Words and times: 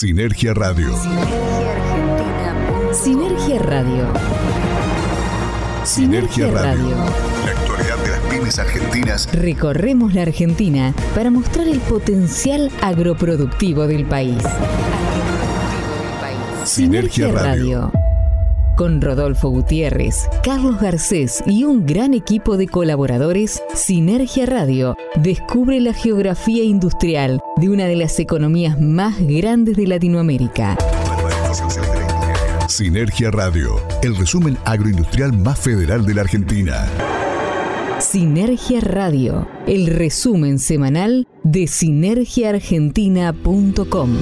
Sinergia 0.00 0.54
Radio. 0.54 0.96
Sinergia 2.90 3.58
Radio. 3.58 4.06
Sinergia 5.84 6.50
Radio. 6.50 6.96
La 7.44 7.50
actualidad 7.50 7.98
de 8.02 8.08
las 8.08 8.20
pymes 8.20 8.58
argentinas. 8.58 9.28
Recorremos 9.34 10.14
la 10.14 10.22
Argentina 10.22 10.94
para 11.14 11.30
mostrar 11.30 11.68
el 11.68 11.80
potencial 11.80 12.70
agroproductivo 12.80 13.86
del 13.86 14.06
país. 14.06 14.42
Sinergia 16.64 17.30
Radio. 17.30 17.92
Con 18.78 19.02
Rodolfo 19.02 19.50
Gutiérrez, 19.50 20.30
Carlos 20.42 20.80
Garcés 20.80 21.44
y 21.44 21.64
un 21.64 21.84
gran 21.84 22.14
equipo 22.14 22.56
de 22.56 22.68
colaboradores, 22.68 23.62
Sinergia 23.74 24.46
Radio 24.46 24.96
descubre 25.16 25.78
la 25.78 25.92
geografía 25.92 26.64
industrial 26.64 27.42
de 27.60 27.68
una 27.68 27.84
de 27.84 27.94
las 27.96 28.18
economías 28.18 28.80
más 28.80 29.20
grandes 29.20 29.76
de 29.76 29.86
Latinoamérica. 29.86 30.78
Sinergia 32.68 33.30
Radio, 33.30 33.78
el 34.02 34.16
resumen 34.16 34.56
agroindustrial 34.64 35.36
más 35.36 35.60
federal 35.60 36.06
de 36.06 36.14
la 36.14 36.22
Argentina. 36.22 36.88
Sinergia 37.98 38.80
Radio, 38.80 39.46
el 39.66 39.88
resumen 39.88 40.58
semanal 40.58 41.28
de 41.42 41.66
sinergiaargentina.com. 41.66 44.16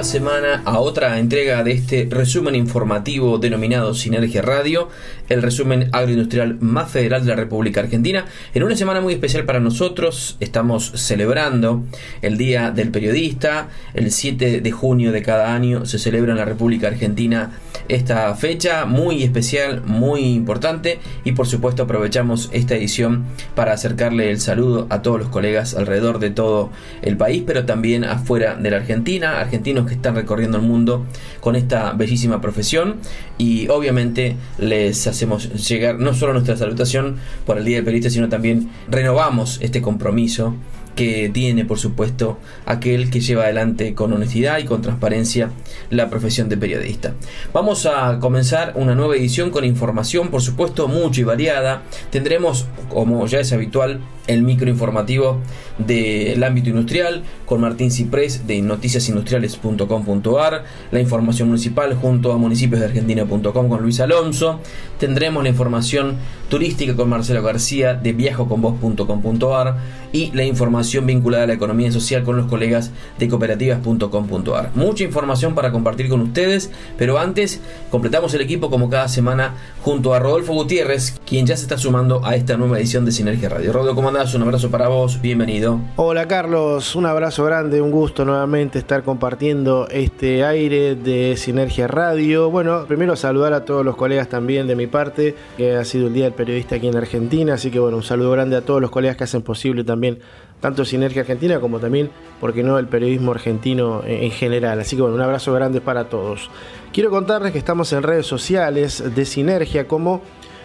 nueva 0.00 0.12
semana 0.12 0.62
a 0.64 0.78
otra 0.78 1.18
entrega 1.18 1.62
de 1.62 1.72
este 1.72 2.08
resumen 2.08 2.54
informativo 2.54 3.36
denominado 3.36 3.92
Sinergia 3.92 4.40
Radio, 4.40 4.88
el 5.28 5.42
resumen 5.42 5.90
agroindustrial 5.92 6.56
más 6.60 6.90
federal 6.90 7.22
de 7.22 7.28
la 7.28 7.36
República 7.36 7.80
Argentina. 7.80 8.24
En 8.54 8.62
una 8.62 8.76
semana 8.76 9.02
muy 9.02 9.12
especial 9.12 9.44
para 9.44 9.60
nosotros, 9.60 10.38
estamos 10.40 10.92
celebrando 10.94 11.84
el 12.22 12.38
Día 12.38 12.70
del 12.70 12.90
Periodista, 12.90 13.68
el 13.92 14.10
7 14.10 14.62
de 14.62 14.70
junio 14.70 15.12
de 15.12 15.22
cada 15.22 15.54
año 15.54 15.84
se 15.84 15.98
celebra 15.98 16.32
en 16.32 16.38
la 16.38 16.46
República 16.46 16.88
Argentina 16.88 17.50
esta 17.90 18.34
fecha 18.36 18.84
muy 18.86 19.22
especial, 19.22 19.82
muy 19.84 20.20
importante 20.20 21.00
y 21.24 21.32
por 21.32 21.46
supuesto 21.46 21.82
aprovechamos 21.82 22.48
esta 22.52 22.76
edición 22.76 23.24
para 23.54 23.72
acercarle 23.72 24.30
el 24.30 24.40
saludo 24.40 24.86
a 24.90 25.02
todos 25.02 25.18
los 25.18 25.28
colegas 25.28 25.74
alrededor 25.74 26.20
de 26.20 26.30
todo 26.30 26.70
el 27.02 27.16
país, 27.16 27.42
pero 27.46 27.66
también 27.66 28.04
afuera 28.04 28.54
de 28.54 28.70
la 28.70 28.76
Argentina, 28.78 29.40
argentinos 29.40 29.86
que 29.86 29.89
están 29.94 30.14
recorriendo 30.14 30.58
el 30.58 30.64
mundo 30.64 31.06
con 31.40 31.56
esta 31.56 31.92
bellísima 31.92 32.40
profesión 32.40 32.96
y 33.38 33.68
obviamente 33.68 34.36
les 34.58 35.06
hacemos 35.06 35.68
llegar 35.68 35.98
no 35.98 36.14
solo 36.14 36.32
nuestra 36.32 36.56
salutación 36.56 37.16
por 37.46 37.58
el 37.58 37.64
Día 37.64 37.76
del 37.76 37.84
Periodista, 37.84 38.10
sino 38.10 38.28
también 38.28 38.70
renovamos 38.88 39.58
este 39.62 39.82
compromiso 39.82 40.54
que 40.94 41.30
tiene, 41.32 41.64
por 41.64 41.78
supuesto, 41.78 42.38
aquel 42.66 43.10
que 43.10 43.20
lleva 43.20 43.44
adelante 43.44 43.94
con 43.94 44.12
honestidad 44.12 44.58
y 44.58 44.64
con 44.64 44.82
transparencia 44.82 45.50
la 45.88 46.10
profesión 46.10 46.48
de 46.48 46.56
periodista. 46.56 47.14
Vamos 47.52 47.86
a 47.86 48.18
comenzar 48.20 48.72
una 48.76 48.94
nueva 48.94 49.16
edición 49.16 49.50
con 49.50 49.64
información, 49.64 50.28
por 50.28 50.42
supuesto, 50.42 50.88
mucho 50.88 51.20
y 51.20 51.24
variada. 51.24 51.82
Tendremos, 52.10 52.66
como 52.90 53.26
ya 53.26 53.40
es 53.40 53.52
habitual, 53.52 54.00
el 54.26 54.42
microinformativo 54.42 55.38
del 55.78 56.42
ámbito 56.44 56.70
industrial 56.70 57.22
con 57.46 57.62
Martín 57.62 57.90
Ciprés 57.90 58.46
de 58.46 58.60
noticiasindustriales.com.ar, 58.62 60.64
la 60.90 61.00
información 61.00 61.48
municipal 61.48 61.94
junto 61.94 62.32
a 62.32 62.36
municipios 62.36 62.80
de 62.80 62.86
argentina.com 62.86 63.68
con 63.68 63.82
Luis 63.82 64.00
Alonso, 64.00 64.60
tendremos 64.98 65.42
la 65.42 65.48
información 65.48 66.16
turística 66.48 66.94
con 66.94 67.08
Marcelo 67.08 67.42
García 67.42 67.94
de 67.94 68.12
viajoconvos.com.ar 68.12 69.76
y 70.12 70.32
la 70.32 70.44
información 70.44 71.06
vinculada 71.06 71.44
a 71.44 71.46
la 71.46 71.54
economía 71.54 71.92
social 71.92 72.24
con 72.24 72.36
los 72.36 72.46
colegas 72.46 72.90
de 73.18 73.28
cooperativas.com.ar. 73.28 74.72
Mucha 74.74 75.04
información 75.04 75.54
para 75.54 75.72
compartir 75.72 76.08
con 76.08 76.20
ustedes, 76.20 76.70
pero 76.98 77.18
antes 77.18 77.60
completamos 77.90 78.34
el 78.34 78.40
equipo 78.40 78.70
como 78.70 78.90
cada 78.90 79.08
semana 79.08 79.54
junto 79.82 80.12
a 80.12 80.18
Rodolfo 80.18 80.52
Gutiérrez, 80.52 81.18
quien 81.26 81.46
ya 81.46 81.56
se 81.56 81.62
está 81.62 81.78
sumando 81.78 82.24
a 82.24 82.34
esta 82.34 82.56
nueva 82.56 82.78
edición 82.78 83.04
de 83.04 83.12
Sinergia 83.12 83.48
Radio. 83.48 83.72
Rodolfo, 83.72 83.94
¿cómo? 83.94 84.10
Un 84.20 84.42
abrazo 84.42 84.70
para 84.70 84.88
vos, 84.88 85.18
bienvenido. 85.22 85.80
Hola 85.96 86.28
Carlos, 86.28 86.94
un 86.94 87.06
abrazo 87.06 87.42
grande, 87.42 87.80
un 87.80 87.90
gusto 87.90 88.26
nuevamente 88.26 88.78
estar 88.78 89.02
compartiendo 89.02 89.88
este 89.90 90.44
aire 90.44 90.94
de 90.94 91.38
Sinergia 91.38 91.88
Radio. 91.88 92.50
Bueno, 92.50 92.84
primero 92.86 93.16
saludar 93.16 93.54
a 93.54 93.64
todos 93.64 93.82
los 93.82 93.96
colegas 93.96 94.28
también 94.28 94.66
de 94.66 94.76
mi 94.76 94.86
parte, 94.86 95.36
que 95.56 95.74
ha 95.74 95.86
sido 95.86 96.08
el 96.08 96.12
Día 96.12 96.24
del 96.24 96.34
Periodista 96.34 96.76
aquí 96.76 96.88
en 96.88 96.98
Argentina, 96.98 97.54
así 97.54 97.70
que 97.70 97.78
bueno, 97.78 97.96
un 97.96 98.02
saludo 98.02 98.32
grande 98.32 98.56
a 98.56 98.60
todos 98.60 98.82
los 98.82 98.90
colegas 98.90 99.16
que 99.16 99.24
hacen 99.24 99.40
posible 99.40 99.84
también 99.84 100.18
tanto 100.60 100.84
Sinergia 100.84 101.22
Argentina 101.22 101.58
como 101.58 101.78
también, 101.78 102.10
porque 102.40 102.62
no, 102.62 102.78
el 102.78 102.88
periodismo 102.88 103.30
argentino 103.30 104.02
en 104.04 104.30
general. 104.32 104.80
Así 104.80 104.96
que 104.96 105.02
bueno, 105.02 105.16
un 105.16 105.22
abrazo 105.22 105.54
grande 105.54 105.80
para 105.80 106.10
todos. 106.10 106.50
Quiero 106.92 107.08
contarles 107.08 107.52
que 107.52 107.58
estamos 107.58 107.90
en 107.94 108.02
redes 108.02 108.26
sociales 108.26 109.02
de 109.14 109.24
Sinergia, 109.24 109.88
como 109.88 110.20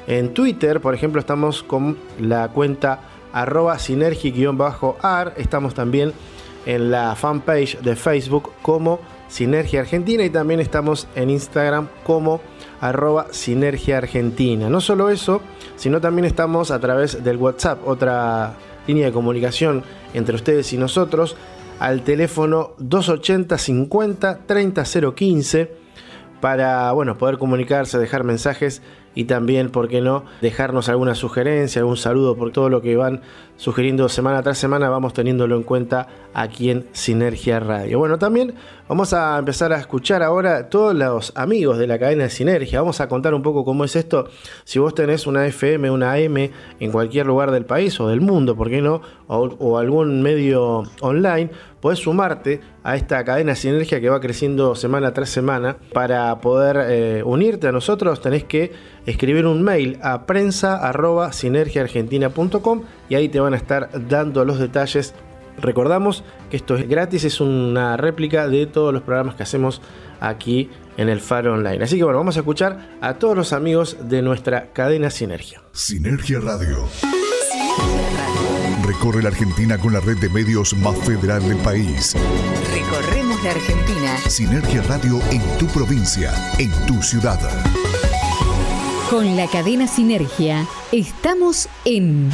en 0.07 0.33
Twitter, 0.33 0.81
por 0.81 0.93
ejemplo, 0.93 1.22
estamos 1.22 1.63
con 1.63 1.97
la 2.19 2.49
cuenta 2.49 3.15
arroba 3.35 3.78
sinergi-ar. 3.78 5.34
Estamos 5.35 5.73
también 5.73 6.13
en 6.66 6.90
la 6.90 7.16
fanpage 7.16 7.79
de 7.81 7.96
Facebook 7.96 8.53
como 8.62 9.00
Sinergia 9.28 9.81
Argentina 9.81 10.23
y 10.23 10.29
también 10.29 10.62
estamos 10.62 11.07
en 11.16 11.29
Instagram 11.29 11.90
como 12.06 12.40
arroba 12.79 13.28
Sinergia 13.31 13.97
Argentina. 13.97 14.69
No 14.69 14.79
solo 14.79 15.09
eso, 15.09 15.41
sino 15.75 16.00
también 16.00 16.25
estamos 16.25 16.72
a 16.72 16.79
través 16.79 17.23
del 17.25 17.35
WhatsApp, 17.35 17.85
otra 17.85 18.53
línea 18.88 19.07
de 19.07 19.12
comunicación 19.12 19.84
entre 20.13 20.35
ustedes 20.35 20.72
y 20.72 20.78
nosotros, 20.78 21.35
al 21.79 22.03
teléfono 22.03 22.72
280 22.78 23.57
50 23.57 24.40
30 24.46 24.84
015 25.13 25.72
para 26.40 26.94
bueno, 26.94 27.17
poder 27.17 27.38
comunicarse, 27.38 27.97
dejar 28.00 28.23
mensajes 28.23 28.81
y 29.16 29.24
también, 29.24 29.70
¿por 29.70 29.88
qué 29.88 30.02
no?, 30.02 30.26
dejarnos 30.42 30.90
alguna 30.90 31.16
sugerencia, 31.16 31.80
algún 31.80 31.98
saludo 31.98 32.36
por 32.36 32.52
todo 32.52 32.70
lo 32.70 32.81
que 32.81 32.96
van 32.96 33.22
sugiriendo 33.58 34.09
semana 34.09 34.44
tras 34.44 34.58
semana, 34.58 34.90
vamos 34.90 35.14
teniéndolo 35.14 35.56
en 35.56 35.64
cuenta 35.64 36.08
aquí 36.34 36.70
en 36.70 36.86
Sinergia 36.92 37.59
Radio. 37.59 38.00
Bueno, 38.00 38.20
también 38.20 38.53
vamos 38.90 39.14
a 39.14 39.38
empezar 39.40 39.72
a 39.72 39.78
escuchar 39.78 40.22
ahora 40.22 40.70
todos 40.70 40.94
los 40.94 41.31
amigos 41.36 41.78
de 41.78 41.88
la 41.88 41.98
cadena 41.98 42.26
de 42.26 42.30
Sinergia. 42.30 42.81
Vamos 42.81 43.00
a 43.00 43.08
contar 43.08 43.34
un 43.34 43.42
poco 43.42 43.64
cómo 43.64 43.86
es 43.86 43.96
esto. 43.96 44.28
Si 44.66 44.80
vos 44.80 44.94
tenés 44.94 45.26
una 45.26 45.47
FM, 45.47 45.90
una 45.90 46.14
AM 46.14 46.38
en 46.80 46.92
cualquier 46.92 47.26
lugar 47.26 47.52
del 47.52 47.66
país 47.66 47.97
o 48.02 48.09
del 48.09 48.20
mundo, 48.20 48.56
¿por 48.56 48.70
qué 48.70 48.82
no? 48.82 49.02
O, 49.28 49.78
algún 49.78 50.22
medio 50.22 50.84
online, 51.02 51.50
podés 51.85 52.00
sumarte 52.00 52.62
a 52.84 52.96
esta 52.96 53.23
cadena 53.23 53.51
de 53.51 53.57
Sinergia 53.57 54.01
que 54.01 54.09
va 54.09 54.19
creciendo 54.19 54.73
semana 54.73 55.13
tras 55.13 55.29
semana. 55.29 55.78
Para 55.94 56.41
poder 56.41 56.78
eh, 56.90 57.22
unirte 57.23 57.68
a 57.68 57.72
nosotros 57.72 58.22
tenés 58.22 58.44
que 58.44 58.72
escribir 59.06 59.46
un 59.46 59.62
mail 59.62 60.00
a 60.01 60.25
prensa.sinergiaargentina.com 60.25 62.81
y 63.07 63.13
ahí 63.13 63.29
te 63.29 63.40
van 63.40 63.53
a 63.53 63.57
estar 63.57 63.91
dando 64.09 64.44
los 64.46 64.57
detalles. 64.57 65.13
Recordamos 65.59 66.23
que 66.50 66.57
esto 66.57 66.75
es 66.75 66.90
gratis, 66.90 67.23
es 67.23 67.40
una 67.40 67.97
réplica 67.97 68.47
de 68.47 68.66
todos 68.66 68.91
los 68.91 69.03
programas 69.03 69.35
que 69.35 69.44
hacemos 69.44 69.79
aquí 70.19 70.72
en 70.97 71.07
el 71.07 71.22
Faro 71.22 71.53
Online. 71.53 71.84
Así 71.84 71.97
que 71.97 72.03
bueno, 72.03 72.17
vamos 72.17 72.35
a 72.38 72.40
escuchar 72.40 72.97
a 73.00 73.19
todos 73.19 73.38
los 73.38 73.53
amigos 73.53 74.09
de 74.09 74.23
nuestra 74.23 74.73
cadena 74.73 75.11
Sinergia. 75.11 75.61
Sinergia 75.72 76.40
Radio. 76.40 76.87
Recorre 78.96 79.22
la 79.22 79.28
Argentina 79.28 79.78
con 79.78 79.92
la 79.92 80.00
red 80.00 80.18
de 80.18 80.30
medios 80.30 80.74
más 80.78 80.97
federal 81.00 81.46
del 81.46 81.58
país. 81.58 82.16
Recorremos 82.74 83.44
la 83.44 83.52
Argentina. 83.52 84.18
Sinergia 84.30 84.82
Radio 84.84 85.20
en 85.32 85.42
tu 85.58 85.68
provincia, 85.68 86.34
en 86.58 86.72
tu 86.86 87.03
ciudad. 87.03 87.40
Con 89.16 89.38
la 89.38 89.47
cadena 89.47 89.88
Sinergia 89.88 90.67
estamos 90.91 91.70
en 91.85 92.29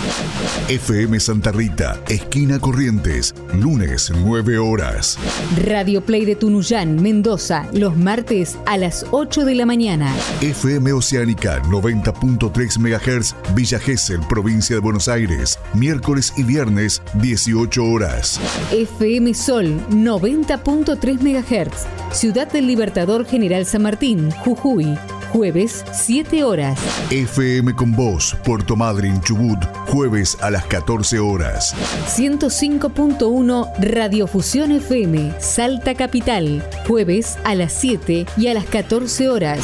FM 0.67 1.19
Santa 1.19 1.51
Rita, 1.51 2.01
esquina 2.09 2.57
Corrientes, 2.57 3.35
lunes 3.53 4.11
9 4.11 4.57
horas. 4.57 5.19
Radio 5.63 6.01
Play 6.03 6.25
de 6.25 6.35
Tunuyán, 6.35 6.99
Mendoza, 6.99 7.67
los 7.71 7.95
martes 7.95 8.57
a 8.65 8.77
las 8.77 9.05
8 9.11 9.45
de 9.45 9.53
la 9.53 9.67
mañana. 9.67 10.11
FM 10.41 10.91
Oceánica 10.93 11.61
90.3 11.65 12.79
MHz, 12.79 13.35
Villa 13.53 13.77
Gesell, 13.77 14.21
provincia 14.27 14.75
de 14.75 14.81
Buenos 14.81 15.07
Aires, 15.07 15.59
miércoles 15.75 16.33
y 16.35 16.41
viernes 16.41 17.03
18 17.21 17.85
horas. 17.85 18.39
FM 18.71 19.35
Sol 19.35 19.79
90.3 19.91 21.21
MHz, 21.21 22.17
Ciudad 22.17 22.51
del 22.51 22.65
Libertador 22.65 23.27
General 23.27 23.67
San 23.67 23.83
Martín, 23.83 24.31
Jujuy 24.31 24.97
jueves 25.31 25.85
7 25.93 26.43
horas. 26.43 26.77
FM 27.09 27.73
con 27.75 27.93
Voz, 27.93 28.35
Puerto 28.43 28.75
Madryn, 28.75 29.21
Chubut, 29.21 29.59
jueves 29.87 30.37
a 30.41 30.49
las 30.51 30.65
14 30.65 31.19
horas. 31.19 31.73
105.1 32.07 33.71
Radiofusión 33.79 34.71
FM, 34.73 35.33
Salta 35.39 35.95
Capital, 35.95 36.63
jueves 36.87 37.37
a 37.43 37.55
las 37.55 37.71
7 37.73 38.25
y 38.37 38.47
a 38.47 38.53
las 38.53 38.65
14 38.65 39.29
horas. 39.29 39.59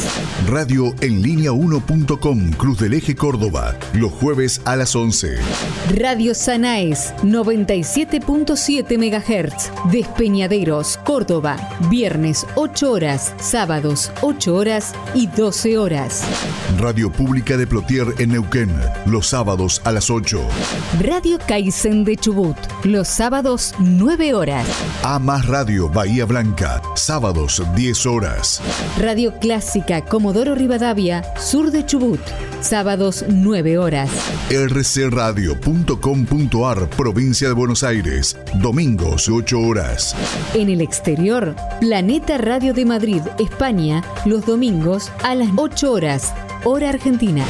Radio 0.48 0.94
en 1.00 1.22
línea 1.22 1.50
1.com, 1.50 2.50
Cruz 2.52 2.78
del 2.78 2.94
Eje 2.94 3.14
Córdoba, 3.14 3.74
los 3.92 4.12
jueves 4.12 4.62
a 4.64 4.76
las 4.76 4.96
11. 4.96 5.36
Radio 5.96 6.34
Sanaes, 6.34 7.12
97.7 7.22 8.96
MHz, 8.96 9.92
Despeñaderos, 9.92 10.98
Córdoba, 11.04 11.56
viernes 11.90 12.46
8 12.54 12.90
horas, 12.90 13.34
sábados 13.38 14.10
8 14.22 14.54
horas 14.54 14.94
y 15.14 15.26
12 15.26 15.57
horas. 15.66 16.22
Radio 16.78 17.10
Pública 17.10 17.56
de 17.56 17.66
Plotier 17.66 18.06
en 18.18 18.30
Neuquén, 18.30 18.70
los 19.06 19.26
sábados 19.26 19.82
a 19.84 19.90
las 19.92 20.08
8. 20.10 20.40
Radio 21.00 21.38
Kaizen 21.46 22.04
de 22.04 22.16
Chubut, 22.16 22.56
los 22.84 23.08
sábados 23.08 23.74
9 23.78 24.34
horas. 24.34 24.66
A 25.02 25.18
más 25.18 25.46
Radio 25.46 25.88
Bahía 25.88 26.26
Blanca, 26.26 26.80
sábados 26.94 27.60
10 27.74 28.06
horas. 28.06 28.62
Radio 28.98 29.34
Clásica 29.40 30.04
Comodoro 30.04 30.54
Rivadavia, 30.54 31.24
sur 31.36 31.72
de 31.72 31.84
Chubut, 31.84 32.20
sábados 32.60 33.24
9 33.28 33.78
horas. 33.78 34.10
rcradio.com.ar, 34.50 35.58
provincia 36.90 37.48
de 37.48 37.54
Buenos 37.54 37.82
Aires, 37.82 38.36
domingos 38.54 39.28
8 39.28 39.58
horas. 39.58 40.14
En 40.54 40.68
el 40.68 40.80
exterior, 40.80 41.56
Planeta 41.80 42.38
Radio 42.38 42.72
de 42.74 42.84
Madrid, 42.84 43.22
España, 43.38 44.04
los 44.24 44.46
domingos 44.46 45.10
a 45.22 45.34
las 45.34 45.47
8 45.56 45.92
horas, 45.92 46.34
hora 46.64 46.90
argentina. 46.90 47.44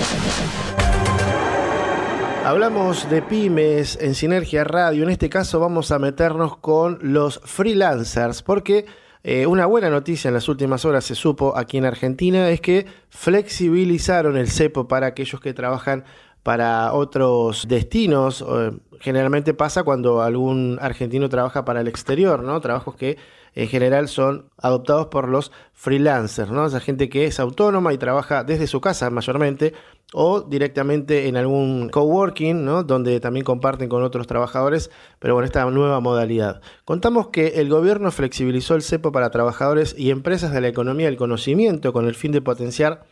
Hablamos 2.44 3.08
de 3.10 3.22
pymes 3.22 3.98
en 4.00 4.14
Sinergia 4.14 4.64
Radio. 4.64 5.02
En 5.02 5.10
este 5.10 5.28
caso 5.28 5.58
vamos 5.58 5.90
a 5.90 5.98
meternos 5.98 6.56
con 6.58 6.98
los 7.02 7.40
freelancers 7.44 8.42
porque 8.42 8.86
eh, 9.22 9.46
una 9.46 9.66
buena 9.66 9.90
noticia 9.90 10.28
en 10.28 10.34
las 10.34 10.48
últimas 10.48 10.84
horas 10.84 11.04
se 11.04 11.14
supo 11.14 11.56
aquí 11.56 11.78
en 11.78 11.84
Argentina 11.84 12.50
es 12.50 12.60
que 12.60 12.86
flexibilizaron 13.08 14.36
el 14.36 14.48
cepo 14.48 14.86
para 14.86 15.08
aquellos 15.08 15.40
que 15.40 15.52
trabajan 15.52 16.04
para 16.42 16.92
otros 16.92 17.66
destinos. 17.68 18.44
Eh, 18.48 18.72
generalmente 19.00 19.54
pasa 19.54 19.82
cuando 19.82 20.22
algún 20.22 20.78
argentino 20.80 21.28
trabaja 21.28 21.64
para 21.64 21.80
el 21.80 21.88
exterior, 21.88 22.42
¿no? 22.42 22.60
Trabajos 22.60 22.94
que 22.94 23.18
en 23.54 23.68
general 23.68 24.08
son 24.08 24.50
adoptados 24.56 25.06
por 25.06 25.28
los 25.28 25.52
freelancers, 25.72 26.50
¿no? 26.50 26.66
Esa 26.66 26.80
gente 26.80 27.08
que 27.08 27.26
es 27.26 27.40
autónoma 27.40 27.92
y 27.92 27.98
trabaja 27.98 28.44
desde 28.44 28.66
su 28.66 28.80
casa 28.80 29.10
mayormente 29.10 29.74
o 30.12 30.40
directamente 30.40 31.28
en 31.28 31.36
algún 31.36 31.88
coworking, 31.90 32.64
¿no? 32.64 32.82
Donde 32.82 33.20
también 33.20 33.44
comparten 33.44 33.88
con 33.88 34.02
otros 34.02 34.26
trabajadores, 34.26 34.90
pero 35.18 35.34
bueno, 35.34 35.46
esta 35.46 35.64
nueva 35.66 36.00
modalidad. 36.00 36.60
Contamos 36.84 37.28
que 37.28 37.60
el 37.60 37.68
gobierno 37.68 38.10
flexibilizó 38.10 38.74
el 38.74 38.82
cepo 38.82 39.12
para 39.12 39.30
trabajadores 39.30 39.94
y 39.98 40.10
empresas 40.10 40.52
de 40.52 40.60
la 40.60 40.68
economía 40.68 41.06
del 41.06 41.16
conocimiento 41.16 41.92
con 41.92 42.06
el 42.06 42.14
fin 42.14 42.32
de 42.32 42.40
potenciar 42.40 43.04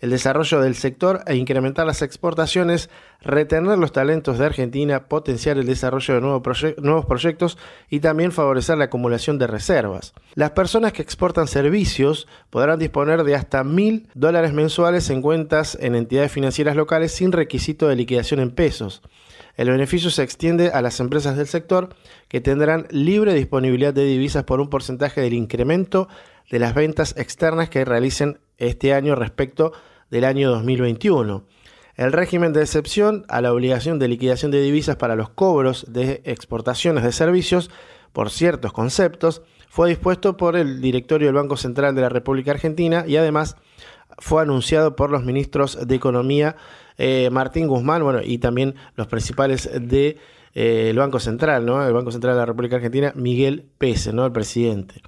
el 0.00 0.10
desarrollo 0.10 0.60
del 0.60 0.74
sector 0.74 1.22
e 1.26 1.36
incrementar 1.36 1.86
las 1.86 2.02
exportaciones, 2.02 2.90
retener 3.20 3.78
los 3.78 3.92
talentos 3.92 4.38
de 4.38 4.46
Argentina, 4.46 5.08
potenciar 5.08 5.58
el 5.58 5.66
desarrollo 5.66 6.14
de 6.14 6.20
nuevos 6.20 7.06
proyectos 7.06 7.58
y 7.88 8.00
también 8.00 8.32
favorecer 8.32 8.78
la 8.78 8.84
acumulación 8.84 9.38
de 9.38 9.46
reservas. 9.46 10.14
Las 10.34 10.52
personas 10.52 10.92
que 10.92 11.02
exportan 11.02 11.48
servicios 11.48 12.26
podrán 12.48 12.78
disponer 12.78 13.24
de 13.24 13.34
hasta 13.34 13.62
mil 13.62 14.08
dólares 14.14 14.52
mensuales 14.54 15.10
en 15.10 15.20
cuentas 15.22 15.76
en 15.80 15.94
entidades 15.94 16.32
financieras 16.32 16.76
locales 16.76 17.12
sin 17.12 17.32
requisito 17.32 17.88
de 17.88 17.96
liquidación 17.96 18.40
en 18.40 18.50
pesos. 18.50 19.02
El 19.56 19.68
beneficio 19.68 20.10
se 20.10 20.22
extiende 20.22 20.70
a 20.70 20.80
las 20.80 21.00
empresas 21.00 21.36
del 21.36 21.46
sector 21.46 21.90
que 22.28 22.40
tendrán 22.40 22.86
libre 22.90 23.34
disponibilidad 23.34 23.92
de 23.92 24.04
divisas 24.04 24.44
por 24.44 24.60
un 24.60 24.70
porcentaje 24.70 25.20
del 25.20 25.34
incremento 25.34 26.08
de 26.50 26.58
las 26.58 26.74
ventas 26.74 27.14
externas 27.18 27.68
que 27.68 27.84
realicen 27.84 28.38
este 28.56 28.94
año 28.94 29.14
respecto 29.14 29.72
del 30.10 30.24
año 30.24 30.50
2021. 30.50 31.44
El 31.96 32.12
régimen 32.12 32.52
de 32.52 32.62
excepción 32.62 33.24
a 33.28 33.40
la 33.40 33.52
obligación 33.52 33.98
de 33.98 34.08
liquidación 34.08 34.50
de 34.50 34.62
divisas 34.62 34.96
para 34.96 35.16
los 35.16 35.30
cobros 35.30 35.84
de 35.88 36.22
exportaciones 36.24 37.04
de 37.04 37.12
servicios 37.12 37.70
por 38.12 38.30
ciertos 38.30 38.72
conceptos 38.72 39.42
fue 39.68 39.88
dispuesto 39.88 40.36
por 40.36 40.56
el 40.56 40.80
directorio 40.80 41.28
del 41.28 41.36
Banco 41.36 41.56
Central 41.56 41.94
de 41.94 42.00
la 42.00 42.08
República 42.08 42.50
Argentina 42.50 43.04
y 43.06 43.16
además 43.16 43.56
fue 44.18 44.42
anunciado 44.42 44.96
por 44.96 45.10
los 45.10 45.24
ministros 45.24 45.86
de 45.86 45.94
Economía 45.94 46.56
eh, 46.98 47.30
Martín 47.30 47.68
Guzmán 47.68 48.02
bueno, 48.02 48.20
y 48.22 48.38
también 48.38 48.74
los 48.96 49.06
principales 49.06 49.70
del 49.72 49.88
de, 49.88 50.18
eh, 50.54 50.92
Banco 50.96 51.20
Central, 51.20 51.64
¿no? 51.64 51.86
el 51.86 51.92
Banco 51.92 52.10
Central 52.10 52.34
de 52.34 52.40
la 52.40 52.46
República 52.46 52.76
Argentina, 52.76 53.12
Miguel 53.14 53.64
Pese, 53.78 54.12
¿no? 54.12 54.26
el 54.26 54.32
presidente. 54.32 55.02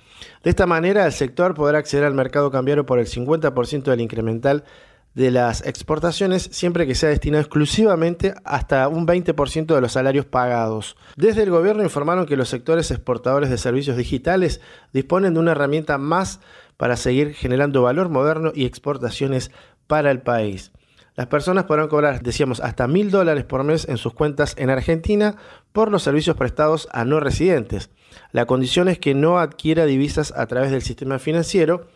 De 0.44 0.50
esta 0.50 0.66
manera, 0.66 1.04
el 1.04 1.12
sector 1.12 1.54
podrá 1.54 1.78
acceder 1.78 2.04
al 2.04 2.14
mercado 2.14 2.50
cambiario 2.50 2.86
por 2.86 2.98
el 2.98 3.06
50% 3.06 3.82
del 3.84 4.00
incremental 4.00 4.64
de 5.14 5.30
las 5.30 5.66
exportaciones 5.66 6.48
siempre 6.52 6.86
que 6.86 6.94
sea 6.94 7.10
destinado 7.10 7.42
exclusivamente 7.42 8.34
hasta 8.44 8.88
un 8.88 9.06
20% 9.06 9.74
de 9.74 9.80
los 9.80 9.92
salarios 9.92 10.24
pagados. 10.24 10.96
Desde 11.16 11.42
el 11.42 11.50
gobierno 11.50 11.82
informaron 11.82 12.26
que 12.26 12.36
los 12.36 12.48
sectores 12.48 12.90
exportadores 12.90 13.50
de 13.50 13.58
servicios 13.58 13.96
digitales 13.96 14.60
disponen 14.92 15.34
de 15.34 15.40
una 15.40 15.52
herramienta 15.52 15.98
más 15.98 16.40
para 16.76 16.96
seguir 16.96 17.34
generando 17.34 17.82
valor 17.82 18.08
moderno 18.08 18.52
y 18.54 18.64
exportaciones 18.64 19.50
para 19.86 20.10
el 20.10 20.22
país. 20.22 20.72
Las 21.14 21.26
personas 21.26 21.64
podrán 21.64 21.88
cobrar, 21.88 22.22
decíamos, 22.22 22.60
hasta 22.60 22.88
mil 22.88 23.10
dólares 23.10 23.44
por 23.44 23.64
mes 23.64 23.86
en 23.86 23.98
sus 23.98 24.14
cuentas 24.14 24.54
en 24.56 24.70
Argentina 24.70 25.36
por 25.72 25.90
los 25.90 26.02
servicios 26.02 26.36
prestados 26.36 26.88
a 26.90 27.04
no 27.04 27.20
residentes. 27.20 27.90
La 28.30 28.46
condición 28.46 28.88
es 28.88 28.98
que 28.98 29.14
no 29.14 29.38
adquiera 29.38 29.84
divisas 29.84 30.32
a 30.34 30.46
través 30.46 30.70
del 30.70 30.80
sistema 30.80 31.18
financiero 31.18 31.86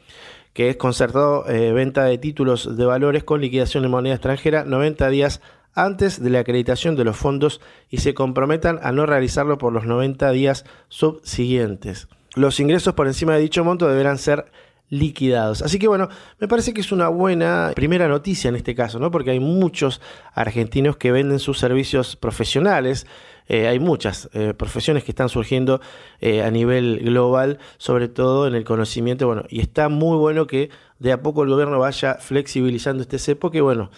que 0.56 0.70
es 0.70 0.76
concertado 0.78 1.46
eh, 1.50 1.74
venta 1.74 2.04
de 2.04 2.16
títulos 2.16 2.78
de 2.78 2.86
valores 2.86 3.24
con 3.24 3.42
liquidación 3.42 3.84
en 3.84 3.90
moneda 3.90 4.14
extranjera 4.14 4.64
90 4.64 5.10
días 5.10 5.42
antes 5.74 6.22
de 6.22 6.30
la 6.30 6.38
acreditación 6.38 6.96
de 6.96 7.04
los 7.04 7.14
fondos 7.14 7.60
y 7.90 7.98
se 7.98 8.14
comprometan 8.14 8.80
a 8.82 8.90
no 8.90 9.04
realizarlo 9.04 9.58
por 9.58 9.74
los 9.74 9.84
90 9.84 10.30
días 10.30 10.64
subsiguientes. 10.88 12.08
Los 12.36 12.58
ingresos 12.58 12.94
por 12.94 13.06
encima 13.06 13.34
de 13.34 13.42
dicho 13.42 13.64
monto 13.64 13.86
deberán 13.86 14.16
ser 14.16 14.50
liquidados. 14.88 15.60
Así 15.60 15.78
que 15.78 15.88
bueno, 15.88 16.08
me 16.38 16.48
parece 16.48 16.72
que 16.72 16.80
es 16.80 16.90
una 16.90 17.08
buena 17.08 17.72
primera 17.74 18.08
noticia 18.08 18.48
en 18.48 18.56
este 18.56 18.74
caso, 18.74 18.98
¿no? 18.98 19.10
Porque 19.10 19.32
hay 19.32 19.40
muchos 19.40 20.00
argentinos 20.32 20.96
que 20.96 21.12
venden 21.12 21.38
sus 21.38 21.58
servicios 21.58 22.16
profesionales. 22.16 23.06
Eh, 23.48 23.68
hay 23.68 23.78
muchas 23.78 24.28
eh, 24.32 24.54
profesiones 24.54 25.04
que 25.04 25.12
están 25.12 25.28
surgiendo 25.28 25.80
eh, 26.20 26.42
a 26.42 26.50
nivel 26.50 27.00
global, 27.00 27.58
sobre 27.78 28.08
todo 28.08 28.46
en 28.46 28.54
el 28.54 28.64
conocimiento. 28.64 29.26
Bueno, 29.26 29.44
y 29.48 29.60
está 29.60 29.88
muy 29.88 30.16
bueno 30.18 30.46
que 30.46 30.70
de 30.98 31.12
a 31.12 31.22
poco 31.22 31.42
el 31.42 31.50
gobierno 31.50 31.78
vaya 31.78 32.14
flexibilizando 32.14 33.02
este 33.02 33.18
cepo, 33.18 33.50
que 33.50 33.60
bueno, 33.60 33.90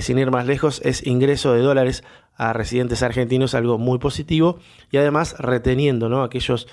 sin 0.00 0.18
ir 0.18 0.30
más 0.30 0.46
lejos, 0.46 0.80
es 0.84 1.04
ingreso 1.04 1.52
de 1.52 1.62
dólares 1.62 2.04
a 2.36 2.52
residentes 2.52 3.02
argentinos, 3.02 3.54
algo 3.54 3.76
muy 3.76 3.98
positivo, 3.98 4.60
y 4.92 4.98
además 4.98 5.34
reteniendo 5.38 6.08
¿no? 6.08 6.22
aquellos 6.22 6.68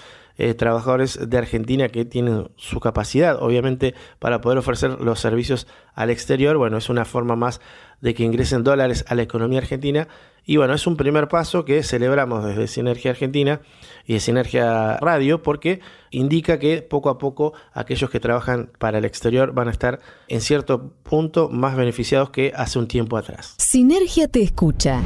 trabajadores 0.55 1.27
de 1.27 1.37
Argentina 1.37 1.89
que 1.89 2.05
tienen 2.05 2.49
su 2.57 2.79
capacidad, 2.79 3.41
obviamente, 3.41 3.95
para 4.19 4.39
poder 4.39 4.59
ofrecer 4.59 5.01
los 5.01 5.19
servicios 5.19 5.65
al 5.95 6.11
exterior. 6.11 6.57
Bueno, 6.57 6.77
es 6.77 6.89
una 6.89 7.05
forma 7.05 7.35
más 7.35 7.59
de 8.01 8.13
que 8.13 8.23
ingresen 8.23 8.63
dólares 8.63 9.05
a 9.07 9.15
la 9.15 9.23
economía 9.23 9.59
argentina. 9.59 10.07
Y 10.45 10.57
bueno, 10.57 10.73
es 10.73 10.87
un 10.87 10.95
primer 10.95 11.27
paso 11.27 11.65
que 11.65 11.83
celebramos 11.83 12.45
desde 12.45 12.67
Sinergia 12.67 13.11
Argentina 13.11 13.59
y 14.05 14.13
de 14.13 14.19
Sinergia 14.21 14.97
Radio 14.97 15.43
porque 15.43 15.81
indica 16.09 16.57
que 16.57 16.81
poco 16.81 17.09
a 17.09 17.17
poco 17.17 17.53
aquellos 17.73 18.09
que 18.09 18.21
trabajan 18.21 18.71
para 18.79 18.99
el 18.99 19.05
exterior 19.05 19.51
van 19.51 19.67
a 19.67 19.71
estar 19.71 19.99
en 20.29 20.39
cierto 20.39 20.93
punto 21.03 21.49
más 21.49 21.75
beneficiados 21.75 22.29
que 22.29 22.53
hace 22.55 22.79
un 22.79 22.87
tiempo 22.87 23.17
atrás. 23.17 23.55
Sinergia 23.57 24.29
te 24.29 24.41
escucha. 24.41 25.01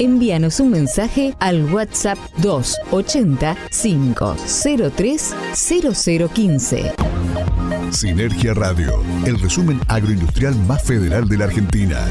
Envíanos 0.00 0.58
un 0.58 0.70
mensaje 0.70 1.36
al 1.38 1.72
WhatsApp 1.72 2.18
280 2.38 3.56
503 3.70 5.36
0015. 5.54 6.92
Sinergia 7.92 8.54
Radio, 8.54 9.02
el 9.26 9.38
resumen 9.40 9.80
agroindustrial 9.88 10.54
más 10.54 10.82
federal 10.82 11.28
de 11.28 11.38
la 11.38 11.44
Argentina. 11.44 12.06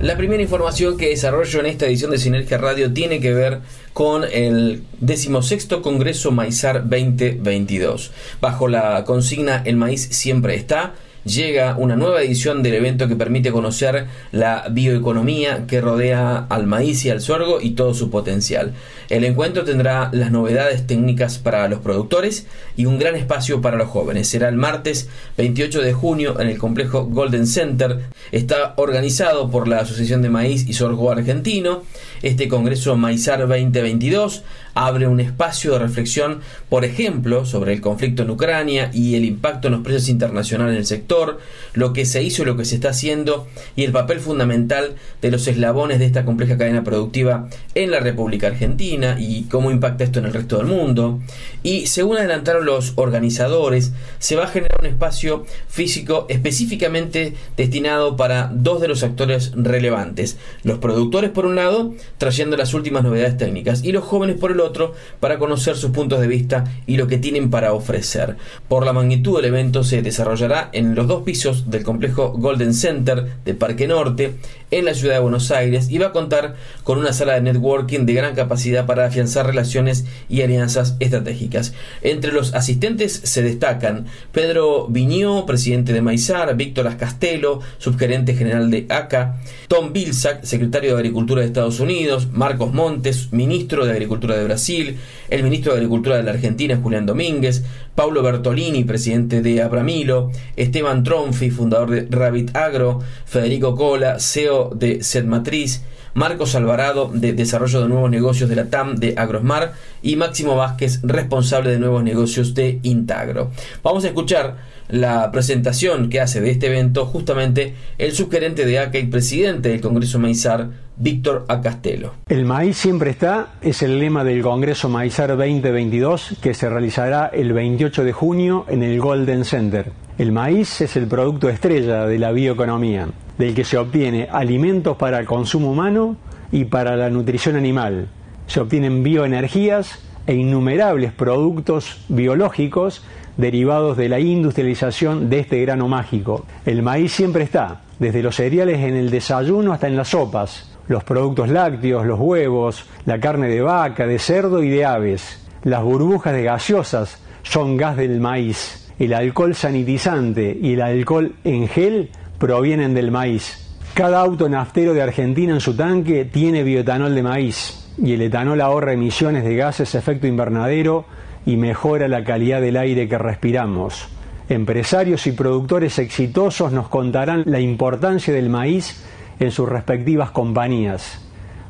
La 0.00 0.16
primera 0.16 0.42
información 0.42 0.96
que 0.96 1.08
desarrollo 1.08 1.60
en 1.60 1.66
esta 1.66 1.86
edición 1.86 2.10
de 2.10 2.18
Sinergia 2.18 2.58
Radio 2.58 2.92
tiene 2.92 3.20
que 3.20 3.34
ver 3.34 3.60
con 3.92 4.24
el 4.24 4.82
decimosexto 5.00 5.82
Congreso 5.82 6.30
Maizar 6.30 6.88
2022. 6.88 8.12
Bajo 8.40 8.68
la 8.68 9.04
consigna 9.04 9.62
El 9.64 9.76
maíz 9.76 10.08
siempre 10.10 10.54
está, 10.54 10.94
llega 11.24 11.76
una 11.76 11.96
nueva 11.96 12.22
edición 12.22 12.62
del 12.62 12.74
evento 12.74 13.08
que 13.08 13.16
permite 13.16 13.52
conocer 13.52 14.06
la 14.32 14.66
bioeconomía 14.70 15.66
que 15.66 15.80
rodea 15.80 16.46
al 16.48 16.66
maíz 16.66 17.04
y 17.04 17.10
al 17.10 17.20
sorgo 17.20 17.60
y 17.60 17.70
todo 17.70 17.94
su 17.94 18.10
potencial. 18.10 18.72
El 19.08 19.24
encuentro 19.24 19.64
tendrá 19.64 20.08
las 20.12 20.30
novedades 20.30 20.86
técnicas 20.86 21.38
para 21.38 21.68
los 21.68 21.80
productores 21.80 22.46
y 22.76 22.86
un 22.86 22.98
gran 22.98 23.16
espacio 23.16 23.60
para 23.60 23.76
los 23.76 23.88
jóvenes. 23.88 24.28
Será 24.28 24.48
el 24.48 24.56
martes 24.56 25.08
28 25.36 25.82
de 25.82 25.92
junio 25.92 26.40
en 26.40 26.48
el 26.48 26.58
complejo 26.58 27.04
Golden 27.06 27.46
Center. 27.46 28.00
Está 28.30 28.74
organizado 28.76 29.50
por 29.50 29.66
la 29.66 29.80
Asociación 29.80 30.22
de 30.22 30.30
Maíz 30.30 30.68
y 30.68 30.74
Sorgo 30.74 31.10
Argentino. 31.10 31.82
Este 32.22 32.48
Congreso 32.48 32.96
Maizar 32.96 33.40
2022 33.40 34.44
abre 34.74 35.06
un 35.06 35.20
espacio 35.20 35.72
de 35.72 35.78
reflexión, 35.78 36.40
por 36.68 36.84
ejemplo, 36.84 37.44
sobre 37.44 37.72
el 37.72 37.80
conflicto 37.80 38.22
en 38.22 38.30
Ucrania 38.30 38.90
y 38.92 39.16
el 39.16 39.24
impacto 39.24 39.68
en 39.68 39.74
los 39.74 39.82
precios 39.82 40.08
internacionales 40.08 40.74
en 40.74 40.78
el 40.78 40.86
sector, 40.86 41.38
lo 41.74 41.92
que 41.92 42.04
se 42.04 42.22
hizo 42.22 42.42
y 42.42 42.46
lo 42.46 42.56
que 42.56 42.64
se 42.64 42.76
está 42.76 42.90
haciendo 42.90 43.46
y 43.76 43.84
el 43.84 43.92
papel 43.92 44.20
fundamental 44.20 44.94
de 45.22 45.30
los 45.30 45.46
eslabones 45.46 45.98
de 45.98 46.06
esta 46.06 46.24
compleja 46.24 46.56
cadena 46.56 46.84
productiva 46.84 47.48
en 47.74 47.90
la 47.90 48.00
República 48.00 48.48
Argentina 48.48 49.16
y 49.18 49.44
cómo 49.44 49.70
impacta 49.70 50.04
esto 50.04 50.18
en 50.18 50.26
el 50.26 50.32
resto 50.32 50.58
del 50.58 50.66
mundo. 50.66 51.20
Y 51.62 51.86
según 51.86 52.18
adelantaron 52.18 52.64
los 52.64 52.92
organizadores, 52.96 53.92
se 54.18 54.36
va 54.36 54.44
a 54.44 54.48
generar 54.48 54.78
un 54.80 54.86
espacio 54.86 55.44
físico 55.68 56.26
específicamente 56.28 57.34
destinado 57.56 58.16
para 58.16 58.50
dos 58.52 58.80
de 58.80 58.88
los 58.88 59.02
actores 59.02 59.52
relevantes, 59.54 60.38
los 60.62 60.78
productores 60.78 61.30
por 61.30 61.46
un 61.46 61.56
lado, 61.56 61.94
trayendo 62.18 62.56
las 62.56 62.74
últimas 62.74 63.02
novedades 63.02 63.36
técnicas, 63.36 63.84
y 63.84 63.92
los 63.92 64.04
jóvenes 64.04 64.36
por 64.36 64.52
el 64.52 64.59
otro 64.60 64.94
para 65.18 65.38
conocer 65.38 65.76
sus 65.76 65.90
puntos 65.90 66.20
de 66.20 66.26
vista 66.26 66.64
y 66.86 66.96
lo 66.96 67.06
que 67.06 67.18
tienen 67.18 67.50
para 67.50 67.72
ofrecer. 67.72 68.36
Por 68.68 68.84
la 68.84 68.92
magnitud 68.92 69.36
del 69.36 69.46
evento 69.46 69.84
se 69.84 70.02
desarrollará 70.02 70.68
en 70.72 70.94
los 70.94 71.06
dos 71.06 71.22
pisos 71.22 71.70
del 71.70 71.82
complejo 71.82 72.30
Golden 72.30 72.74
Center 72.74 73.26
de 73.44 73.54
Parque 73.54 73.86
Norte 73.86 74.34
en 74.70 74.84
la 74.84 74.94
ciudad 74.94 75.14
de 75.14 75.20
Buenos 75.20 75.50
Aires 75.50 75.90
y 75.90 75.98
va 75.98 76.08
a 76.08 76.12
contar 76.12 76.54
con 76.84 76.98
una 76.98 77.12
sala 77.12 77.34
de 77.34 77.40
networking 77.40 78.06
de 78.06 78.14
gran 78.14 78.34
capacidad 78.34 78.86
para 78.86 79.06
afianzar 79.06 79.46
relaciones 79.46 80.04
y 80.28 80.42
alianzas 80.42 80.96
estratégicas. 81.00 81.72
Entre 82.02 82.32
los 82.32 82.54
asistentes 82.54 83.12
se 83.24 83.42
destacan 83.42 84.06
Pedro 84.32 84.86
Viñó, 84.88 85.46
presidente 85.46 85.92
de 85.92 86.02
Maizar, 86.02 86.56
Víctor 86.56 86.86
Ascastelo, 86.86 87.60
subgerente 87.78 88.34
general 88.34 88.70
de 88.70 88.86
ACA, 88.88 89.40
Tom 89.68 89.92
Vilsack, 89.92 90.44
secretario 90.44 90.92
de 90.92 90.98
Agricultura 90.98 91.40
de 91.40 91.48
Estados 91.48 91.80
Unidos, 91.80 92.28
Marcos 92.32 92.72
Montes, 92.72 93.32
ministro 93.32 93.84
de 93.84 93.92
Agricultura 93.92 94.36
de 94.36 94.44
Brasil, 94.50 94.98
el 95.28 95.44
ministro 95.44 95.70
de 95.72 95.78
Agricultura 95.78 96.16
de 96.16 96.24
la 96.24 96.32
Argentina, 96.32 96.76
Julián 96.82 97.06
Domínguez, 97.06 97.62
Paulo 97.94 98.20
Bertolini, 98.20 98.82
presidente 98.82 99.42
de 99.42 99.62
Abramilo, 99.62 100.32
Esteban 100.56 101.04
Tronfi, 101.04 101.50
fundador 101.50 101.90
de 101.90 102.08
Rabbit 102.10 102.56
Agro, 102.56 103.00
Federico 103.26 103.76
Cola, 103.76 104.18
CEO 104.18 104.72
de 104.74 105.04
Setmatriz, 105.04 105.82
Marcos 106.14 106.56
Alvarado, 106.56 107.12
de 107.14 107.32
Desarrollo 107.32 107.82
de 107.82 107.88
Nuevos 107.88 108.10
Negocios 108.10 108.50
de 108.50 108.56
la 108.56 108.68
TAM 108.68 108.96
de 108.96 109.14
Agrosmar, 109.16 109.74
y 110.02 110.16
Máximo 110.16 110.56
Vázquez, 110.56 111.00
responsable 111.02 111.70
de 111.70 111.78
nuevos 111.78 112.02
negocios 112.02 112.54
de 112.54 112.78
Intagro. 112.82 113.50
Vamos 113.82 114.04
a 114.04 114.08
escuchar 114.08 114.56
la 114.88 115.30
presentación 115.30 116.08
que 116.08 116.20
hace 116.20 116.40
de 116.40 116.50
este 116.50 116.66
evento 116.66 117.06
justamente 117.06 117.74
el 117.98 118.12
subgerente 118.12 118.66
de 118.66 118.78
ACA 118.78 118.98
y 118.98 119.06
presidente 119.06 119.68
del 119.68 119.80
Congreso 119.80 120.18
Maizar, 120.18 120.68
Víctor 120.96 121.44
Acastelo. 121.48 122.14
El 122.28 122.44
maíz 122.44 122.76
siempre 122.76 123.10
está, 123.10 123.54
es 123.62 123.82
el 123.82 123.98
lema 123.98 124.24
del 124.24 124.42
Congreso 124.42 124.88
Maizar 124.88 125.36
2022 125.36 126.36
que 126.42 126.54
se 126.54 126.68
realizará 126.68 127.26
el 127.32 127.52
28 127.52 128.04
de 128.04 128.12
junio 128.12 128.66
en 128.68 128.82
el 128.82 129.00
Golden 129.00 129.44
Center. 129.44 129.92
El 130.18 130.32
maíz 130.32 130.80
es 130.82 130.96
el 130.96 131.06
producto 131.06 131.48
estrella 131.48 132.04
de 132.04 132.18
la 132.18 132.32
bioeconomía, 132.32 133.08
del 133.38 133.54
que 133.54 133.64
se 133.64 133.78
obtiene 133.78 134.28
alimentos 134.30 134.96
para 134.98 135.18
el 135.18 135.26
consumo 135.26 135.70
humano 135.70 136.16
y 136.52 136.66
para 136.66 136.96
la 136.96 137.08
nutrición 137.08 137.56
animal. 137.56 138.08
Se 138.50 138.58
obtienen 138.58 139.04
bioenergías 139.04 140.00
e 140.26 140.34
innumerables 140.34 141.12
productos 141.12 142.04
biológicos 142.08 143.04
derivados 143.36 143.96
de 143.96 144.08
la 144.08 144.18
industrialización 144.18 145.30
de 145.30 145.38
este 145.38 145.60
grano 145.60 145.86
mágico. 145.86 146.46
El 146.66 146.82
maíz 146.82 147.12
siempre 147.12 147.44
está, 147.44 147.82
desde 148.00 148.24
los 148.24 148.34
cereales 148.34 148.80
en 148.80 148.96
el 148.96 149.08
desayuno 149.08 149.72
hasta 149.72 149.86
en 149.86 149.94
las 149.94 150.08
sopas, 150.08 150.76
los 150.88 151.04
productos 151.04 151.48
lácteos, 151.48 152.04
los 152.04 152.18
huevos, 152.18 152.86
la 153.06 153.20
carne 153.20 153.46
de 153.46 153.60
vaca, 153.60 154.04
de 154.04 154.18
cerdo 154.18 154.64
y 154.64 154.68
de 154.68 154.84
aves. 154.84 155.46
Las 155.62 155.84
burbujas 155.84 156.32
de 156.32 156.42
gaseosas 156.42 157.22
son 157.44 157.76
gas 157.76 157.96
del 157.96 158.18
maíz. 158.18 158.92
El 158.98 159.14
alcohol 159.14 159.54
sanitizante 159.54 160.58
y 160.60 160.72
el 160.72 160.82
alcohol 160.82 161.36
en 161.44 161.68
gel 161.68 162.10
provienen 162.40 162.94
del 162.94 163.12
maíz. 163.12 163.78
Cada 163.94 164.20
auto 164.20 164.48
naftero 164.48 164.92
de 164.92 165.02
Argentina 165.02 165.54
en 165.54 165.60
su 165.60 165.76
tanque 165.76 166.24
tiene 166.24 166.64
bioetanol 166.64 167.14
de 167.14 167.22
maíz 167.22 167.79
y 167.98 168.12
el 168.14 168.22
etanol 168.22 168.60
ahorra 168.60 168.92
emisiones 168.92 169.44
de 169.44 169.56
gases 169.56 169.94
efecto 169.94 170.26
invernadero 170.26 171.04
y 171.46 171.56
mejora 171.56 172.08
la 172.08 172.24
calidad 172.24 172.60
del 172.60 172.76
aire 172.76 173.08
que 173.08 173.18
respiramos. 173.18 174.08
Empresarios 174.48 175.26
y 175.26 175.32
productores 175.32 175.98
exitosos 175.98 176.72
nos 176.72 176.88
contarán 176.88 177.44
la 177.46 177.60
importancia 177.60 178.34
del 178.34 178.50
maíz 178.50 179.04
en 179.38 179.50
sus 179.50 179.68
respectivas 179.68 180.30
compañías. 180.30 181.20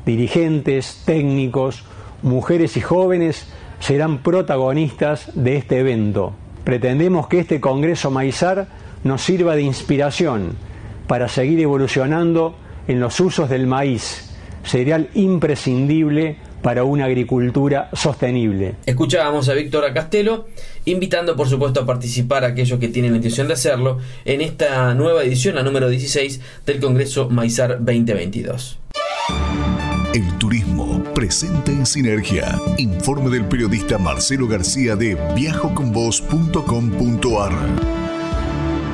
Dirigentes, 0.05 1.03
técnicos, 1.05 1.83
mujeres 2.23 2.75
y 2.77 2.81
jóvenes 2.81 3.47
serán 3.79 4.19
protagonistas 4.19 5.31
de 5.35 5.57
este 5.57 5.79
evento. 5.79 6.33
Pretendemos 6.63 7.27
que 7.27 7.39
este 7.39 7.59
Congreso 7.59 8.11
Maizar 8.11 8.67
nos 9.03 9.21
sirva 9.21 9.55
de 9.55 9.63
inspiración 9.63 10.55
para 11.07 11.27
seguir 11.27 11.59
evolucionando 11.59 12.55
en 12.87 12.99
los 12.99 13.19
usos 13.19 13.49
del 13.49 13.67
maíz, 13.67 14.30
cereal 14.63 15.09
imprescindible 15.13 16.37
para 16.61 16.83
una 16.83 17.05
agricultura 17.05 17.89
sostenible. 17.93 18.75
Escuchábamos 18.85 19.49
a 19.49 19.53
Víctor 19.53 19.91
Castelo, 19.93 20.47
invitando 20.85 21.35
por 21.35 21.49
supuesto 21.49 21.81
a 21.81 21.85
participar 21.85 22.43
a 22.43 22.49
aquellos 22.49 22.79
que 22.79 22.87
tienen 22.87 23.11
la 23.11 23.17
intención 23.17 23.47
de 23.47 23.53
hacerlo 23.53 23.99
en 24.25 24.41
esta 24.41 24.93
nueva 24.93 25.23
edición, 25.23 25.55
la 25.55 25.63
número 25.63 25.89
16 25.89 26.41
del 26.65 26.79
Congreso 26.79 27.29
Maizar 27.29 27.77
2022. 27.79 28.79
El 30.13 30.37
turismo 30.37 31.01
presente 31.15 31.71
en 31.71 31.85
Sinergia. 31.85 32.59
Informe 32.77 33.29
del 33.29 33.45
periodista 33.45 33.97
Marcelo 33.97 34.45
García 34.47 34.97
de 34.97 35.15
viajoconvos.com.ar. 35.35 38.00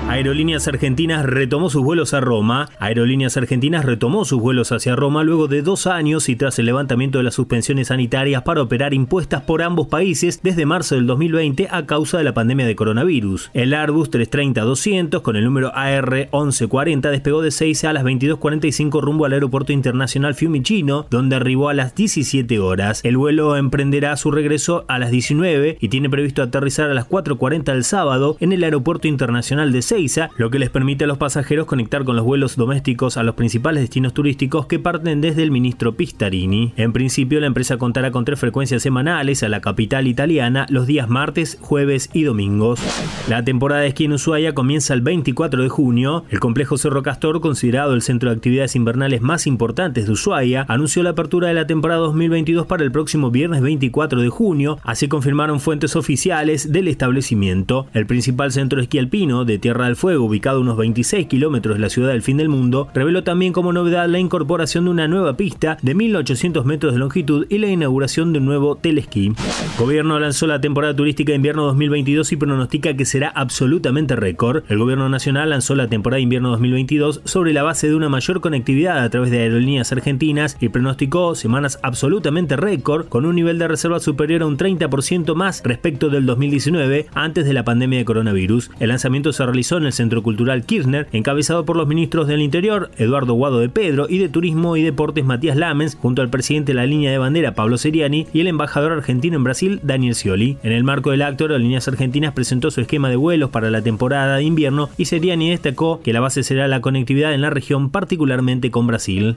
Aerolíneas 0.10 0.66
Argentinas 0.70 1.26
retomó 1.26 1.70
sus 1.70 1.84
vuelos 1.84 2.14
a 2.14 2.22
Roma. 2.22 2.70
Aerolíneas 2.80 3.36
Argentinas 3.36 3.84
retomó 3.84 4.24
sus 4.24 4.40
vuelos 4.40 4.72
hacia 4.72 4.96
Roma 4.96 5.22
luego 5.22 5.50
de 5.50 5.62
dos 5.62 5.86
años 5.86 6.30
y 6.30 6.38
tras 6.38 6.58
el 6.60 6.66
levantamiento 6.66 7.18
de 7.18 7.26
las 7.26 7.34
suspensiones 7.34 7.90
sanitarias 7.90 8.44
para 8.44 8.62
operar 8.62 8.94
impuestas 8.94 9.42
por 9.44 9.62
ambos 9.62 9.88
países 9.88 10.40
desde 10.42 10.66
marzo 10.66 10.96
del 10.96 11.08
2020 11.08 11.68
a 11.70 11.86
causa 11.86 12.18
de 12.18 12.24
la 12.24 12.34
pandemia 12.34 12.66
de 12.66 12.76
coronavirus. 12.78 13.52
El 13.54 13.74
Airbus 13.74 14.10
330-200 14.10 15.22
con 15.22 15.36
el 15.36 15.44
número 15.44 15.76
AR 15.76 16.30
1140 16.32 17.12
despegó 17.12 17.42
de 17.42 17.52
6 17.52 17.84
a 17.84 17.94
las 17.94 18.06
22.45 18.06 19.02
rumbo 19.02 19.26
al 19.26 19.34
aeropuerto 19.34 19.74
internacional 19.74 20.36
Fiumicino, 20.36 21.06
donde 21.12 21.36
arribó 21.36 21.68
a 21.68 21.74
las 21.74 21.96
17 21.96 22.60
horas. 22.60 23.02
El 23.04 23.18
vuelo 23.18 23.58
emprenderá 23.58 24.16
su 24.16 24.32
regreso 24.32 24.86
a 24.88 25.00
las 25.00 25.12
19 25.12 25.78
y 25.82 25.90
tiene 25.90 26.10
previsto 26.10 26.42
aterrizar 26.42 26.90
a 26.90 26.94
las 26.94 27.10
4.40 27.10 27.74
el 27.74 27.84
sábado 27.84 28.38
en 28.40 28.54
el 28.54 28.64
aeropuerto 28.64 29.10
internacional 29.10 29.74
de 29.74 29.82
6 29.98 30.20
lo 30.38 30.52
que 30.52 30.60
les 30.60 30.70
permite 30.70 31.06
a 31.06 31.08
los 31.08 31.18
pasajeros 31.18 31.66
conectar 31.66 32.04
con 32.04 32.16
los 32.16 32.24
vuelos 32.24 32.56
domésticos 32.56 33.18
a 33.18 33.24
los 33.24 33.34
principales 33.34 33.82
destinos 33.82 34.14
turísticos 34.14 34.68
que 34.68 34.78
parten 34.78 35.22
desde 35.22 35.42
el 35.42 35.50
ministro 35.50 35.96
Pistarini. 35.96 36.72
En 36.78 36.94
principio, 36.94 37.40
la 37.40 37.48
empresa 37.48 37.78
contará 37.78 38.12
con 38.12 38.24
tres 38.24 38.40
frecuencias 38.40 38.84
semanales 38.84 39.42
a 39.42 39.50
la 39.50 39.60
capital 39.60 40.06
italiana 40.06 40.68
los 40.70 40.86
días 40.86 41.10
martes, 41.10 41.58
jueves 41.62 42.12
y 42.14 42.24
domingos. 42.24 42.80
La 43.28 43.44
temporada 43.44 43.82
de 43.82 43.88
esquí 43.88 44.06
en 44.06 44.14
Ushuaia 44.14 44.54
comienza 44.54 44.94
el 44.94 45.02
24 45.02 45.64
de 45.64 45.70
junio. 45.70 46.26
El 46.30 46.40
complejo 46.40 46.78
Cerro 46.78 47.02
Castor, 47.02 47.42
considerado 47.42 47.96
el 47.96 48.04
centro 48.04 48.30
de 48.30 48.36
actividades 48.36 48.76
invernales 48.76 49.22
más 49.22 49.48
importantes 49.48 50.06
de 50.06 50.12
Ushuaia, 50.12 50.64
anunció 50.68 51.02
la 51.02 51.12
apertura 51.12 51.48
de 51.48 51.56
la 51.56 51.66
temporada 51.66 52.02
2022 52.02 52.68
para 52.68 52.84
el 52.84 52.92
próximo 52.92 53.32
viernes 53.32 53.62
24 53.62 54.22
de 54.22 54.30
junio, 54.30 54.78
así 54.84 55.08
confirmaron 55.08 55.60
fuentes 55.60 55.96
oficiales 55.96 56.72
del 56.72 56.88
establecimiento. 56.88 57.88
El 57.94 58.06
principal 58.06 58.52
centro 58.52 58.78
de 58.78 58.84
esquí 58.84 59.00
alpino 59.00 59.44
de 59.44 59.58
Tierra 59.58 59.87
del 59.88 59.96
Fuego, 59.96 60.26
ubicado 60.26 60.60
a 60.60 60.62
unos 60.62 60.78
26 60.78 61.28
kilómetros 61.28 61.76
de 61.76 61.82
la 61.82 61.90
ciudad 61.90 62.10
del 62.10 62.22
fin 62.22 62.38
del 62.38 62.50
mundo, 62.50 62.88
reveló 62.94 63.24
también 63.24 63.54
como 63.54 63.74
novedad 63.74 64.08
la 64.08 64.20
incorporación 64.20 64.86
de 64.86 64.92
una 64.92 65.08
nueva 65.08 65.36
pista 65.36 65.78
de 65.82 65.96
1800 65.96 66.66
metros 66.66 66.94
de 66.94 67.00
longitud 67.00 67.46
y 67.50 67.58
la 67.58 67.68
inauguración 67.68 68.34
de 68.34 68.40
un 68.40 68.46
nuevo 68.46 68.76
telesquí. 68.76 69.28
El 69.28 69.80
gobierno 69.80 70.20
lanzó 70.20 70.48
la 70.48 70.62
temporada 70.62 70.96
turística 70.96 71.32
de 71.32 71.38
invierno 71.38 71.64
2022 71.66 72.32
y 72.32 72.36
pronostica 72.38 72.96
que 72.96 73.06
será 73.06 73.30
absolutamente 73.30 74.16
récord. 74.16 74.64
El 74.70 74.78
gobierno 74.78 75.10
nacional 75.10 75.50
lanzó 75.50 75.76
la 75.76 75.88
temporada 75.88 76.18
de 76.18 76.24
invierno 76.24 76.50
2022 76.50 77.22
sobre 77.26 77.54
la 77.54 77.64
base 77.64 77.90
de 77.90 77.96
una 77.96 78.10
mayor 78.10 78.42
conectividad 78.42 79.04
a 79.04 79.10
través 79.10 79.32
de 79.32 79.40
aerolíneas 79.40 79.92
argentinas 79.92 80.58
y 80.60 80.70
pronosticó 80.70 81.36
semanas 81.36 81.80
absolutamente 81.84 82.56
récord 82.56 83.08
con 83.08 83.26
un 83.26 83.36
nivel 83.36 83.58
de 83.60 83.68
reserva 83.68 84.00
superior 84.00 84.42
a 84.42 84.48
un 84.48 84.58
30% 84.58 85.36
más 85.36 85.62
respecto 85.64 86.10
del 86.10 86.26
2019 86.26 87.08
antes 87.14 87.46
de 87.46 87.54
la 87.54 87.64
pandemia 87.64 88.00
de 88.00 88.06
coronavirus. 88.06 88.72
El 88.80 88.90
lanzamiento 88.90 89.34
se 89.34 89.46
realizó 89.46 89.77
en 89.78 89.86
el 89.86 89.94
Centro 89.94 90.24
Cultural 90.24 90.66
Kirchner, 90.66 91.08
encabezado 91.12 91.66
por 91.66 91.78
los 91.78 91.88
ministros 91.88 92.28
del 92.28 92.42
Interior, 92.42 92.92
Eduardo 92.98 93.34
Guado 93.34 93.60
de 93.60 93.70
Pedro, 93.70 94.08
y 94.10 94.18
de 94.18 94.30
Turismo 94.30 94.78
y 94.78 94.84
Deportes, 94.84 95.26
Matías 95.26 95.58
Lamens, 95.58 95.96
junto 95.96 96.22
al 96.22 96.30
presidente 96.30 96.72
de 96.72 96.76
la 96.76 96.86
línea 96.86 97.12
de 97.12 97.18
bandera, 97.18 97.54
Pablo 97.54 97.78
Seriani, 97.78 98.28
y 98.34 98.42
el 98.42 98.48
embajador 98.48 98.92
argentino 98.92 99.38
en 99.38 99.44
Brasil, 99.44 99.80
Daniel 99.84 100.16
Scioli. 100.16 100.58
En 100.64 100.72
el 100.72 100.84
marco 100.84 101.12
del 101.12 101.22
acto, 101.22 101.46
Aerolíneas 101.46 101.88
Argentinas 101.88 102.34
presentó 102.34 102.72
su 102.72 102.82
esquema 102.82 103.10
de 103.10 103.16
vuelos 103.16 103.50
para 103.50 103.70
la 103.70 103.82
temporada 103.82 104.38
de 104.38 104.44
invierno 104.44 104.90
y 104.98 105.06
Seriani 105.06 105.50
destacó 105.50 106.02
que 106.02 106.14
la 106.14 106.20
base 106.20 106.44
será 106.44 106.68
la 106.68 106.82
conectividad 106.82 107.34
en 107.34 107.42
la 107.42 107.50
región, 107.50 107.90
particularmente 107.90 108.72
con 108.72 108.88
Brasil. 108.88 109.36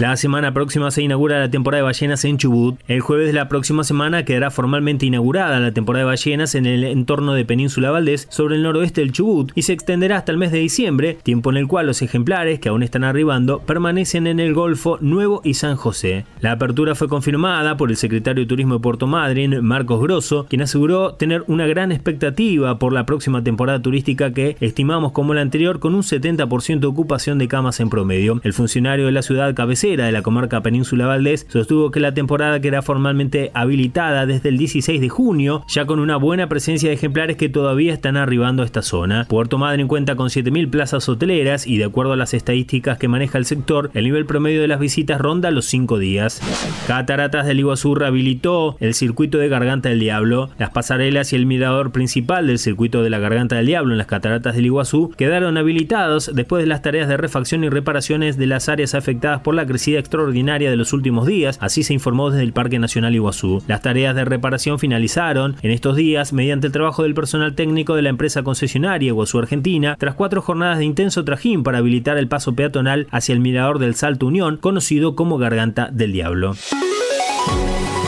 La 0.00 0.16
semana 0.16 0.52
próxima 0.52 0.90
se 0.90 1.02
inaugura 1.02 1.38
la 1.38 1.50
temporada 1.50 1.82
de 1.82 1.86
ballenas 1.86 2.24
en 2.24 2.38
Chubut. 2.38 2.78
El 2.88 3.00
jueves 3.00 3.26
de 3.26 3.32
la 3.32 3.48
próxima 3.48 3.84
semana 3.84 4.24
quedará 4.24 4.50
formalmente 4.50 5.06
inaugurada 5.06 5.60
la 5.60 5.72
temporada 5.72 6.04
de 6.04 6.10
ballenas 6.10 6.54
en 6.54 6.66
el 6.66 6.84
entorno 6.84 7.34
de 7.34 7.44
Península 7.44 7.90
Valdés 7.90 8.26
sobre 8.30 8.56
el 8.56 8.62
noroeste 8.62 9.00
del 9.00 9.12
Chubut 9.12 9.52
y 9.54 9.62
se 9.62 9.72
extenderá 9.76 10.16
hasta 10.16 10.32
el 10.32 10.38
mes 10.38 10.50
de 10.50 10.58
diciembre, 10.58 11.18
tiempo 11.22 11.50
en 11.50 11.58
el 11.58 11.68
cual 11.68 11.86
los 11.86 12.02
ejemplares 12.02 12.58
que 12.58 12.68
aún 12.68 12.82
están 12.82 13.04
arribando 13.04 13.60
permanecen 13.60 14.26
en 14.26 14.40
el 14.40 14.54
Golfo 14.54 14.98
Nuevo 15.00 15.40
y 15.44 15.54
San 15.54 15.76
José. 15.76 16.24
La 16.40 16.52
apertura 16.52 16.94
fue 16.94 17.08
confirmada 17.08 17.76
por 17.76 17.90
el 17.90 17.96
secretario 17.96 18.44
de 18.44 18.48
Turismo 18.48 18.74
de 18.74 18.80
Puerto 18.80 19.06
Madryn, 19.06 19.64
Marcos 19.64 20.00
Grosso, 20.00 20.46
quien 20.48 20.62
aseguró 20.62 21.14
tener 21.14 21.44
una 21.46 21.66
gran 21.66 21.92
expectativa 21.92 22.78
por 22.78 22.92
la 22.92 23.06
próxima 23.06 23.44
temporada 23.44 23.80
turística 23.80 24.32
que 24.32 24.56
estimamos 24.60 25.12
como 25.12 25.34
la 25.34 25.42
anterior 25.42 25.78
con 25.78 25.94
un 25.94 26.02
70% 26.02 26.80
de 26.80 26.86
ocupación 26.86 27.38
de 27.38 27.48
camas 27.48 27.80
en 27.80 27.90
promedio. 27.90 28.40
El 28.42 28.52
funcionario 28.52 29.06
de 29.06 29.12
la 29.12 29.22
ciudad 29.22 29.54
cabecera 29.54 30.06
de 30.06 30.12
la 30.12 30.22
comarca 30.22 30.62
Península 30.62 31.06
Valdés 31.06 31.46
sostuvo 31.48 31.90
que 31.90 32.00
la 32.00 32.14
temporada 32.14 32.60
quedará 32.60 32.82
formalmente 32.82 33.50
habilitada 33.54 34.26
desde 34.26 34.48
el 34.48 34.58
16 34.58 35.00
de 35.00 35.08
junio, 35.08 35.64
ya 35.68 35.84
con 35.84 36.00
una 36.00 36.16
buena 36.16 36.48
presencia 36.48 36.88
de 36.88 36.94
ejemplares 36.94 37.36
que 37.36 37.48
todavía 37.48 37.92
están 37.92 38.16
arribando 38.16 38.62
a 38.62 38.66
esta 38.66 38.82
zona. 38.82 39.26
Puerto 39.28 39.58
Madryn 39.58 39.65
cuenta 39.86 40.16
con 40.16 40.28
7.000 40.28 40.70
plazas 40.70 41.08
hoteleras 41.08 41.66
y 41.66 41.78
de 41.78 41.84
acuerdo 41.84 42.12
a 42.12 42.16
las 42.16 42.34
estadísticas 42.34 42.98
que 42.98 43.08
maneja 43.08 43.38
el 43.38 43.44
sector, 43.44 43.90
el 43.94 44.04
nivel 44.04 44.26
promedio 44.26 44.60
de 44.60 44.68
las 44.68 44.80
visitas 44.80 45.20
ronda 45.20 45.50
los 45.50 45.66
5 45.66 45.98
días. 45.98 46.40
Cataratas 46.86 47.46
del 47.46 47.60
Iguazú 47.60 47.94
rehabilitó 47.94 48.76
el 48.80 48.94
circuito 48.94 49.38
de 49.38 49.48
Garganta 49.48 49.88
del 49.88 50.00
Diablo. 50.00 50.50
Las 50.58 50.70
pasarelas 50.70 51.32
y 51.32 51.36
el 51.36 51.46
mirador 51.46 51.92
principal 51.92 52.46
del 52.46 52.58
circuito 52.58 53.02
de 53.02 53.10
la 53.10 53.18
Garganta 53.18 53.56
del 53.56 53.66
Diablo 53.66 53.92
en 53.92 53.98
las 53.98 54.06
cataratas 54.06 54.56
del 54.56 54.66
Iguazú 54.66 55.12
quedaron 55.16 55.56
habilitados 55.58 56.30
después 56.34 56.62
de 56.62 56.68
las 56.68 56.82
tareas 56.82 57.08
de 57.08 57.16
refacción 57.16 57.64
y 57.64 57.68
reparaciones 57.68 58.36
de 58.36 58.46
las 58.46 58.68
áreas 58.68 58.94
afectadas 58.94 59.40
por 59.40 59.54
la 59.54 59.66
crecida 59.66 59.98
extraordinaria 59.98 60.70
de 60.70 60.76
los 60.76 60.92
últimos 60.92 61.26
días, 61.26 61.58
así 61.60 61.82
se 61.82 61.94
informó 61.94 62.30
desde 62.30 62.44
el 62.44 62.52
Parque 62.52 62.78
Nacional 62.78 63.14
Iguazú. 63.14 63.62
Las 63.66 63.82
tareas 63.82 64.14
de 64.14 64.24
reparación 64.24 64.78
finalizaron 64.78 65.56
en 65.62 65.70
estos 65.70 65.96
días 65.96 66.32
mediante 66.32 66.68
el 66.68 66.72
trabajo 66.72 67.02
del 67.02 67.14
personal 67.14 67.54
técnico 67.54 67.94
de 67.94 68.02
la 68.02 68.10
empresa 68.10 68.42
concesionaria 68.42 69.08
Iguazú 69.08 69.38
Argentina, 69.38 69.55
tras 69.98 70.14
cuatro 70.14 70.42
jornadas 70.42 70.78
de 70.78 70.84
intenso 70.84 71.24
trajín 71.24 71.62
para 71.62 71.78
habilitar 71.78 72.18
el 72.18 72.28
paso 72.28 72.54
peatonal 72.54 73.06
hacia 73.10 73.32
el 73.32 73.40
mirador 73.40 73.78
del 73.78 73.94
Salto 73.94 74.26
Unión, 74.26 74.58
conocido 74.58 75.16
como 75.16 75.38
Garganta 75.38 75.88
del 75.90 76.12
Diablo. 76.12 76.54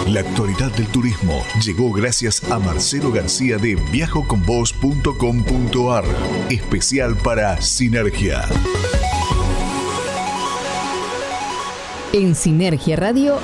La 0.09 0.21
actualidad 0.21 0.71
del 0.73 0.87
turismo 0.87 1.43
llegó 1.65 1.91
gracias 1.93 2.43
a 2.51 2.59
Marcelo 2.59 3.13
García 3.13 3.59
de 3.59 3.77
viajoconvos.com.ar, 3.93 6.05
especial 6.49 7.15
para 7.17 7.61
Sinergia. 7.61 8.43
En 12.15 12.35
Sinergia 12.35 12.97
Radio, 12.97 13.37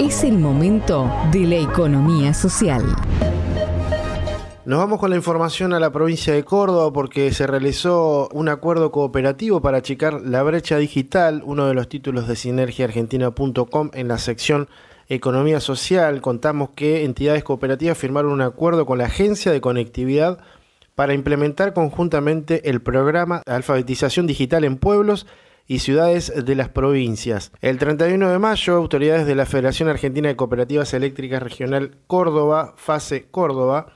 es 0.00 0.22
el 0.22 0.38
momento 0.38 1.12
de 1.32 1.40
la 1.40 1.56
economía 1.56 2.32
social. 2.34 2.84
Nos 4.66 4.78
vamos 4.78 4.98
con 4.98 5.10
la 5.10 5.16
información 5.16 5.74
a 5.74 5.78
la 5.78 5.92
provincia 5.92 6.32
de 6.32 6.42
Córdoba 6.42 6.90
porque 6.90 7.30
se 7.34 7.46
realizó 7.46 8.30
un 8.32 8.48
acuerdo 8.48 8.90
cooperativo 8.90 9.60
para 9.60 9.76
achicar 9.76 10.22
la 10.22 10.42
brecha 10.42 10.78
digital, 10.78 11.42
uno 11.44 11.66
de 11.66 11.74
los 11.74 11.86
títulos 11.86 12.26
de 12.26 12.34
sinergiaargentina.com 12.34 13.90
en 13.92 14.08
la 14.08 14.16
sección 14.16 14.70
Economía 15.10 15.60
Social. 15.60 16.22
Contamos 16.22 16.70
que 16.74 17.04
entidades 17.04 17.44
cooperativas 17.44 17.98
firmaron 17.98 18.32
un 18.32 18.40
acuerdo 18.40 18.86
con 18.86 18.96
la 18.96 19.04
Agencia 19.04 19.52
de 19.52 19.60
Conectividad 19.60 20.38
para 20.94 21.12
implementar 21.12 21.74
conjuntamente 21.74 22.70
el 22.70 22.80
programa 22.80 23.42
de 23.44 23.52
alfabetización 23.52 24.26
digital 24.26 24.64
en 24.64 24.78
pueblos 24.78 25.26
y 25.66 25.80
ciudades 25.80 26.32
de 26.42 26.54
las 26.54 26.70
provincias. 26.70 27.52
El 27.60 27.78
31 27.78 28.30
de 28.30 28.38
mayo, 28.38 28.76
autoridades 28.76 29.26
de 29.26 29.34
la 29.34 29.44
Federación 29.44 29.90
Argentina 29.90 30.28
de 30.28 30.36
Cooperativas 30.36 30.94
Eléctricas 30.94 31.42
Regional 31.42 31.98
Córdoba, 32.06 32.72
FASE 32.78 33.26
Córdoba, 33.30 33.88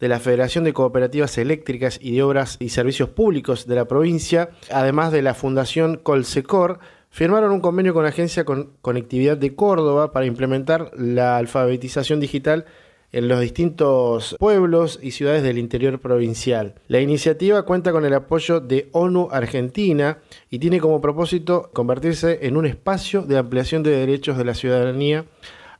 de 0.00 0.08
la 0.08 0.20
Federación 0.20 0.64
de 0.64 0.72
Cooperativas 0.72 1.38
Eléctricas 1.38 1.98
y 2.02 2.14
de 2.14 2.22
Obras 2.22 2.56
y 2.60 2.68
Servicios 2.68 3.08
Públicos 3.08 3.66
de 3.66 3.76
la 3.76 3.86
provincia, 3.86 4.50
además 4.70 5.12
de 5.12 5.22
la 5.22 5.34
Fundación 5.34 5.96
Colsecor, 5.96 6.78
firmaron 7.10 7.52
un 7.52 7.60
convenio 7.60 7.94
con 7.94 8.02
la 8.02 8.10
Agencia 8.10 8.44
con 8.44 8.72
Conectividad 8.82 9.38
de 9.38 9.54
Córdoba 9.54 10.12
para 10.12 10.26
implementar 10.26 10.90
la 10.96 11.38
alfabetización 11.38 12.20
digital 12.20 12.66
en 13.12 13.28
los 13.28 13.40
distintos 13.40 14.36
pueblos 14.38 14.98
y 15.00 15.12
ciudades 15.12 15.42
del 15.42 15.56
interior 15.56 15.98
provincial. 16.00 16.74
La 16.88 17.00
iniciativa 17.00 17.62
cuenta 17.62 17.92
con 17.92 18.04
el 18.04 18.12
apoyo 18.12 18.60
de 18.60 18.90
ONU 18.92 19.28
Argentina 19.30 20.18
y 20.50 20.58
tiene 20.58 20.80
como 20.80 21.00
propósito 21.00 21.70
convertirse 21.72 22.40
en 22.42 22.58
un 22.58 22.66
espacio 22.66 23.22
de 23.22 23.38
ampliación 23.38 23.82
de 23.82 23.92
derechos 23.92 24.36
de 24.36 24.44
la 24.44 24.54
ciudadanía 24.54 25.24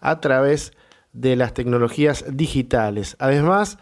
a 0.01 0.21
través 0.21 0.73
de 1.13 1.37
las 1.37 1.53
tecnologías 1.53 2.25
digitales. 2.35 3.17
Además, 3.19 3.79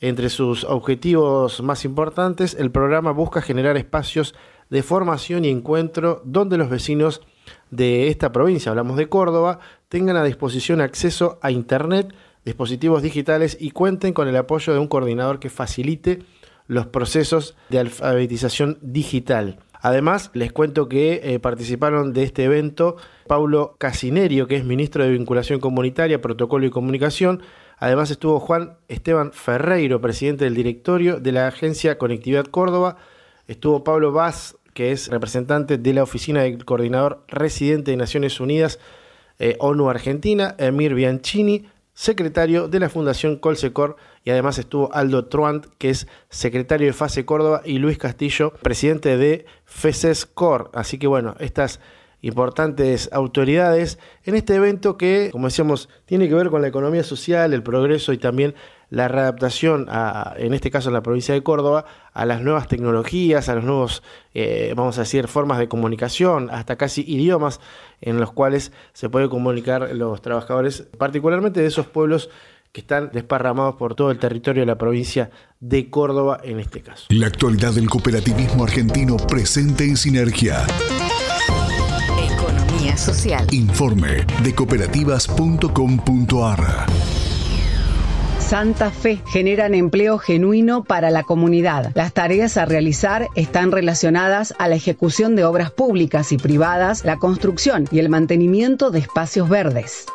entre 0.00 0.28
sus 0.28 0.64
objetivos 0.64 1.62
más 1.62 1.84
importantes, 1.84 2.54
el 2.58 2.70
programa 2.70 3.12
busca 3.12 3.40
generar 3.40 3.76
espacios 3.76 4.34
de 4.70 4.82
formación 4.82 5.44
y 5.44 5.48
encuentro 5.48 6.22
donde 6.24 6.58
los 6.58 6.68
vecinos 6.68 7.22
de 7.70 8.08
esta 8.08 8.32
provincia, 8.32 8.70
hablamos 8.70 8.96
de 8.96 9.08
Córdoba, 9.08 9.60
tengan 9.88 10.16
a 10.16 10.24
disposición 10.24 10.80
acceso 10.80 11.38
a 11.42 11.50
Internet, 11.50 12.14
dispositivos 12.44 13.02
digitales 13.02 13.56
y 13.58 13.70
cuenten 13.70 14.12
con 14.12 14.28
el 14.28 14.36
apoyo 14.36 14.72
de 14.72 14.78
un 14.78 14.88
coordinador 14.88 15.38
que 15.38 15.50
facilite 15.50 16.20
los 16.66 16.86
procesos 16.86 17.56
de 17.68 17.78
alfabetización 17.78 18.78
digital. 18.82 19.60
Además, 19.80 20.30
les 20.34 20.52
cuento 20.52 20.88
que 20.88 21.20
eh, 21.22 21.38
participaron 21.38 22.12
de 22.12 22.24
este 22.24 22.44
evento 22.44 22.96
Paulo 23.28 23.76
Casinerio, 23.78 24.48
que 24.48 24.56
es 24.56 24.64
ministro 24.64 25.04
de 25.04 25.10
Vinculación 25.10 25.60
Comunitaria, 25.60 26.20
Protocolo 26.20 26.66
y 26.66 26.70
Comunicación, 26.70 27.42
Además 27.78 28.10
estuvo 28.10 28.40
Juan 28.40 28.78
Esteban 28.88 29.32
Ferreiro, 29.32 30.00
presidente 30.00 30.44
del 30.44 30.54
directorio 30.54 31.20
de 31.20 31.32
la 31.32 31.46
Agencia 31.46 31.98
Conectividad 31.98 32.46
Córdoba. 32.46 32.96
Estuvo 33.48 33.84
Pablo 33.84 34.12
Vaz, 34.12 34.56
que 34.72 34.92
es 34.92 35.08
representante 35.08 35.78
de 35.78 35.94
la 35.94 36.02
Oficina 36.02 36.42
del 36.42 36.64
Coordinador 36.64 37.24
Residente 37.28 37.90
de 37.90 37.96
Naciones 37.96 38.40
Unidas, 38.40 38.78
eh, 39.38 39.56
ONU 39.58 39.90
Argentina, 39.90 40.54
Emir 40.58 40.94
Bianchini, 40.94 41.66
secretario 41.92 42.68
de 42.68 42.80
la 42.80 42.88
Fundación 42.88 43.36
Colsecor, 43.36 43.96
y 44.24 44.30
además 44.30 44.58
estuvo 44.58 44.92
Aldo 44.92 45.26
Truant, 45.26 45.66
que 45.78 45.90
es 45.90 46.06
secretario 46.28 46.86
de 46.86 46.92
FASE 46.92 47.24
Córdoba, 47.24 47.62
y 47.64 47.78
Luis 47.78 47.96
Castillo, 47.98 48.52
presidente 48.62 49.16
de 49.16 49.46
FESESCOR. 49.64 50.70
Así 50.74 50.98
que 50.98 51.06
bueno, 51.06 51.36
estas 51.38 51.80
importantes 52.22 53.08
autoridades 53.12 53.98
en 54.24 54.34
este 54.34 54.54
evento 54.54 54.96
que, 54.96 55.30
como 55.32 55.46
decíamos, 55.46 55.88
tiene 56.06 56.28
que 56.28 56.34
ver 56.34 56.50
con 56.50 56.62
la 56.62 56.68
economía 56.68 57.02
social, 57.04 57.52
el 57.52 57.62
progreso 57.62 58.12
y 58.12 58.18
también 58.18 58.54
la 58.88 59.08
readaptación, 59.08 59.86
a, 59.88 60.34
en 60.36 60.54
este 60.54 60.70
caso 60.70 60.88
en 60.88 60.94
la 60.94 61.02
provincia 61.02 61.34
de 61.34 61.42
Córdoba, 61.42 61.86
a 62.12 62.24
las 62.24 62.40
nuevas 62.40 62.68
tecnologías, 62.68 63.48
a 63.48 63.54
los 63.56 63.64
nuevos, 63.64 64.02
eh, 64.34 64.72
vamos 64.76 64.96
a 64.98 65.02
decir, 65.02 65.26
formas 65.28 65.58
de 65.58 65.68
comunicación, 65.68 66.50
hasta 66.50 66.76
casi 66.76 67.02
idiomas 67.02 67.60
en 68.00 68.18
los 68.18 68.32
cuales 68.32 68.72
se 68.92 69.08
puede 69.08 69.28
comunicar 69.28 69.90
los 69.94 70.22
trabajadores, 70.22 70.86
particularmente 70.98 71.60
de 71.60 71.66
esos 71.66 71.86
pueblos 71.86 72.30
que 72.72 72.80
están 72.82 73.10
desparramados 73.12 73.76
por 73.76 73.94
todo 73.94 74.10
el 74.10 74.18
territorio 74.18 74.62
de 74.62 74.66
la 74.66 74.78
provincia 74.78 75.30
de 75.60 75.88
Córdoba 75.88 76.40
en 76.44 76.60
este 76.60 76.82
caso. 76.82 77.06
La 77.08 77.26
actualidad 77.26 77.72
del 77.72 77.88
cooperativismo 77.88 78.64
argentino 78.64 79.16
presente 79.16 79.84
en 79.84 79.96
sinergia 79.96 80.66
social. 82.96 83.46
Informe 83.52 84.24
de 84.42 84.54
cooperativas.com.ar. 84.54 86.86
Santa 88.46 88.92
Fe 88.92 89.20
generan 89.26 89.74
empleo 89.74 90.18
genuino 90.18 90.84
para 90.84 91.10
la 91.10 91.24
comunidad. 91.24 91.90
Las 91.96 92.12
tareas 92.12 92.56
a 92.56 92.64
realizar 92.64 93.26
están 93.34 93.72
relacionadas 93.72 94.54
a 94.58 94.68
la 94.68 94.76
ejecución 94.76 95.34
de 95.34 95.44
obras 95.44 95.72
públicas 95.72 96.30
y 96.30 96.38
privadas, 96.38 97.04
la 97.04 97.16
construcción 97.16 97.88
y 97.90 97.98
el 97.98 98.08
mantenimiento 98.08 98.92
de 98.92 99.00
espacios 99.00 99.48
verdes. 99.48 100.06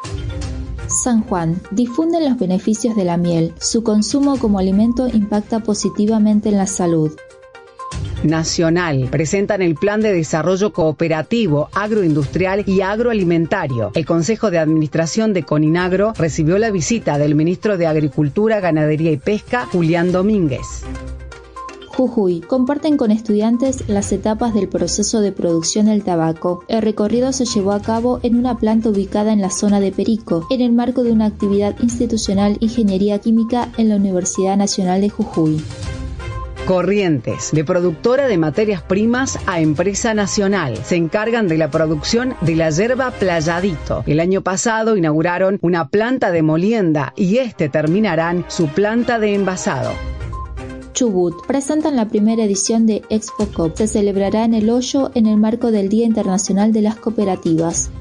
San 0.88 1.24
Juan 1.24 1.62
difunden 1.72 2.24
los 2.24 2.40
beneficios 2.40 2.96
de 2.96 3.04
la 3.04 3.18
miel. 3.18 3.54
Su 3.60 3.84
consumo 3.84 4.40
como 4.40 4.60
alimento 4.60 5.08
impacta 5.08 5.60
positivamente 5.60 6.48
en 6.48 6.58
la 6.58 6.68
salud. 6.68 7.12
Nacional. 8.24 9.08
Presentan 9.10 9.62
el 9.62 9.76
Plan 9.76 10.02
de 10.02 10.14
Desarrollo 10.14 10.74
Cooperativo, 10.74 11.70
Agroindustrial 11.74 12.64
y 12.68 12.82
Agroalimentario. 12.82 13.92
El 13.94 14.06
Consejo 14.06 14.52
de 14.52 14.60
Administración 14.60 15.34
de 15.34 15.44
Coninagro 15.44 16.14
recibió 16.18 16.58
la 16.58 16.72
visita 16.72 17.18
del 17.18 17.36
ministro 17.36 17.78
de 17.78 17.88
Agricultura, 17.88 18.60
Ganadería 18.60 19.12
y 19.12 19.18
Pesca, 19.18 19.66
Julián 19.66 20.12
Domínguez. 20.12 20.84
Jujuy. 21.88 22.42
Comparten 22.42 22.98
con 22.98 23.12
estudiantes 23.12 23.88
las 23.88 24.12
etapas 24.12 24.54
del 24.54 24.70
proceso 24.70 25.22
de 25.22 25.32
producción 25.32 25.88
del 25.88 26.04
tabaco. 26.04 26.64
El 26.68 26.82
recorrido 26.82 27.34
se 27.34 27.46
llevó 27.46 27.74
a 27.74 27.82
cabo 27.82 28.20
en 28.24 28.38
una 28.38 28.58
planta 28.58 28.90
ubicada 28.90 29.34
en 29.34 29.42
la 29.42 29.50
zona 29.50 29.80
de 29.80 29.92
Perico, 29.92 30.48
en 30.50 30.62
el 30.62 30.72
marco 30.72 31.04
de 31.04 31.12
una 31.12 31.26
actividad 31.26 31.76
institucional 31.82 32.58
Ingeniería 32.60 33.20
Química 33.20 33.70
en 33.78 33.90
la 33.90 33.98
Universidad 33.98 34.58
Nacional 34.58 35.02
de 35.02 35.10
Jujuy. 35.10 35.62
Corrientes, 36.72 37.52
de 37.52 37.66
productora 37.66 38.28
de 38.28 38.38
materias 38.38 38.82
primas 38.82 39.38
a 39.46 39.60
empresa 39.60 40.14
nacional. 40.14 40.78
Se 40.86 40.96
encargan 40.96 41.50
de 41.50 41.58
la 41.58 41.70
producción 41.70 42.34
de 42.40 42.56
la 42.56 42.70
yerba 42.70 43.12
Playadito. 43.12 44.06
El 44.08 44.22
año 44.22 44.42
pasado 44.42 44.96
inauguraron 44.96 45.60
una 45.62 45.90
planta 45.90 46.32
de 46.32 46.42
molienda 46.44 47.12
y 47.18 47.40
este 47.40 47.68
terminarán 47.68 48.46
su 48.48 48.68
planta 48.68 49.20
de 49.20 49.36
envasado. 49.36 49.92
Chubut 50.94 51.46
presentan 51.46 51.98
la 51.98 52.08
primera 52.08 52.46
edición 52.46 52.86
de 52.86 53.02
Expo 53.10 53.48
Cop. 53.48 53.76
Se 53.76 53.88
celebrará 53.88 54.46
en 54.46 54.54
el 54.54 54.70
Hoyo 54.70 55.12
en 55.14 55.26
el 55.26 55.36
marco 55.36 55.72
del 55.72 55.90
Día 55.90 56.06
Internacional 56.06 56.72
de 56.72 56.84
las 56.84 56.96
Cooperativas. 56.96 57.92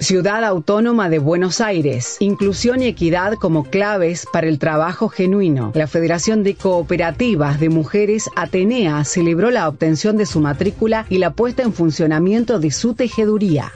Ciudad 0.00 0.44
Autónoma 0.44 1.08
de 1.08 1.18
Buenos 1.18 1.60
Aires. 1.60 2.16
Inclusión 2.20 2.82
y 2.82 2.86
equidad 2.86 3.34
como 3.34 3.64
claves 3.64 4.26
para 4.30 4.46
el 4.46 4.58
trabajo 4.58 5.08
genuino. 5.08 5.72
La 5.74 5.86
Federación 5.86 6.42
de 6.42 6.54
Cooperativas 6.54 7.58
de 7.58 7.70
Mujeres 7.70 8.28
Atenea 8.36 9.04
celebró 9.04 9.50
la 9.50 9.68
obtención 9.68 10.16
de 10.16 10.26
su 10.26 10.40
matrícula 10.40 11.06
y 11.08 11.18
la 11.18 11.30
puesta 11.30 11.62
en 11.62 11.72
funcionamiento 11.72 12.58
de 12.58 12.70
su 12.70 12.94
tejeduría. 12.94 13.72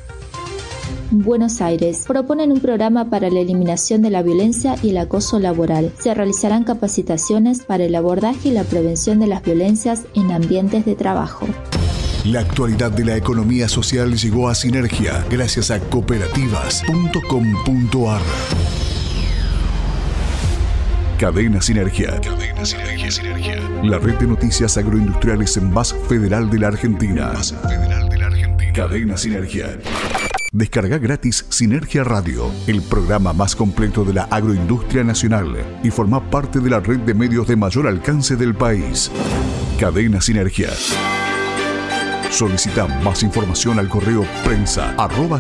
Buenos 1.11 1.61
Aires 1.61 2.05
proponen 2.07 2.53
un 2.53 2.61
programa 2.61 3.11
para 3.11 3.31
la 3.31 3.41
eliminación 3.41 4.01
de 4.03 4.11
la 4.11 4.23
violencia 4.23 4.77
y 4.81 4.91
el 4.91 4.99
acoso 4.99 5.41
laboral. 5.41 5.91
Se 5.99 6.15
realizarán 6.15 6.63
capacitaciones 6.63 7.65
para 7.65 7.85
el 7.85 7.95
abordaje 7.97 8.51
y 8.51 8.53
la 8.53 8.63
prevención 8.63 9.19
de 9.19 9.27
las 9.27 9.43
violencias 9.43 10.03
en 10.15 10.31
ambientes 10.31 10.85
de 10.85 10.95
trabajo. 10.95 11.47
La 12.25 12.41
actualidad 12.41 12.91
de 12.93 13.07
la 13.07 13.17
economía 13.17 13.67
social 13.67 14.15
llegó 14.15 14.51
a 14.51 14.55
Sinergia 14.55 15.25
gracias 15.31 15.71
a 15.71 15.81
cooperativas.com.ar. 15.81 18.21
Cadena 21.19 21.63
Sinergia. 21.63 22.21
Cadena 22.21 22.67
Sinergia, 22.67 23.11
Sinergia. 23.11 23.57
La 23.83 23.99
red 23.99 24.19
de 24.19 24.27
noticias 24.27 24.77
agroindustriales 24.77 25.63
más 25.63 25.97
federal 26.09 26.51
de 26.51 26.59
la 26.59 26.67
Argentina. 26.69 27.33
Más 27.33 27.55
federal 27.55 28.11
de 28.11 28.19
la 28.19 28.27
Argentina. 28.27 28.73
Cadena 28.75 29.17
Sinergia. 29.17 29.79
Descarga 30.53 30.99
gratis 30.99 31.47
Sinergia 31.49 32.05
Radio, 32.05 32.51
el 32.67 32.83
programa 32.83 33.33
más 33.33 33.57
completo 33.57 34.05
de 34.05 34.13
la 34.13 34.25
agroindustria 34.25 35.05
nacional 35.05 35.57
y 35.83 35.91
forma 35.91 36.31
parte 36.31 36.61
de 36.61 36.69
la 36.69 36.81
red 36.81 36.99
de 36.99 37.15
medios 37.15 37.49
de 37.49 37.57
mayor 37.57 37.87
alcance 37.87 38.37
del 38.37 38.55
país. 38.55 39.11
Cadena 39.79 40.21
Sinergia. 40.21 40.69
Solicita 42.31 42.87
más 42.87 43.23
información 43.25 43.79
al 43.81 43.89
correo 43.89 44.25
prensa 44.45 44.95
arroba. 44.97 45.39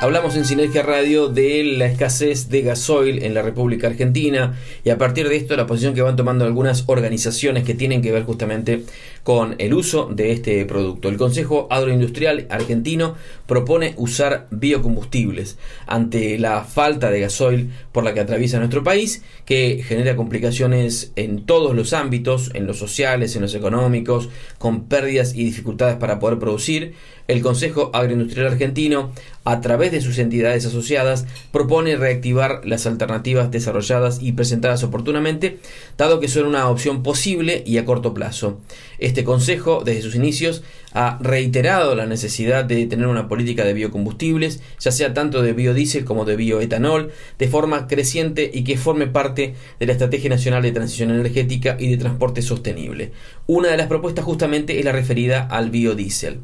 Hablamos 0.00 0.36
en 0.36 0.44
Sinergia 0.44 0.82
Radio 0.82 1.28
de 1.28 1.64
la 1.64 1.86
escasez 1.86 2.48
de 2.48 2.62
gasoil 2.62 3.24
en 3.24 3.34
la 3.34 3.42
República 3.42 3.88
Argentina 3.88 4.54
y 4.84 4.90
a 4.90 4.98
partir 4.98 5.28
de 5.28 5.36
esto 5.36 5.56
la 5.56 5.66
posición 5.66 5.94
que 5.94 6.02
van 6.02 6.16
tomando 6.16 6.44
algunas 6.44 6.84
organizaciones 6.86 7.64
que 7.64 7.74
tienen 7.74 8.02
que 8.02 8.12
ver 8.12 8.24
justamente 8.24 8.84
con 9.26 9.56
el 9.58 9.74
uso 9.74 10.08
de 10.08 10.30
este 10.30 10.64
producto. 10.66 11.08
El 11.08 11.16
Consejo 11.16 11.66
Agroindustrial 11.68 12.46
Argentino 12.48 13.16
propone 13.48 13.94
usar 13.96 14.46
biocombustibles 14.52 15.58
ante 15.88 16.38
la 16.38 16.62
falta 16.62 17.10
de 17.10 17.22
gasoil 17.22 17.72
por 17.90 18.04
la 18.04 18.14
que 18.14 18.20
atraviesa 18.20 18.60
nuestro 18.60 18.84
país, 18.84 19.24
que 19.44 19.82
genera 19.84 20.14
complicaciones 20.14 21.10
en 21.16 21.44
todos 21.44 21.74
los 21.74 21.92
ámbitos, 21.92 22.52
en 22.54 22.68
los 22.68 22.78
sociales, 22.78 23.34
en 23.34 23.42
los 23.42 23.56
económicos, 23.56 24.28
con 24.58 24.84
pérdidas 24.84 25.34
y 25.34 25.42
dificultades 25.42 25.96
para 25.96 26.20
poder 26.20 26.38
producir. 26.38 26.94
El 27.26 27.42
Consejo 27.42 27.90
Agroindustrial 27.92 28.46
Argentino 28.46 29.10
a 29.46 29.60
través 29.60 29.92
de 29.92 30.00
sus 30.00 30.18
entidades 30.18 30.66
asociadas, 30.66 31.24
propone 31.52 31.94
reactivar 31.94 32.62
las 32.64 32.84
alternativas 32.84 33.52
desarrolladas 33.52 34.18
y 34.20 34.32
presentadas 34.32 34.82
oportunamente, 34.82 35.60
dado 35.96 36.18
que 36.18 36.26
son 36.26 36.46
una 36.46 36.68
opción 36.68 37.04
posible 37.04 37.62
y 37.64 37.78
a 37.78 37.84
corto 37.84 38.12
plazo. 38.12 38.58
Este 38.98 39.15
Consejo, 39.24 39.82
desde 39.84 40.02
sus 40.02 40.14
inicios, 40.14 40.62
ha 40.96 41.18
reiterado 41.20 41.94
la 41.94 42.06
necesidad 42.06 42.64
de 42.64 42.86
tener 42.86 43.06
una 43.06 43.28
política 43.28 43.66
de 43.66 43.74
biocombustibles, 43.74 44.62
ya 44.80 44.90
sea 44.90 45.12
tanto 45.12 45.42
de 45.42 45.52
biodiesel 45.52 46.06
como 46.06 46.24
de 46.24 46.36
bioetanol, 46.36 47.12
de 47.38 47.48
forma 47.48 47.86
creciente 47.86 48.50
y 48.50 48.64
que 48.64 48.78
forme 48.78 49.06
parte 49.06 49.54
de 49.78 49.84
la 49.84 49.92
Estrategia 49.92 50.30
Nacional 50.30 50.62
de 50.62 50.72
Transición 50.72 51.10
Energética 51.10 51.76
y 51.78 51.90
de 51.90 51.98
Transporte 51.98 52.40
Sostenible. 52.40 53.12
Una 53.46 53.68
de 53.68 53.76
las 53.76 53.88
propuestas 53.88 54.24
justamente 54.24 54.78
es 54.78 54.86
la 54.86 54.92
referida 54.92 55.42
al 55.42 55.68
biodiesel. 55.68 56.40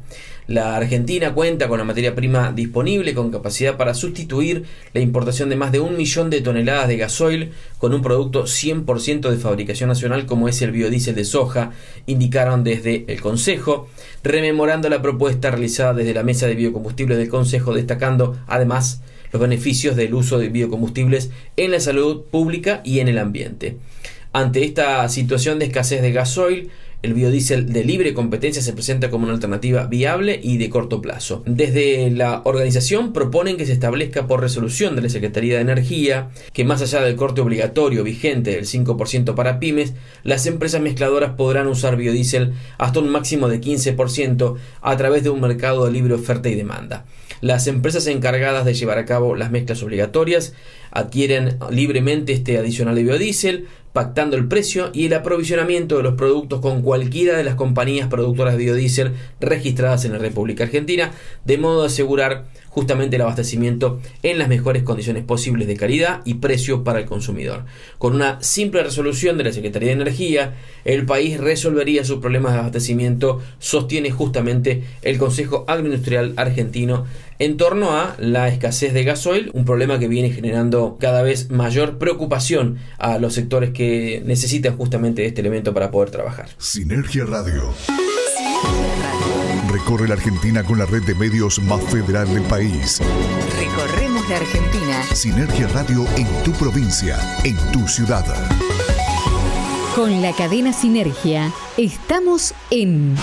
La 0.47 0.75
Argentina 0.75 1.33
cuenta 1.33 1.69
con 1.69 1.77
la 1.77 1.85
materia 1.85 2.15
prima 2.15 2.51
disponible 2.51 3.13
con 3.13 3.31
capacidad 3.31 3.77
para 3.77 3.93
sustituir 3.93 4.65
la 4.93 4.99
importación 4.99 5.47
de 5.49 5.55
más 5.55 5.71
de 5.71 5.79
un 5.79 5.95
millón 5.95 6.29
de 6.29 6.41
toneladas 6.41 6.89
de 6.89 6.97
gasoil 6.97 7.51
con 7.77 7.93
un 7.93 8.01
producto 8.01 8.43
100% 8.43 9.29
de 9.29 9.37
fabricación 9.37 9.87
nacional 9.87 10.25
como 10.25 10.49
es 10.49 10.61
el 10.61 10.71
biodiesel 10.71 11.15
de 11.15 11.23
soja, 11.23 11.71
indicaron 12.07 12.65
desde 12.65 13.05
el 13.07 13.21
Consejo, 13.21 13.87
rememorando 14.43 14.89
la 14.89 15.01
propuesta 15.01 15.51
realizada 15.51 15.93
desde 15.93 16.13
la 16.13 16.21
Mesa 16.21 16.47
de 16.47 16.55
Biocombustibles 16.55 17.17
del 17.17 17.29
Consejo, 17.29 17.73
destacando 17.73 18.37
además 18.45 19.01
los 19.31 19.41
beneficios 19.41 19.95
del 19.95 20.13
uso 20.13 20.37
de 20.37 20.49
biocombustibles 20.49 21.31
en 21.55 21.71
la 21.71 21.79
salud 21.79 22.23
pública 22.29 22.81
y 22.83 22.99
en 22.99 23.07
el 23.07 23.19
ambiente. 23.19 23.77
Ante 24.33 24.65
esta 24.65 25.07
situación 25.07 25.59
de 25.59 25.65
escasez 25.65 26.01
de 26.01 26.11
gasoil, 26.11 26.71
el 27.03 27.13
biodiesel 27.13 27.71
de 27.73 27.83
libre 27.83 28.13
competencia 28.13 28.61
se 28.61 28.71
presenta 28.71 29.09
como 29.09 29.25
una 29.25 29.33
alternativa 29.33 29.85
viable 29.87 30.39
y 30.41 30.57
de 30.57 30.69
corto 30.69 31.01
plazo. 31.01 31.43
Desde 31.45 32.09
la 32.09 32.41
organización 32.45 33.11
proponen 33.11 33.57
que 33.57 33.65
se 33.65 33.73
establezca 33.73 34.25
por 34.25 34.39
resolución 34.39 34.95
de 34.95 35.01
la 35.01 35.09
Secretaría 35.09 35.55
de 35.55 35.61
Energía 35.61 36.29
que 36.53 36.63
más 36.63 36.81
allá 36.81 37.01
del 37.01 37.17
corte 37.17 37.41
obligatorio 37.41 38.05
vigente 38.05 38.51
del 38.51 38.65
5% 38.65 39.35
para 39.35 39.59
pymes, 39.59 39.93
las 40.23 40.45
empresas 40.45 40.81
mezcladoras 40.81 41.31
podrán 41.31 41.67
usar 41.67 41.97
biodiesel 41.97 42.53
hasta 42.77 43.01
un 43.01 43.09
máximo 43.09 43.49
de 43.49 43.59
15% 43.59 44.55
a 44.81 44.97
través 44.97 45.23
de 45.23 45.29
un 45.29 45.41
mercado 45.41 45.85
de 45.85 45.91
libre 45.91 46.13
oferta 46.13 46.47
y 46.47 46.55
demanda. 46.55 47.05
Las 47.41 47.67
empresas 47.67 48.07
encargadas 48.07 48.63
de 48.63 48.73
llevar 48.73 48.97
a 48.97 49.03
cabo 49.03 49.35
las 49.35 49.51
mezclas 49.51 49.83
obligatorias 49.83 50.53
adquieren 50.91 51.57
libremente 51.69 52.31
este 52.31 52.57
adicional 52.57 52.95
de 52.95 53.03
biodiesel, 53.03 53.67
pactando 53.93 54.35
el 54.35 54.47
precio 54.47 54.89
y 54.93 55.05
el 55.05 55.13
aprovisionamiento 55.13 55.97
de 55.97 56.03
los 56.03 56.15
productos 56.15 56.59
con 56.59 56.81
cualquiera 56.81 57.37
de 57.37 57.43
las 57.43 57.55
compañías 57.55 58.07
productoras 58.09 58.57
de 58.57 58.63
biodiesel 58.63 59.13
registradas 59.39 60.03
en 60.03 60.13
la 60.13 60.17
República 60.17 60.63
Argentina, 60.63 61.11
de 61.45 61.57
modo 61.59 61.81
de 61.81 61.87
asegurar 61.87 62.45
justamente 62.73 63.17
el 63.17 63.21
abastecimiento 63.21 63.99
en 64.23 64.39
las 64.39 64.47
mejores 64.47 64.81
condiciones 64.81 65.23
posibles 65.23 65.67
de 65.67 65.77
calidad 65.77 66.21
y 66.25 66.35
precio 66.35 66.83
para 66.83 66.99
el 66.99 67.05
consumidor. 67.05 67.65
Con 67.99 68.15
una 68.15 68.41
simple 68.41 68.81
resolución 68.81 69.37
de 69.37 69.43
la 69.43 69.53
Secretaría 69.53 69.89
de 69.89 70.01
Energía, 70.01 70.55
el 70.83 71.05
país 71.05 71.39
resolvería 71.39 72.03
sus 72.03 72.19
problemas 72.19 72.53
de 72.53 72.59
abastecimiento, 72.59 73.41
sostiene 73.59 74.09
justamente 74.09 74.83
el 75.03 75.19
Consejo 75.19 75.65
Agroindustrial 75.67 76.33
Argentino 76.35 77.05
en 77.37 77.57
torno 77.57 77.91
a 77.91 78.15
la 78.17 78.47
escasez 78.47 78.93
de 78.93 79.03
gasoil, 79.03 79.51
un 79.53 79.65
problema 79.65 79.99
que 79.99 80.07
viene 80.07 80.31
generando 80.31 80.97
cada 80.99 81.21
vez 81.21 81.51
mayor 81.51 81.99
preocupación 81.99 82.79
a 82.97 83.19
los 83.19 83.33
sectores 83.33 83.69
que 83.69 84.23
necesitan 84.25 84.77
justamente 84.77 85.25
este 85.25 85.41
elemento 85.41 85.73
para 85.73 85.91
poder 85.91 86.09
trabajar. 86.09 86.49
Sinergia 86.57 87.25
Radio. 87.25 87.73
Recorre 89.73 90.07
la 90.07 90.13
Argentina 90.13 90.63
con 90.63 90.77
la 90.77 90.85
red 90.85 91.01
de 91.01 91.15
medios 91.15 91.59
más 91.63 91.83
federal 91.85 92.31
del 92.31 92.43
país. 92.43 93.01
Recorremos 93.57 94.29
la 94.29 94.37
Argentina. 94.37 95.03
Sinergia 95.15 95.67
Radio 95.69 96.05
en 96.15 96.27
tu 96.43 96.51
provincia, 96.51 97.17
en 97.43 97.57
tu 97.71 97.87
ciudad. 97.87 98.23
Con 99.95 100.21
la 100.21 100.31
cadena 100.33 100.73
Sinergia 100.73 101.51
estamos 101.77 102.53
en 102.69 103.15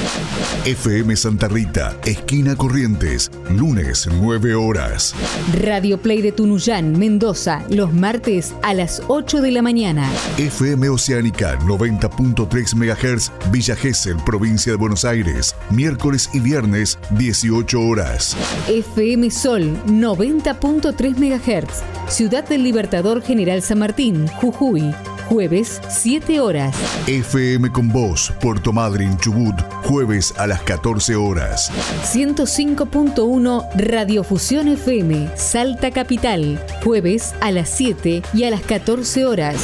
FM 0.64 1.14
Santa 1.14 1.46
Rita, 1.46 1.96
esquina 2.04 2.56
Corrientes, 2.56 3.30
lunes 3.48 4.08
9 4.20 4.54
horas. 4.54 5.14
Radio 5.62 5.98
Play 5.98 6.20
de 6.20 6.32
Tunuyán, 6.32 6.98
Mendoza, 6.98 7.64
los 7.70 7.92
martes 7.92 8.52
a 8.62 8.74
las 8.74 9.02
8 9.06 9.40
de 9.40 9.52
la 9.52 9.62
mañana. 9.62 10.10
FM 10.38 10.88
Oceánica 10.88 11.58
90.3 11.60 12.74
MHz, 12.74 13.30
Villa 13.52 13.76
Gesell, 13.76 14.16
provincia 14.24 14.72
de 14.72 14.78
Buenos 14.78 15.04
Aires, 15.04 15.54
miércoles 15.70 16.28
y 16.32 16.40
viernes 16.40 16.98
18 17.10 17.80
horas. 17.80 18.36
FM 18.68 19.30
Sol 19.30 19.76
90.3 19.86 21.16
MHz, 21.16 22.12
Ciudad 22.12 22.48
del 22.48 22.64
Libertador 22.64 23.22
General 23.22 23.62
San 23.62 23.78
Martín, 23.78 24.26
Jujuy 24.26 24.92
jueves 25.30 25.80
7 25.88 26.40
horas. 26.40 26.74
FM 27.06 27.70
con 27.70 27.88
Voz, 27.88 28.32
Puerto 28.40 28.72
Madryn, 28.72 29.16
Chubut, 29.18 29.54
jueves 29.84 30.34
a 30.38 30.46
las 30.46 30.62
14 30.62 31.14
horas. 31.16 31.70
105.1 32.12 33.66
Radiofusión 33.76 34.68
FM, 34.68 35.30
Salta 35.36 35.90
Capital, 35.90 36.58
jueves 36.82 37.34
a 37.40 37.50
las 37.50 37.68
7 37.68 38.22
y 38.32 38.44
a 38.44 38.50
las 38.50 38.62
14 38.62 39.26
horas. 39.26 39.56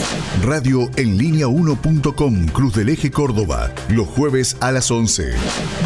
Radio 0.42 0.90
en 0.96 1.16
línea 1.16 1.46
1.com 1.46 2.46
Cruz 2.48 2.74
del 2.74 2.90
Eje 2.90 3.10
Córdoba, 3.10 3.70
los 3.88 4.06
jueves 4.06 4.56
a 4.60 4.70
las 4.72 4.90
11. 4.90 5.32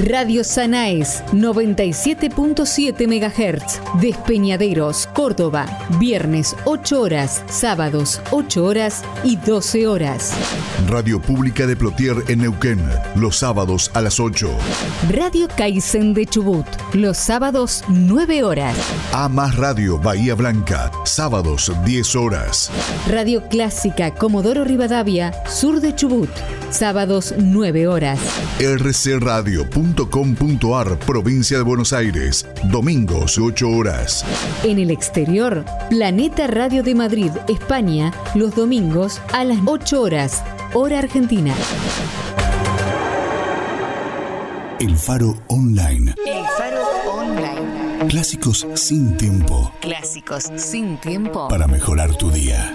Radio 0.04 0.44
Sanaes, 0.44 1.22
97.7 1.32 3.06
MHz, 3.06 4.00
Despeñaderos, 4.00 5.08
Córdoba, 5.14 5.66
viernes 5.98 6.56
8 6.64 7.00
horas, 7.00 7.44
sábados 7.48 8.20
8 8.30 8.64
horas 8.64 9.04
y 9.22 9.36
12 9.36 9.86
horas. 9.86 10.32
Radio 10.88 11.20
Pública 11.20 11.66
de 11.66 11.76
Plotier 11.76 12.16
en 12.28 12.40
Neuquén, 12.40 12.79
los 13.14 13.36
sábados 13.36 13.90
a 13.94 14.00
las 14.00 14.18
8. 14.20 14.50
Radio 15.10 15.48
Kaizen 15.56 16.14
de 16.14 16.26
Chubut, 16.26 16.66
los 16.92 17.16
sábados 17.16 17.84
9 17.88 18.44
horas. 18.44 18.76
A 19.12 19.28
más 19.28 19.56
Radio 19.56 19.98
Bahía 19.98 20.34
Blanca, 20.34 20.90
sábados 21.04 21.72
10 21.84 22.16
horas. 22.16 22.70
Radio 23.08 23.48
Clásica 23.48 24.14
Comodoro 24.14 24.64
Rivadavia, 24.64 25.32
sur 25.48 25.80
de 25.80 25.94
Chubut, 25.94 26.30
sábados 26.70 27.34
9 27.38 27.88
horas. 27.88 28.18
rcradio.com.ar, 28.60 30.98
provincia 31.00 31.58
de 31.58 31.62
Buenos 31.62 31.92
Aires, 31.92 32.46
domingos 32.64 33.38
8 33.38 33.68
horas. 33.68 34.24
En 34.64 34.78
el 34.78 34.90
exterior, 34.90 35.64
Planeta 35.88 36.46
Radio 36.46 36.82
de 36.82 36.94
Madrid, 36.94 37.30
España, 37.48 38.12
los 38.34 38.54
domingos 38.54 39.20
a 39.32 39.44
las 39.44 39.58
8 39.66 40.00
horas, 40.00 40.42
hora 40.74 40.98
argentina. 40.98 41.54
El 44.80 44.96
Faro 44.96 45.36
Online. 45.48 46.14
El 46.26 46.42
Faro 46.56 46.82
Online. 47.12 48.08
Clásicos 48.08 48.66
sin 48.76 49.14
tiempo. 49.18 49.70
Clásicos 49.82 50.44
sin 50.56 50.96
tiempo. 50.96 51.48
Para 51.48 51.66
mejorar 51.66 52.16
tu 52.16 52.30
día. 52.30 52.74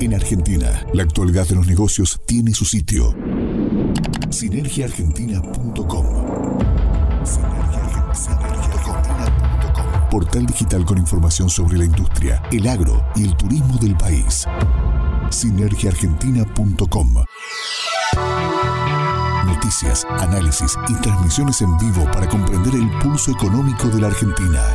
En 0.00 0.12
Argentina, 0.12 0.84
la 0.92 1.04
actualidad 1.04 1.48
de 1.48 1.54
los 1.54 1.66
negocios 1.66 2.20
tiene 2.26 2.52
su 2.52 2.66
sitio. 2.66 3.14
Sinergiaargentina.com 4.28 6.06
Portal 10.10 10.46
digital 10.46 10.84
con 10.84 10.98
información 10.98 11.48
sobre 11.48 11.78
la 11.78 11.86
industria, 11.86 12.42
el 12.52 12.66
agro 12.68 13.02
y 13.14 13.24
el 13.24 13.34
turismo 13.34 13.78
del 13.78 13.96
país. 13.96 14.46
Sinergiaargentina.com 15.30 17.24
Noticias, 19.46 20.06
análisis 20.10 20.76
y 20.88 20.94
transmisiones 21.00 21.62
en 21.62 21.78
vivo 21.78 22.04
para 22.12 22.28
comprender 22.28 22.74
el 22.74 22.90
pulso 22.98 23.30
económico 23.30 23.88
de 23.88 24.00
la 24.00 24.08
Argentina. 24.08 24.74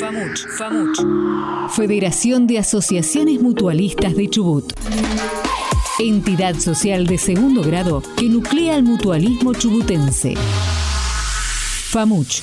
FAMUCH, 0.00 0.46
FAMUCH. 0.58 0.98
Federación 1.70 2.46
de 2.46 2.58
Asociaciones 2.58 3.40
Mutualistas 3.40 4.16
de 4.16 4.30
Chubut. 4.30 4.72
Entidad 5.98 6.56
social 6.56 7.06
de 7.06 7.18
segundo 7.18 7.62
grado 7.62 8.02
que 8.16 8.28
nuclea 8.28 8.76
al 8.76 8.82
mutualismo 8.82 9.52
chubutense. 9.52 10.34
FAMUCH. 11.90 12.42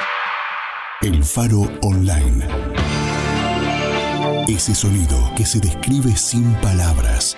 El 1.03 1.23
Faro 1.23 1.61
Online. 1.81 2.45
Ese 4.47 4.75
sonido 4.75 5.33
que 5.35 5.47
se 5.47 5.59
describe 5.59 6.15
sin 6.15 6.53
palabras. 6.61 7.35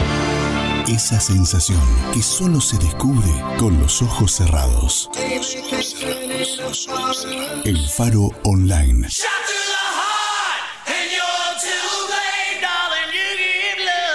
Esa 0.90 1.22
sensación 1.22 1.80
que 2.14 2.22
solo 2.22 2.60
se 2.60 2.78
descubre 2.78 3.32
con 3.58 3.80
los 3.80 4.02
ojos 4.02 4.34
cerrados. 4.34 5.10
El 7.64 7.88
Faro 7.88 8.32
Online. 8.44 9.08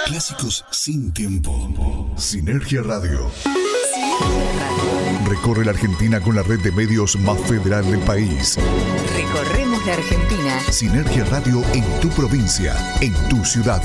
Clásicos 0.05 0.63
sin 0.69 1.11
tiempo. 1.11 2.13
Sinergia 2.17 2.83
Radio. 2.83 3.31
Recorre 5.27 5.65
la 5.65 5.71
Argentina 5.71 6.21
con 6.21 6.35
la 6.35 6.43
red 6.43 6.59
de 6.59 6.71
medios 6.71 7.15
más 7.17 7.39
federal 7.41 7.89
del 7.89 7.99
país. 8.01 8.59
Recorremos 9.19 9.85
la 9.85 9.95
Argentina 9.95 10.59
Sinergia 10.71 11.25
Radio 11.25 11.61
en 11.73 11.83
tu 11.99 12.07
provincia, 12.07 12.73
en 13.01 13.13
tu 13.27 13.43
ciudad. 13.43 13.81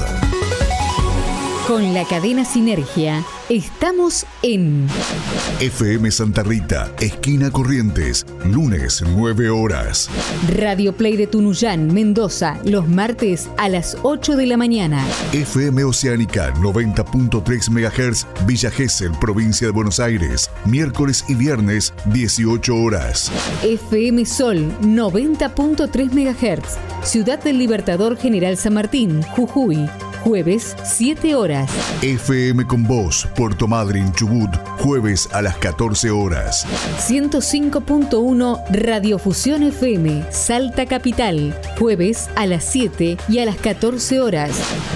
con 1.67 1.93
la 1.93 2.05
cadena 2.05 2.45
Sinergia. 2.45 3.25
Estamos 3.51 4.25
en 4.41 4.87
FM 5.61 6.11
Santa 6.11 6.43
Rita, 6.43 6.91
esquina 6.99 7.51
Corrientes, 7.51 8.25
lunes 8.47 9.05
9 9.07 9.51
horas. 9.51 10.09
Radio 10.57 10.97
Play 10.97 11.19
de 11.19 11.27
Tunuyán, 11.27 11.93
Mendoza, 11.93 12.59
los 12.65 12.89
martes 12.89 13.51
a 13.59 13.69
las 13.69 13.99
8 14.03 14.37
de 14.37 14.47
la 14.47 14.57
mañana. 14.57 15.07
FM 15.35 15.85
Oceánica 15.85 16.55
90.3 16.55 17.69
MHz, 17.69 18.47
Villa 18.47 18.71
Gesell, 18.71 19.13
provincia 19.21 19.67
de 19.67 19.75
Buenos 19.75 20.01
Aires, 20.01 20.51
miércoles 20.65 21.23
y 21.29 21.35
viernes 21.35 21.93
18 22.15 22.75
horas. 22.75 23.31
FM 23.63 24.25
Sol 24.25 24.73
90.3 24.81 26.13
MHz, 26.13 26.79
Ciudad 27.07 27.45
del 27.45 27.59
Libertador 27.59 28.17
General 28.17 28.57
San 28.57 28.73
Martín, 28.73 29.21
Jujuy, 29.21 29.87
jueves 30.25 30.75
7 30.83 31.35
horas. 31.35 31.71
FM 32.01 32.67
con 32.67 32.83
Voz, 32.85 33.29
Puerto 33.37 33.69
Madryn, 33.69 34.11
Chubut, 34.13 34.49
jueves 34.79 35.29
a 35.33 35.43
las 35.43 35.59
14 35.59 36.11
horas. 36.11 36.67
105.1 37.07 38.63
Radiofusión 38.71 39.65
FM, 39.65 40.25
Salta 40.31 40.87
Capital, 40.87 41.55
jueves 41.79 42.31
a 42.37 42.47
las 42.47 42.65
7 42.65 43.19
y 43.29 43.39
a 43.41 43.45
las 43.45 43.57
14 43.57 44.21
horas. 44.21 44.51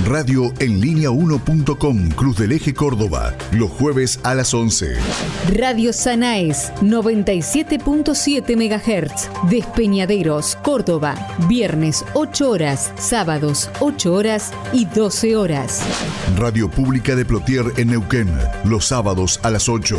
Radio 0.07 0.51
en 0.61 0.81
línea 0.81 1.11
1.com, 1.11 2.09
Cruz 2.13 2.39
del 2.39 2.53
Eje 2.53 2.73
Córdoba, 2.73 3.35
los 3.53 3.71
jueves 3.71 4.21
a 4.23 4.35
las 4.35 4.55
11. 4.55 4.97
Radio 5.53 5.93
Sanaes 5.93 6.73
97.7 6.81 8.57
MHz, 8.57 9.51
Despeñaderos, 9.51 10.57
Córdoba, 10.63 11.15
viernes 11.49 12.03
8 12.15 12.51
horas, 12.51 12.93
sábados 12.97 13.69
8 13.81 14.15
horas 14.15 14.53
y 14.73 14.87
12 14.87 15.18
12 15.19 15.35
horas. 15.35 15.83
Radio 16.37 16.71
Pública 16.71 17.17
de 17.17 17.25
Plotier 17.25 17.65
en 17.77 17.89
Neuquén, 17.89 18.33
los 18.63 18.85
sábados 18.85 19.41
a 19.43 19.51
las 19.51 19.69
8. 19.69 19.99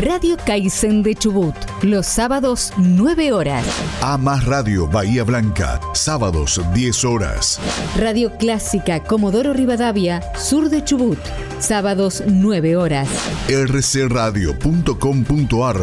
Radio 0.00 0.36
Kaizen 0.44 1.04
de 1.04 1.14
Chubut, 1.14 1.54
los 1.82 2.06
sábados 2.06 2.72
9 2.76 3.32
horas. 3.32 3.64
A 4.00 4.18
más 4.18 4.44
Radio 4.46 4.88
Bahía 4.88 5.22
Blanca, 5.22 5.78
sábados 5.94 6.60
10 6.74 7.04
horas. 7.04 7.60
Radio 7.96 8.36
Clásica 8.36 9.04
Comodoro 9.04 9.52
Rivadavia, 9.52 10.24
sur 10.36 10.70
de 10.70 10.82
Chubut, 10.82 11.20
sábados 11.60 12.24
9 12.26 12.76
horas. 12.76 13.08
rcradio.com.ar, 13.48 14.56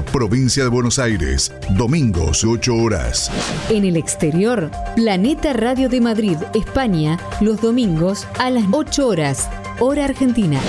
provincia 0.05 0.63
de 0.63 0.69
Buenos 0.69 0.99
Aires, 0.99 1.53
domingos 1.69 2.43
8 2.43 2.75
horas. 2.75 3.31
En 3.69 3.85
el 3.85 3.95
exterior, 3.95 4.69
Planeta 4.97 5.53
Radio 5.53 5.87
de 5.87 6.01
Madrid, 6.01 6.35
España, 6.53 7.17
los 7.39 7.61
domingos 7.61 8.27
a 8.37 8.49
las 8.49 8.64
8 8.71 9.07
horas, 9.07 9.49
hora 9.79 10.05
argentina. 10.05 10.59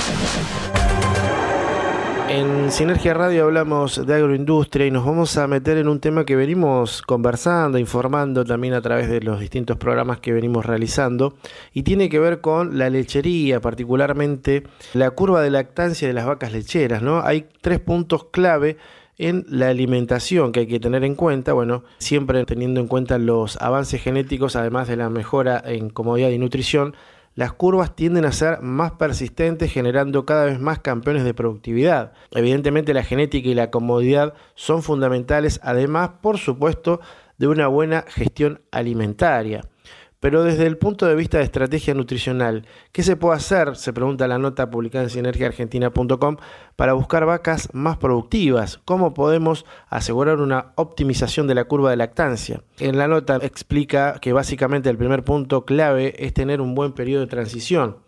En 2.28 2.70
Sinergia 2.70 3.14
Radio 3.14 3.44
hablamos 3.44 4.04
de 4.04 4.14
agroindustria 4.14 4.86
y 4.86 4.90
nos 4.90 5.06
vamos 5.06 5.36
a 5.38 5.46
meter 5.46 5.78
en 5.78 5.88
un 5.88 6.00
tema 6.00 6.24
que 6.24 6.36
venimos 6.36 7.00
conversando, 7.02 7.78
informando 7.78 8.44
también 8.44 8.74
a 8.74 8.82
través 8.82 9.08
de 9.08 9.20
los 9.20 9.40
distintos 9.40 9.76
programas 9.76 10.18
que 10.18 10.32
venimos 10.32 10.66
realizando 10.66 11.34
y 11.72 11.84
tiene 11.84 12.08
que 12.08 12.18
ver 12.18 12.40
con 12.40 12.78
la 12.78 12.90
lechería, 12.90 13.60
particularmente 13.60 14.64
la 14.92 15.10
curva 15.10 15.40
de 15.40 15.50
lactancia 15.50 16.08
de 16.08 16.14
las 16.14 16.26
vacas 16.26 16.52
lecheras, 16.52 17.02
¿no? 17.02 17.20
Hay 17.20 17.46
tres 17.60 17.80
puntos 17.80 18.24
clave 18.24 18.76
en 19.18 19.46
la 19.48 19.68
alimentación 19.68 20.52
que 20.52 20.60
hay 20.60 20.66
que 20.66 20.80
tener 20.80 21.04
en 21.04 21.14
cuenta, 21.14 21.52
bueno, 21.52 21.84
siempre 21.98 22.44
teniendo 22.44 22.80
en 22.80 22.88
cuenta 22.88 23.16
los 23.18 23.56
avances 23.62 24.02
genéticos, 24.02 24.56
además 24.56 24.88
de 24.88 24.96
la 24.96 25.08
mejora 25.08 25.62
en 25.64 25.88
comodidad 25.88 26.28
y 26.28 26.38
nutrición, 26.38 26.94
las 27.36 27.52
curvas 27.52 27.94
tienden 27.94 28.24
a 28.24 28.32
ser 28.32 28.62
más 28.62 28.92
persistentes, 28.92 29.70
generando 29.70 30.24
cada 30.24 30.46
vez 30.46 30.58
más 30.58 30.80
campeones 30.80 31.22
de 31.22 31.34
productividad. 31.34 32.12
Evidentemente 32.32 32.94
la 32.94 33.04
genética 33.04 33.48
y 33.48 33.54
la 33.54 33.70
comodidad 33.70 34.32
son 34.54 34.82
fundamentales, 34.82 35.60
además, 35.62 36.10
por 36.22 36.38
supuesto, 36.38 37.00
de 37.36 37.46
una 37.46 37.66
buena 37.66 38.06
gestión 38.08 38.62
alimentaria. 38.70 39.60
Pero 40.20 40.42
desde 40.44 40.66
el 40.66 40.78
punto 40.78 41.06
de 41.06 41.14
vista 41.14 41.38
de 41.38 41.44
estrategia 41.44 41.94
nutricional, 41.94 42.66
¿qué 42.92 43.02
se 43.02 43.16
puede 43.16 43.36
hacer? 43.36 43.76
Se 43.76 43.92
pregunta 43.92 44.26
la 44.26 44.38
nota 44.38 44.70
publicada 44.70 45.04
en 45.04 45.10
sinergiaargentina.com 45.10 46.36
para 46.74 46.94
buscar 46.94 47.26
vacas 47.26 47.68
más 47.74 47.98
productivas. 47.98 48.78
¿Cómo 48.84 49.12
podemos 49.12 49.66
asegurar 49.88 50.40
una 50.40 50.72
optimización 50.76 51.46
de 51.46 51.54
la 51.54 51.64
curva 51.64 51.90
de 51.90 51.96
lactancia? 51.96 52.62
En 52.78 52.96
la 52.96 53.08
nota 53.08 53.38
explica 53.42 54.18
que 54.20 54.32
básicamente 54.32 54.88
el 54.88 54.96
primer 54.96 55.22
punto 55.22 55.64
clave 55.66 56.14
es 56.18 56.32
tener 56.32 56.60
un 56.60 56.74
buen 56.74 56.92
periodo 56.92 57.20
de 57.20 57.30
transición. 57.30 57.98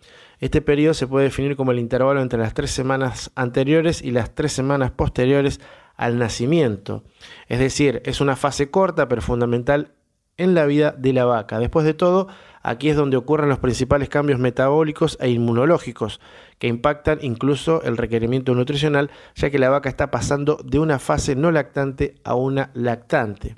Este 0.41 0.63
periodo 0.63 0.95
se 0.95 1.07
puede 1.07 1.25
definir 1.25 1.57
como 1.57 1.73
el 1.73 1.79
intervalo 1.79 2.23
entre 2.23 2.39
las 2.39 2.55
tres 2.55 2.71
semanas 2.71 3.33
anteriores 3.35 4.03
y 4.03 4.13
las 4.13 4.35
tres 4.35 4.53
semanas 4.53 4.93
posteriores 4.93 5.61
al 5.97 6.19
nacimiento. 6.19 7.03
Es 7.49 7.59
decir, 7.59 8.03
es 8.05 8.21
una 8.21 8.37
fase 8.37 8.71
corta 8.71 9.09
pero 9.09 9.21
fundamental 9.21 9.93
en 10.39 10.55
la 10.55 10.65
vida 10.65 10.93
de 10.97 11.13
la 11.13 11.25
vaca. 11.25 11.59
Después 11.59 11.85
de 11.85 11.95
todo, 11.95 12.29
aquí 12.63 12.89
es 12.89 12.97
donde 12.97 13.17
ocurren 13.17 13.49
los 13.49 13.59
principales 13.59 14.09
cambios 14.09 14.39
metabólicos 14.39 15.19
e 15.21 15.29
inmunológicos 15.29 16.21
que 16.59 16.69
impactan 16.69 17.19
incluso 17.23 17.83
el 17.83 17.97
requerimiento 17.97 18.55
nutricional, 18.55 19.11
ya 19.35 19.51
que 19.51 19.59
la 19.59 19.69
vaca 19.69 19.89
está 19.89 20.11
pasando 20.11 20.59
de 20.65 20.79
una 20.79 20.99
fase 20.99 21.37
no 21.37 21.51
lactante 21.51 22.15
a 22.25 22.35
una 22.35 22.71
lactante. 22.75 23.57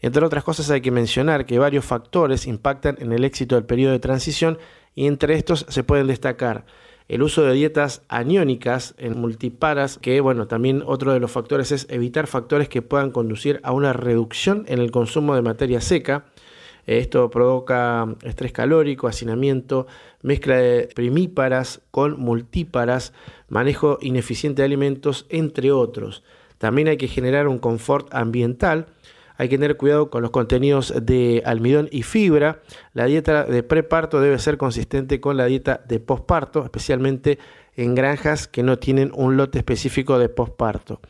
Entre 0.00 0.24
otras 0.24 0.44
cosas 0.44 0.70
hay 0.70 0.80
que 0.80 0.90
mencionar 0.90 1.46
que 1.46 1.58
varios 1.58 1.84
factores 1.84 2.46
impactan 2.46 2.96
en 3.00 3.12
el 3.12 3.24
éxito 3.24 3.54
del 3.54 3.64
periodo 3.64 3.92
de 3.92 4.00
transición 4.00 4.58
y 4.94 5.06
entre 5.06 5.34
estos 5.34 5.66
se 5.68 5.82
pueden 5.82 6.06
destacar 6.06 6.66
el 7.08 7.22
uso 7.22 7.42
de 7.42 7.52
dietas 7.52 8.02
aniónicas 8.08 8.94
en 8.98 9.20
multiparas, 9.20 9.98
que 9.98 10.20
bueno, 10.20 10.46
también 10.46 10.82
otro 10.86 11.12
de 11.12 11.20
los 11.20 11.30
factores 11.30 11.70
es 11.70 11.86
evitar 11.90 12.26
factores 12.26 12.68
que 12.68 12.82
puedan 12.82 13.10
conducir 13.10 13.60
a 13.62 13.72
una 13.72 13.92
reducción 13.92 14.64
en 14.68 14.78
el 14.78 14.90
consumo 14.90 15.34
de 15.34 15.42
materia 15.42 15.80
seca. 15.80 16.24
Esto 16.86 17.30
provoca 17.30 18.06
estrés 18.22 18.52
calórico, 18.52 19.06
hacinamiento, 19.06 19.86
mezcla 20.22 20.56
de 20.56 20.88
primíparas 20.94 21.80
con 21.90 22.18
multíparas, 22.20 23.12
manejo 23.48 23.98
ineficiente 24.00 24.62
de 24.62 24.66
alimentos, 24.66 25.26
entre 25.28 25.72
otros. 25.72 26.22
También 26.58 26.88
hay 26.88 26.96
que 26.96 27.08
generar 27.08 27.48
un 27.48 27.58
confort 27.58 28.12
ambiental 28.14 28.86
hay 29.36 29.48
que 29.48 29.58
tener 29.58 29.76
cuidado 29.76 30.10
con 30.10 30.22
los 30.22 30.30
contenidos 30.30 30.94
de 31.02 31.42
almidón 31.44 31.88
y 31.90 32.02
fibra. 32.02 32.60
La 32.92 33.06
dieta 33.06 33.44
de 33.44 33.62
preparto 33.62 34.20
debe 34.20 34.38
ser 34.38 34.56
consistente 34.56 35.20
con 35.20 35.36
la 35.36 35.46
dieta 35.46 35.80
de 35.86 36.00
posparto, 36.00 36.64
especialmente 36.64 37.38
en 37.76 37.94
granjas 37.94 38.46
que 38.46 38.62
no 38.62 38.78
tienen 38.78 39.10
un 39.14 39.36
lote 39.36 39.58
específico 39.58 40.18
de 40.18 40.28
posparto. 40.28 41.00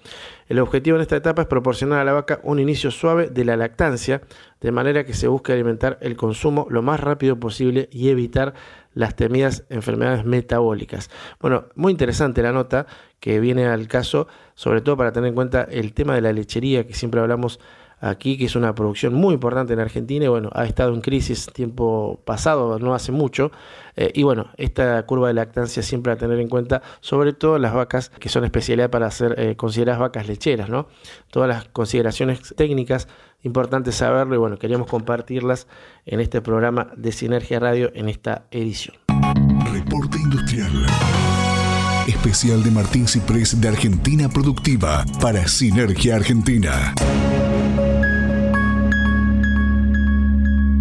El 0.48 0.58
objetivo 0.58 0.96
en 0.96 1.02
esta 1.02 1.16
etapa 1.16 1.42
es 1.42 1.48
proporcionar 1.48 2.00
a 2.00 2.04
la 2.04 2.12
vaca 2.12 2.40
un 2.42 2.58
inicio 2.58 2.90
suave 2.90 3.28
de 3.28 3.44
la 3.44 3.56
lactancia, 3.56 4.22
de 4.60 4.72
manera 4.72 5.04
que 5.04 5.12
se 5.12 5.28
busque 5.28 5.52
alimentar 5.52 5.98
el 6.00 6.16
consumo 6.16 6.66
lo 6.70 6.80
más 6.80 7.00
rápido 7.00 7.38
posible 7.38 7.88
y 7.92 8.08
evitar 8.08 8.54
las 8.94 9.16
temidas 9.16 9.64
enfermedades 9.68 10.24
metabólicas. 10.24 11.10
Bueno, 11.40 11.66
muy 11.74 11.92
interesante 11.92 12.42
la 12.42 12.52
nota 12.52 12.87
que 13.20 13.40
viene 13.40 13.66
al 13.66 13.88
caso, 13.88 14.28
sobre 14.54 14.80
todo 14.80 14.96
para 14.96 15.12
tener 15.12 15.28
en 15.28 15.34
cuenta 15.34 15.66
el 15.70 15.92
tema 15.92 16.14
de 16.14 16.22
la 16.22 16.32
lechería 16.32 16.87
que 16.87 16.94
siempre 16.94 17.20
hablamos 17.20 17.60
aquí, 18.00 18.37
que 18.37 18.46
es 18.46 18.57
una 18.57 18.74
producción 18.74 19.14
muy 19.14 19.35
importante 19.35 19.72
en 19.72 19.80
Argentina 19.80 20.24
y 20.24 20.28
bueno, 20.28 20.50
ha 20.52 20.64
estado 20.64 20.92
en 20.94 21.00
crisis 21.00 21.46
tiempo 21.52 22.20
pasado, 22.24 22.78
no 22.78 22.94
hace 22.94 23.12
mucho. 23.12 23.50
Eh, 23.96 24.11
y 24.14 24.22
bueno, 24.22 24.50
esta 24.57 25.04
curva 25.07 25.28
de 25.28 25.35
lactancia 25.35 25.83
siempre 25.83 26.12
a 26.12 26.16
tener 26.16 26.38
en 26.40 26.48
cuenta, 26.48 26.83
sobre 27.00 27.33
todo 27.33 27.59
las 27.59 27.72
vacas 27.72 28.11
que 28.11 28.28
son 28.28 28.44
especialidad 28.44 28.90
para 28.90 29.11
ser 29.11 29.38
eh, 29.38 29.57
consideradas 29.57 30.00
vacas 30.00 30.26
lecheras, 30.28 30.68
¿no? 30.68 30.88
Todas 31.30 31.48
las 31.48 31.64
consideraciones 31.66 32.54
técnicas, 32.57 33.09
importantes 33.42 33.94
saberlo 33.94 34.35
y 34.35 34.38
bueno, 34.38 34.59
queríamos 34.59 34.88
compartirlas 34.88 35.66
en 36.07 36.20
este 36.20 36.40
programa 36.42 36.90
de 36.96 37.12
Sinergia 37.12 37.61
Radio 37.61 37.90
en 37.94 38.09
esta 38.09 38.46
edición. 38.50 38.96
Reporte 39.72 40.18
Industrial. 40.18 40.87
Especial 42.07 42.62
de 42.62 42.70
Martín 42.70 43.09
Ciprés 43.09 43.59
de 43.61 43.68
Argentina 43.68 44.28
Productiva 44.28 45.07
para 45.20 45.48
Sinergia 45.48 46.16
Argentina. 46.16 46.94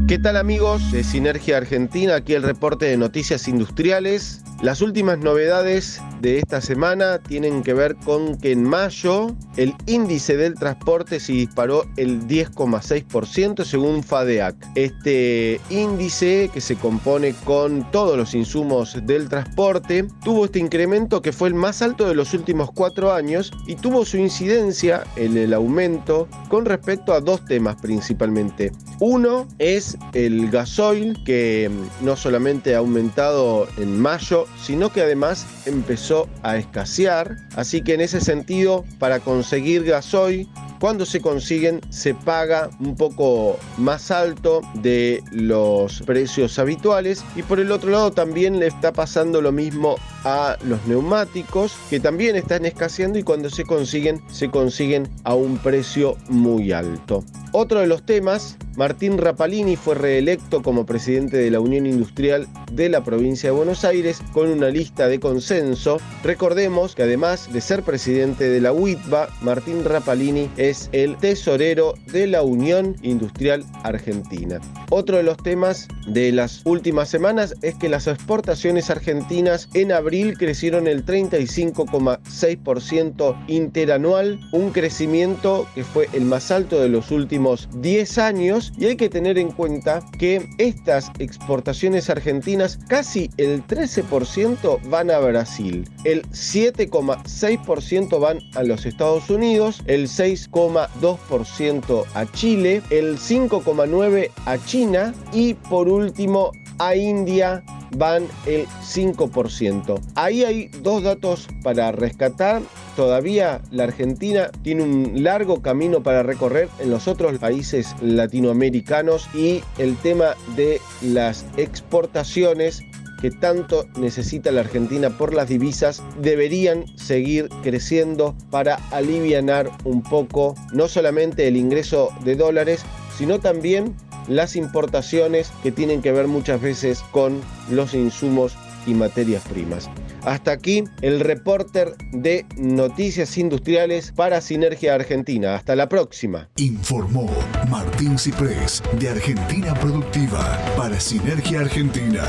¿Qué 0.06 0.20
tal 0.20 0.36
amigos 0.36 0.92
de 0.92 1.02
Sinergia 1.02 1.56
Argentina? 1.56 2.16
Aquí 2.16 2.34
el 2.34 2.44
reporte 2.44 2.86
de 2.86 2.98
noticias 2.98 3.48
industriales. 3.48 4.42
Las 4.62 4.82
últimas 4.82 5.18
novedades 5.20 6.02
de 6.22 6.39
esta 6.39 6.62
semana 6.62 7.20
tienen 7.20 7.63
que 7.63 7.74
ver 7.74 7.96
con 7.98 8.38
que 8.38 8.52
en 8.52 8.63
mayo 8.63 9.36
el 9.58 9.74
índice 9.88 10.38
del 10.38 10.56
transporte 10.56 11.20
se 11.20 11.34
disparó 11.34 11.86
el 11.98 12.22
10,6% 12.28 13.66
según 13.66 14.04
FADEAC. 14.04 14.56
Este 14.76 15.60
índice 15.70 16.50
que 16.54 16.62
se 16.62 16.76
compone 16.76 17.34
con 17.44 17.89
todos 17.92 18.18
los 18.18 18.34
insumos 18.34 18.98
del 19.06 19.28
transporte 19.28 20.08
tuvo 20.24 20.46
este 20.46 20.60
incremento 20.60 21.22
que 21.22 21.34
fue 21.34 21.50
el 21.50 21.56
más 21.56 21.82
alto 21.82 22.08
de 22.08 22.16
los 22.16 22.34
últimos 22.34 22.72
cuatro 22.72 23.12
años 23.12 23.52
y 23.68 23.76
tuvo 23.76 24.06
su 24.06 24.18
incidencia 24.18 25.04
en 25.18 25.38
el 25.38 25.54
aumento 25.54 26.30
con 26.48 26.66
respecto 26.66 27.13
a 27.13 27.20
dos 27.20 27.44
temas 27.46 27.76
principalmente. 27.82 28.72
Uno 29.00 29.48
es 29.60 29.92
el 30.13 30.49
gasoil 30.49 31.17
que 31.23 31.69
no 32.01 32.15
solamente 32.15 32.75
ha 32.75 32.79
aumentado 32.79 33.67
en 33.77 33.99
mayo 33.99 34.45
sino 34.62 34.91
que 34.91 35.01
además 35.01 35.45
empezó 35.65 36.29
a 36.41 36.58
escasear. 36.58 37.38
Así 37.56 37.82
que 37.82 37.93
en 37.93 38.01
ese 38.01 38.21
sentido, 38.21 38.86
para 38.99 39.19
conseguir 39.19 39.84
gasoil, 39.84 40.47
cuando 40.79 41.06
se 41.06 41.21
consiguen 41.21 41.79
se 41.89 42.13
paga 42.13 42.69
un 42.79 42.95
poco 42.95 43.58
más 43.77 44.12
alto 44.12 44.62
de 44.75 45.23
los 45.32 46.01
precios 46.01 46.60
habituales 46.60 47.23
y 47.36 47.43
por 47.43 47.60
el 47.60 47.71
otro 47.71 47.89
lado 47.89 48.12
también 48.12 48.60
le 48.60 48.67
está 48.67 48.91
pasando 48.91 49.41
lo 49.41 49.51
mismo 49.51 49.95
a 50.23 50.57
los 50.63 50.86
neumáticos 50.88 51.75
que 51.89 51.99
también 51.99 52.36
están 52.36 52.65
escaseando 52.65 53.19
y 53.19 53.23
cuando 53.23 53.49
se 53.49 53.63
consiguen 53.63 54.21
se 54.27 54.49
consiguen 54.49 55.09
a 55.23 55.36
un 55.36 55.57
precio 55.57 56.17
muy 56.29 56.71
alto. 56.71 57.23
Otro 57.51 57.81
de 57.81 57.88
los 57.88 58.03
temas, 58.03 58.57
Martín 58.75 59.19
Rapalini 59.19 59.75
fue 59.75 59.93
reelecto 59.93 60.63
como 60.63 60.88
presidente 60.88 61.38
de 61.38 61.51
la 61.51 61.59
Unión 61.59 61.86
Industrial 61.86 62.47
de 62.71 62.89
la 62.89 63.03
provincia 63.03 63.51
de 63.51 63.55
Buenos 63.55 63.86
Aires 63.86 64.21
con 64.31 64.49
una 64.49 64.69
lista 64.69 65.07
de 65.07 65.19
consenso. 65.19 65.97
Recordemos 66.23 66.95
que 66.95 67.03
además 67.03 67.53
de 67.53 67.62
ser 67.62 67.83
presidente 67.83 68.49
de 68.49 68.59
la 68.59 68.73
UITBA, 68.73 69.30
Martín 69.41 69.86
Rapalini 69.86 70.49
es 70.57 70.89
el 70.93 71.15
tesorero 71.17 71.93
de 72.11 72.26
la 72.26 72.41
Unión 72.41 72.95
Industrial 73.03 73.63
Argentina. 73.84 74.59
Otro 74.89 75.17
de 75.17 75.24
los 75.24 75.38
temas 75.38 75.88
de 76.07 76.32
las 76.32 76.61
últimas 76.65 77.09
semanas 77.09 77.55
es 77.61 77.76
que 77.76 77.89
las 77.89 78.07
exportaciones 78.07 78.89
argentinas 78.89 79.69
en 79.76 79.91
abril 79.91 80.12
crecieron 80.38 80.88
el 80.88 81.05
35,6% 81.05 83.45
interanual, 83.47 84.39
un 84.51 84.72
crecimiento 84.72 85.68
que 85.74 85.84
fue 85.84 86.07
el 86.14 86.26
más 86.26 86.51
alto 86.51 86.80
de 86.80 86.89
los 86.89 87.09
últimos 87.09 87.68
10 87.78 88.20
años 88.20 88.72
y 88.78 88.86
hay 88.86 88.95
que 88.95 89.09
tener 89.09 89.39
en 89.39 89.49
cuenta 89.51 90.05
que 90.20 90.47
estas 90.59 91.11
exportaciones 91.18 92.11
argentinas 92.11 92.78
casi 92.88 93.32
el 93.38 93.66
13% 93.66 94.80
van 94.89 95.09
a 95.09 95.18
Brasil, 95.20 95.89
el 96.03 96.22
7,6% 96.30 98.20
van 98.20 98.38
a 98.53 98.61
los 98.64 98.86
Estados 98.86 99.32
Unidos, 99.32 99.82
el 99.88 100.07
6,2% 100.07 102.05
a 102.14 102.32
Chile, 102.34 102.84
el 102.91 103.18
5,9% 103.18 104.30
a 104.45 104.64
China 104.66 105.16
y 105.32 105.55
por 105.55 105.89
último 105.89 106.51
a 106.80 106.95
India 106.95 107.64
van 107.97 108.28
el 108.45 108.68
5%. 108.68 109.99
Ahí 110.16 110.43
hay 110.43 110.68
dos 110.82 111.04
datos 111.04 111.47
para 111.64 111.91
rescatar. 111.91 112.62
Todavía 112.95 113.62
la 113.72 113.86
Argentina 113.86 114.51
tiene 114.62 114.84
un 114.84 115.24
largo 115.24 115.62
camino 115.62 116.04
para 116.04 116.24
recorrer 116.24 116.70
en 116.80 116.91
los 116.91 117.08
otros 117.08 117.38
países 117.39 117.95
latinoamericanos 118.01 119.28
y 119.34 119.64
el 119.78 119.95
tema 119.97 120.36
de 120.56 120.80
las 121.01 121.45
exportaciones 121.58 122.84
que 123.24 123.32
tanto 123.32 123.88
necesita 123.95 124.51
la 124.51 124.60
Argentina 124.62 125.10
por 125.10 125.34
las 125.34 125.47
divisas 125.47 126.04
deberían 126.20 126.86
seguir 126.97 127.47
creciendo 127.64 128.36
para 128.51 128.76
aliviar 128.91 129.72
un 129.86 130.04
poco 130.04 130.56
no 130.74 130.89
solamente 130.89 131.47
el 131.47 131.56
ingreso 131.56 132.10
de 132.26 132.36
dólares, 132.36 132.84
sino 133.18 133.39
también 133.39 133.95
las 134.28 134.58
importaciones 134.58 135.54
que 135.64 135.72
tienen 135.72 136.01
que 136.01 136.12
ver 136.12 136.28
muchas 136.28 136.62
veces 136.62 136.99
con 137.12 137.39
los 137.70 137.93
insumos 137.93 138.58
y 138.86 138.93
materias 138.93 139.43
primas. 139.43 139.89
Hasta 140.23 140.51
aquí 140.51 140.84
el 141.01 141.19
reporter 141.19 141.95
de 142.11 142.45
Noticias 142.57 143.38
Industriales 143.38 144.11
para 144.11 144.41
Sinergia 144.41 144.95
Argentina. 144.95 145.55
Hasta 145.55 145.75
la 145.75 145.89
próxima. 145.89 146.49
Informó 146.57 147.29
Martín 147.69 148.17
Ciprés 148.17 148.81
de 148.99 149.09
Argentina 149.09 149.73
Productiva 149.73 150.57
para 150.77 150.99
Sinergia 150.99 151.61
Argentina. 151.61 152.23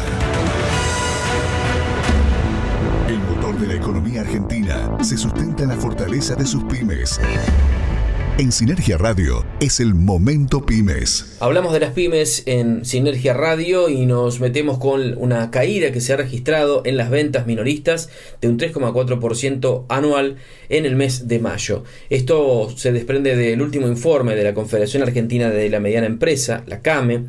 El 3.09 3.19
motor 3.19 3.59
de 3.59 3.67
la 3.67 3.75
economía 3.75 4.23
argentina 4.23 4.97
se 5.03 5.17
sustenta 5.17 5.63
en 5.65 5.69
la 5.69 5.77
fortaleza 5.77 6.35
de 6.35 6.47
sus 6.47 6.65
pymes. 6.65 7.21
En 8.37 8.51
Sinergia 8.51 8.99
Radio 8.99 9.47
es 9.61 9.79
el 9.79 9.95
momento 9.95 10.67
pymes. 10.67 11.37
Hablamos 11.39 11.73
de 11.73 11.79
las 11.79 11.93
pymes 11.93 12.43
en 12.47 12.85
Sinergia 12.85 13.33
Radio 13.33 13.89
y 13.89 14.07
nos 14.07 14.41
metemos 14.41 14.79
con 14.79 15.17
una 15.19 15.53
caída 15.53 15.93
que 15.93 16.01
se 16.01 16.15
ha 16.15 16.17
registrado 16.17 16.83
en 16.85 16.97
las 16.97 17.11
ventas 17.11 17.47
minoristas 17.47 18.11
de 18.41 18.49
un 18.49 18.59
3,4% 18.59 19.85
anual 19.89 20.39
en 20.69 20.85
el 20.85 20.97
mes 20.97 21.29
de 21.29 21.39
mayo. 21.39 21.85
Esto 22.11 22.75
se 22.77 22.91
desprende 22.91 23.37
del 23.37 23.63
último 23.63 23.87
informe 23.87 24.35
de 24.35 24.43
la 24.43 24.53
Confederación 24.53 25.05
Argentina 25.05 25.51
de 25.51 25.71
la 25.71 25.79
Mediana 25.79 26.07
Empresa, 26.07 26.65
la 26.67 26.83
CAME 26.83 27.27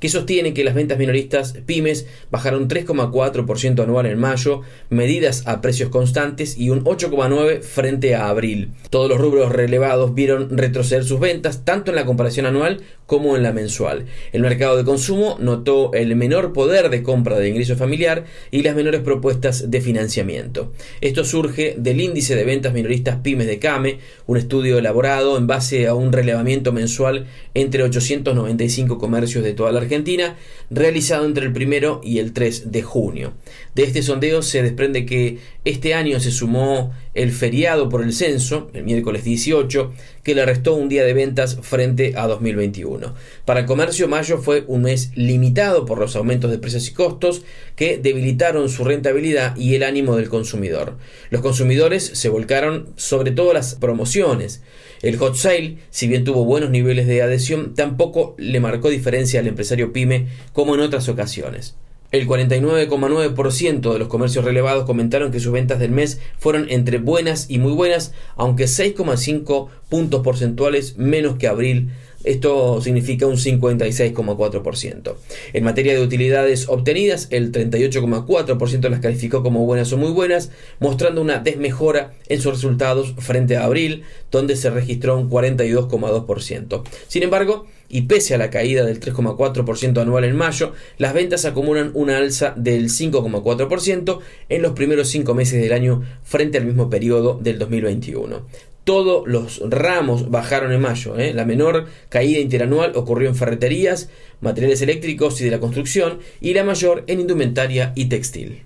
que 0.00 0.08
sostiene 0.08 0.54
que 0.54 0.64
las 0.64 0.74
ventas 0.74 0.98
minoristas 0.98 1.54
pymes 1.66 2.06
bajaron 2.30 2.68
3,4% 2.68 3.82
anual 3.82 4.06
en 4.06 4.18
mayo, 4.18 4.62
medidas 4.90 5.46
a 5.46 5.60
precios 5.60 5.90
constantes 5.90 6.56
y 6.56 6.70
un 6.70 6.84
8,9% 6.84 7.62
frente 7.62 8.14
a 8.14 8.28
abril. 8.28 8.72
Todos 8.90 9.08
los 9.08 9.20
rubros 9.20 9.52
relevados 9.52 10.14
vieron 10.14 10.56
retroceder 10.56 11.04
sus 11.04 11.20
ventas 11.20 11.64
tanto 11.64 11.90
en 11.90 11.96
la 11.96 12.06
comparación 12.06 12.46
anual 12.46 12.82
como 13.08 13.36
en 13.36 13.42
la 13.42 13.54
mensual. 13.54 14.04
El 14.32 14.42
mercado 14.42 14.76
de 14.76 14.84
consumo 14.84 15.38
notó 15.40 15.94
el 15.94 16.14
menor 16.14 16.52
poder 16.52 16.90
de 16.90 17.02
compra 17.02 17.38
de 17.38 17.48
ingreso 17.48 17.74
familiar 17.74 18.26
y 18.50 18.62
las 18.62 18.76
menores 18.76 19.00
propuestas 19.00 19.70
de 19.70 19.80
financiamiento. 19.80 20.74
Esto 21.00 21.24
surge 21.24 21.74
del 21.78 22.02
índice 22.02 22.36
de 22.36 22.44
ventas 22.44 22.74
minoristas 22.74 23.16
pymes 23.22 23.46
de 23.46 23.58
CAME, 23.58 23.98
un 24.26 24.36
estudio 24.36 24.76
elaborado 24.76 25.38
en 25.38 25.46
base 25.46 25.86
a 25.86 25.94
un 25.94 26.12
relevamiento 26.12 26.70
mensual 26.70 27.26
entre 27.54 27.82
895 27.82 28.98
comercios 28.98 29.42
de 29.42 29.54
toda 29.54 29.72
la 29.72 29.80
Argentina, 29.80 30.36
realizado 30.68 31.24
entre 31.24 31.46
el 31.46 31.52
primero 31.54 32.02
y 32.04 32.18
el 32.18 32.34
3 32.34 32.70
de 32.70 32.82
junio. 32.82 33.32
De 33.74 33.84
este 33.84 34.02
sondeo 34.02 34.42
se 34.42 34.62
desprende 34.62 35.06
que 35.06 35.38
este 35.68 35.92
año 35.92 36.18
se 36.18 36.30
sumó 36.30 36.92
el 37.12 37.30
feriado 37.30 37.88
por 37.88 38.02
el 38.02 38.12
censo, 38.12 38.70
el 38.72 38.84
miércoles 38.84 39.24
18, 39.24 39.92
que 40.22 40.34
le 40.34 40.46
restó 40.46 40.74
un 40.74 40.88
día 40.88 41.04
de 41.04 41.12
ventas 41.12 41.58
frente 41.60 42.14
a 42.16 42.26
2021. 42.26 43.14
Para 43.44 43.60
el 43.60 43.66
comercio, 43.66 44.08
mayo 44.08 44.38
fue 44.38 44.64
un 44.66 44.82
mes 44.82 45.10
limitado 45.14 45.84
por 45.84 45.98
los 45.98 46.16
aumentos 46.16 46.50
de 46.50 46.58
precios 46.58 46.88
y 46.88 46.94
costos 46.94 47.42
que 47.76 47.98
debilitaron 47.98 48.68
su 48.68 48.84
rentabilidad 48.84 49.56
y 49.56 49.74
el 49.74 49.82
ánimo 49.82 50.16
del 50.16 50.28
consumidor. 50.28 50.96
Los 51.30 51.42
consumidores 51.42 52.04
se 52.14 52.28
volcaron 52.28 52.88
sobre 52.96 53.30
todo 53.30 53.52
las 53.52 53.74
promociones. 53.74 54.62
El 55.02 55.18
hot 55.18 55.36
sale, 55.36 55.78
si 55.90 56.08
bien 56.08 56.24
tuvo 56.24 56.44
buenos 56.44 56.70
niveles 56.70 57.06
de 57.06 57.20
adhesión, 57.22 57.74
tampoco 57.74 58.34
le 58.38 58.60
marcó 58.60 58.88
diferencia 58.88 59.40
al 59.40 59.46
empresario 59.46 59.92
pyme 59.92 60.28
como 60.52 60.74
en 60.74 60.80
otras 60.80 61.08
ocasiones. 61.08 61.74
El 62.10 62.26
49,9% 62.26 63.92
de 63.92 63.98
los 63.98 64.08
comercios 64.08 64.42
relevados 64.42 64.86
comentaron 64.86 65.30
que 65.30 65.40
sus 65.40 65.52
ventas 65.52 65.78
del 65.78 65.90
mes 65.90 66.20
fueron 66.38 66.66
entre 66.70 66.96
buenas 66.96 67.50
y 67.50 67.58
muy 67.58 67.72
buenas, 67.72 68.14
aunque 68.34 68.64
6,5 68.64 69.68
puntos 69.90 70.22
porcentuales 70.22 70.96
menos 70.96 71.36
que 71.36 71.48
abril 71.48 71.90
esto 72.24 72.80
significa 72.80 73.26
un 73.26 73.36
56,4%. 73.36 75.14
En 75.52 75.64
materia 75.64 75.94
de 75.94 76.00
utilidades 76.00 76.68
obtenidas, 76.68 77.28
el 77.30 77.52
38,4% 77.52 78.88
las 78.88 79.00
calificó 79.00 79.42
como 79.42 79.64
buenas 79.64 79.92
o 79.92 79.96
muy 79.96 80.10
buenas, 80.10 80.50
mostrando 80.80 81.22
una 81.22 81.38
desmejora 81.38 82.14
en 82.28 82.40
sus 82.40 82.52
resultados 82.52 83.14
frente 83.18 83.56
a 83.56 83.64
abril, 83.64 84.02
donde 84.30 84.56
se 84.56 84.70
registró 84.70 85.16
un 85.16 85.30
42,2%. 85.30 86.82
Sin 87.06 87.22
embargo, 87.22 87.66
y 87.88 88.02
pese 88.02 88.34
a 88.34 88.38
la 88.38 88.50
caída 88.50 88.84
del 88.84 89.00
3,4% 89.00 90.02
anual 90.02 90.24
en 90.24 90.36
mayo, 90.36 90.72
las 90.98 91.14
ventas 91.14 91.44
acumulan 91.44 91.92
una 91.94 92.18
alza 92.18 92.52
del 92.56 92.90
5,4% 92.90 94.18
en 94.48 94.62
los 94.62 94.72
primeros 94.72 95.08
cinco 95.08 95.34
meses 95.34 95.62
del 95.62 95.72
año 95.72 96.02
frente 96.22 96.58
al 96.58 96.66
mismo 96.66 96.90
periodo 96.90 97.38
del 97.40 97.58
2021 97.58 98.46
todos 98.88 99.28
los 99.28 99.60
ramos 99.68 100.30
bajaron 100.30 100.72
en 100.72 100.80
mayo. 100.80 101.18
¿eh? 101.18 101.34
La 101.34 101.44
menor 101.44 101.84
caída 102.08 102.40
interanual 102.40 102.92
ocurrió 102.94 103.28
en 103.28 103.34
ferreterías, 103.34 104.08
materiales 104.40 104.80
eléctricos 104.80 105.38
y 105.42 105.44
de 105.44 105.50
la 105.50 105.60
construcción, 105.60 106.20
y 106.40 106.54
la 106.54 106.64
mayor 106.64 107.04
en 107.06 107.20
indumentaria 107.20 107.92
y 107.94 108.06
textil. 108.06 108.62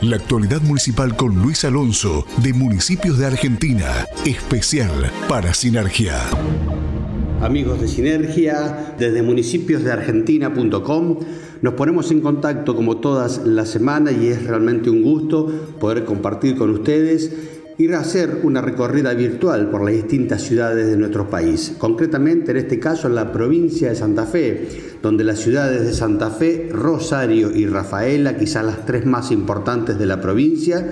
La 0.00 0.16
actualidad 0.16 0.62
municipal 0.62 1.14
con 1.14 1.34
Luis 1.42 1.66
Alonso, 1.66 2.24
de 2.42 2.54
Municipios 2.54 3.18
de 3.18 3.26
Argentina, 3.26 4.06
especial 4.24 5.12
para 5.28 5.52
Sinergia. 5.52 6.18
Amigos 7.42 7.82
de 7.82 7.88
Sinergia, 7.88 8.94
desde 8.98 9.20
municipiosdeargentina.com 9.20 11.18
nos 11.60 11.74
ponemos 11.74 12.10
en 12.12 12.20
contacto 12.20 12.74
como 12.74 12.96
todas 12.96 13.42
las 13.44 13.68
semanas 13.68 14.14
y 14.18 14.28
es 14.28 14.46
realmente 14.46 14.88
un 14.88 15.02
gusto 15.02 15.48
poder 15.78 16.04
compartir 16.04 16.56
con 16.56 16.70
ustedes 16.70 17.57
ir 17.78 17.94
a 17.94 18.00
hacer 18.00 18.40
una 18.42 18.60
recorrida 18.60 19.14
virtual 19.14 19.70
por 19.70 19.84
las 19.84 19.94
distintas 19.94 20.42
ciudades 20.42 20.88
de 20.88 20.96
nuestro 20.96 21.30
país, 21.30 21.76
concretamente 21.78 22.50
en 22.50 22.56
este 22.56 22.80
caso 22.80 23.06
en 23.06 23.14
la 23.14 23.32
provincia 23.32 23.88
de 23.88 23.94
Santa 23.94 24.26
Fe, 24.26 24.68
donde 25.00 25.22
las 25.22 25.38
ciudades 25.38 25.86
de 25.86 25.92
Santa 25.92 26.30
Fe, 26.30 26.68
Rosario 26.72 27.54
y 27.54 27.66
Rafaela, 27.66 28.36
quizás 28.36 28.64
las 28.64 28.84
tres 28.84 29.06
más 29.06 29.30
importantes 29.30 29.96
de 29.96 30.06
la 30.06 30.20
provincia, 30.20 30.84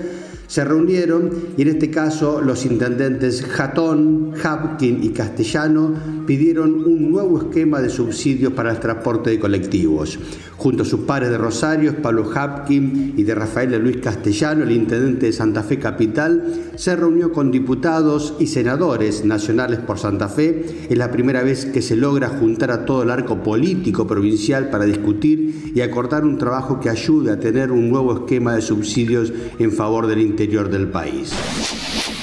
se 0.47 0.63
reunieron 0.63 1.29
y 1.57 1.61
en 1.63 1.67
este 1.67 1.91
caso 1.91 2.41
los 2.41 2.65
intendentes 2.65 3.43
Jatón, 3.43 4.31
Hapkin 4.41 5.03
y 5.03 5.09
Castellano 5.09 5.93
pidieron 6.25 6.85
un 6.85 7.11
nuevo 7.11 7.37
esquema 7.37 7.81
de 7.81 7.89
subsidios 7.89 8.53
para 8.53 8.71
el 8.71 8.79
transporte 8.79 9.29
de 9.29 9.39
colectivos. 9.39 10.17
Junto 10.57 10.81
a 10.81 10.85
sus 10.85 11.01
pares 11.01 11.29
de 11.29 11.37
Rosario, 11.37 12.01
Pablo 12.01 12.29
Hapkin 12.33 13.13
y 13.15 13.23
de 13.23 13.35
Rafael 13.35 13.77
Luis 13.77 13.97
Castellano, 13.97 14.63
el 14.63 14.71
intendente 14.71 15.27
de 15.27 15.31
Santa 15.31 15.61
Fe 15.61 15.77
Capital, 15.77 16.71
se 16.75 16.95
reunió 16.95 17.31
con 17.31 17.51
diputados 17.51 18.33
y 18.39 18.47
senadores 18.47 19.23
nacionales 19.23 19.79
por 19.79 19.99
Santa 19.99 20.29
Fe. 20.29 20.87
Es 20.89 20.97
la 20.97 21.11
primera 21.11 21.43
vez 21.43 21.65
que 21.65 21.83
se 21.83 21.95
logra 21.95 22.29
juntar 22.29 22.71
a 22.71 22.85
todo 22.85 23.03
el 23.03 23.11
arco 23.11 23.43
político 23.43 24.07
provincial 24.07 24.71
para 24.71 24.85
discutir 24.85 25.71
y 25.75 25.81
acordar 25.81 26.25
un 26.25 26.39
trabajo 26.39 26.79
que 26.79 26.89
ayude 26.89 27.31
a 27.31 27.39
tener 27.39 27.71
un 27.71 27.89
nuevo 27.89 28.13
esquema 28.13 28.55
de 28.55 28.61
subsidios 28.61 29.31
en 29.59 29.71
favor 29.71 30.07
del 30.07 30.21
interior 30.21 30.69
del 30.69 30.87
país. 30.87 31.33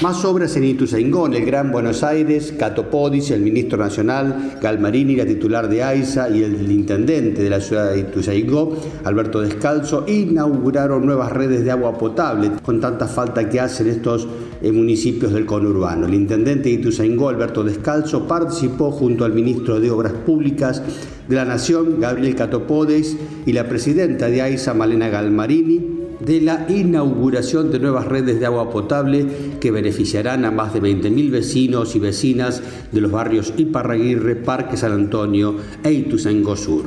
Más 0.01 0.25
obras 0.25 0.57
en 0.57 0.65
Ituzaingó, 0.65 1.25
en 1.27 1.35
el 1.35 1.45
Gran 1.45 1.71
Buenos 1.71 2.03
Aires, 2.03 2.53
Catopodis, 2.59 3.31
el 3.31 3.39
ministro 3.39 3.77
nacional, 3.77 4.57
Galmarini, 4.61 5.15
la 5.15 5.25
titular 5.25 5.69
de 5.69 5.83
AISA 5.83 6.29
y 6.29 6.43
el 6.43 6.69
intendente 6.69 7.41
de 7.41 7.49
la 7.49 7.61
ciudad 7.61 7.91
de 7.91 7.99
Ituzaingó, 7.99 8.75
Alberto 9.05 9.39
Descalzo, 9.39 10.03
inauguraron 10.05 11.05
nuevas 11.05 11.31
redes 11.31 11.63
de 11.63 11.71
agua 11.71 11.97
potable 11.97 12.51
con 12.61 12.81
tanta 12.81 13.07
falta 13.07 13.49
que 13.49 13.61
hacen 13.61 13.87
estos 13.87 14.27
eh, 14.61 14.69
municipios 14.69 15.31
del 15.31 15.45
conurbano. 15.45 16.07
El 16.07 16.13
intendente 16.13 16.63
de 16.63 16.75
Ituzaingó, 16.75 17.29
Alberto 17.29 17.63
Descalzo, 17.63 18.27
participó 18.27 18.91
junto 18.91 19.23
al 19.23 19.31
ministro 19.31 19.79
de 19.79 19.91
Obras 19.91 20.11
Públicas 20.11 20.83
de 21.29 21.35
la 21.37 21.45
Nación, 21.45 22.01
Gabriel 22.01 22.35
Catopodis, 22.35 23.15
y 23.45 23.53
la 23.53 23.69
presidenta 23.69 24.27
de 24.27 24.41
AISA, 24.41 24.73
Malena 24.73 25.07
Galmarini, 25.07 26.04
de 26.19 26.41
la 26.41 26.65
inauguración 26.69 27.71
de 27.71 27.79
nuevas 27.79 28.05
redes 28.05 28.39
de 28.39 28.45
agua 28.45 28.69
potable 28.69 29.25
que 29.59 29.71
beneficiarán 29.71 30.45
a 30.45 30.51
más 30.51 30.73
de 30.73 30.81
20.000 30.81 31.31
vecinos 31.31 31.95
y 31.95 31.99
vecinas 31.99 32.61
de 32.91 33.01
los 33.01 33.11
barrios 33.11 33.53
Iparraguirre, 33.57 34.35
Parque 34.35 34.77
San 34.77 34.91
Antonio 34.91 35.55
e 35.83 35.91
Ituzaingó 35.91 36.55
Sur. 36.55 36.83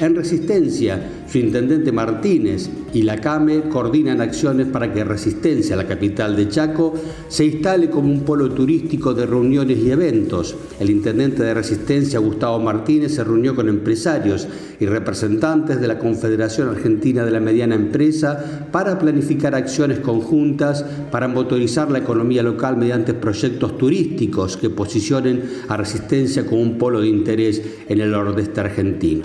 En 0.00 0.14
Resistencia, 0.14 1.25
su 1.36 1.40
intendente 1.40 1.92
Martínez 1.92 2.70
y 2.94 3.02
la 3.02 3.20
CAME 3.20 3.68
coordinan 3.68 4.22
acciones 4.22 4.68
para 4.68 4.90
que 4.90 5.04
Resistencia, 5.04 5.76
la 5.76 5.86
capital 5.86 6.34
de 6.34 6.48
Chaco, 6.48 6.94
se 7.28 7.44
instale 7.44 7.90
como 7.90 8.10
un 8.10 8.22
polo 8.22 8.48
turístico 8.52 9.12
de 9.12 9.26
reuniones 9.26 9.76
y 9.76 9.90
eventos. 9.90 10.56
El 10.80 10.88
intendente 10.88 11.42
de 11.42 11.52
Resistencia, 11.52 12.20
Gustavo 12.20 12.58
Martínez, 12.58 13.14
se 13.14 13.22
reunió 13.22 13.54
con 13.54 13.68
empresarios 13.68 14.48
y 14.80 14.86
representantes 14.86 15.78
de 15.78 15.88
la 15.88 15.98
Confederación 15.98 16.70
Argentina 16.70 17.22
de 17.26 17.30
la 17.30 17.40
Mediana 17.40 17.74
Empresa 17.74 18.68
para 18.72 18.98
planificar 18.98 19.54
acciones 19.54 19.98
conjuntas 19.98 20.86
para 21.10 21.28
motorizar 21.28 21.90
la 21.90 21.98
economía 21.98 22.42
local 22.42 22.78
mediante 22.78 23.12
proyectos 23.12 23.76
turísticos 23.76 24.56
que 24.56 24.70
posicionen 24.70 25.42
a 25.68 25.76
Resistencia 25.76 26.46
como 26.46 26.62
un 26.62 26.78
polo 26.78 27.02
de 27.02 27.08
interés 27.08 27.60
en 27.90 28.00
el 28.00 28.10
nordeste 28.10 28.60
argentino. 28.60 29.22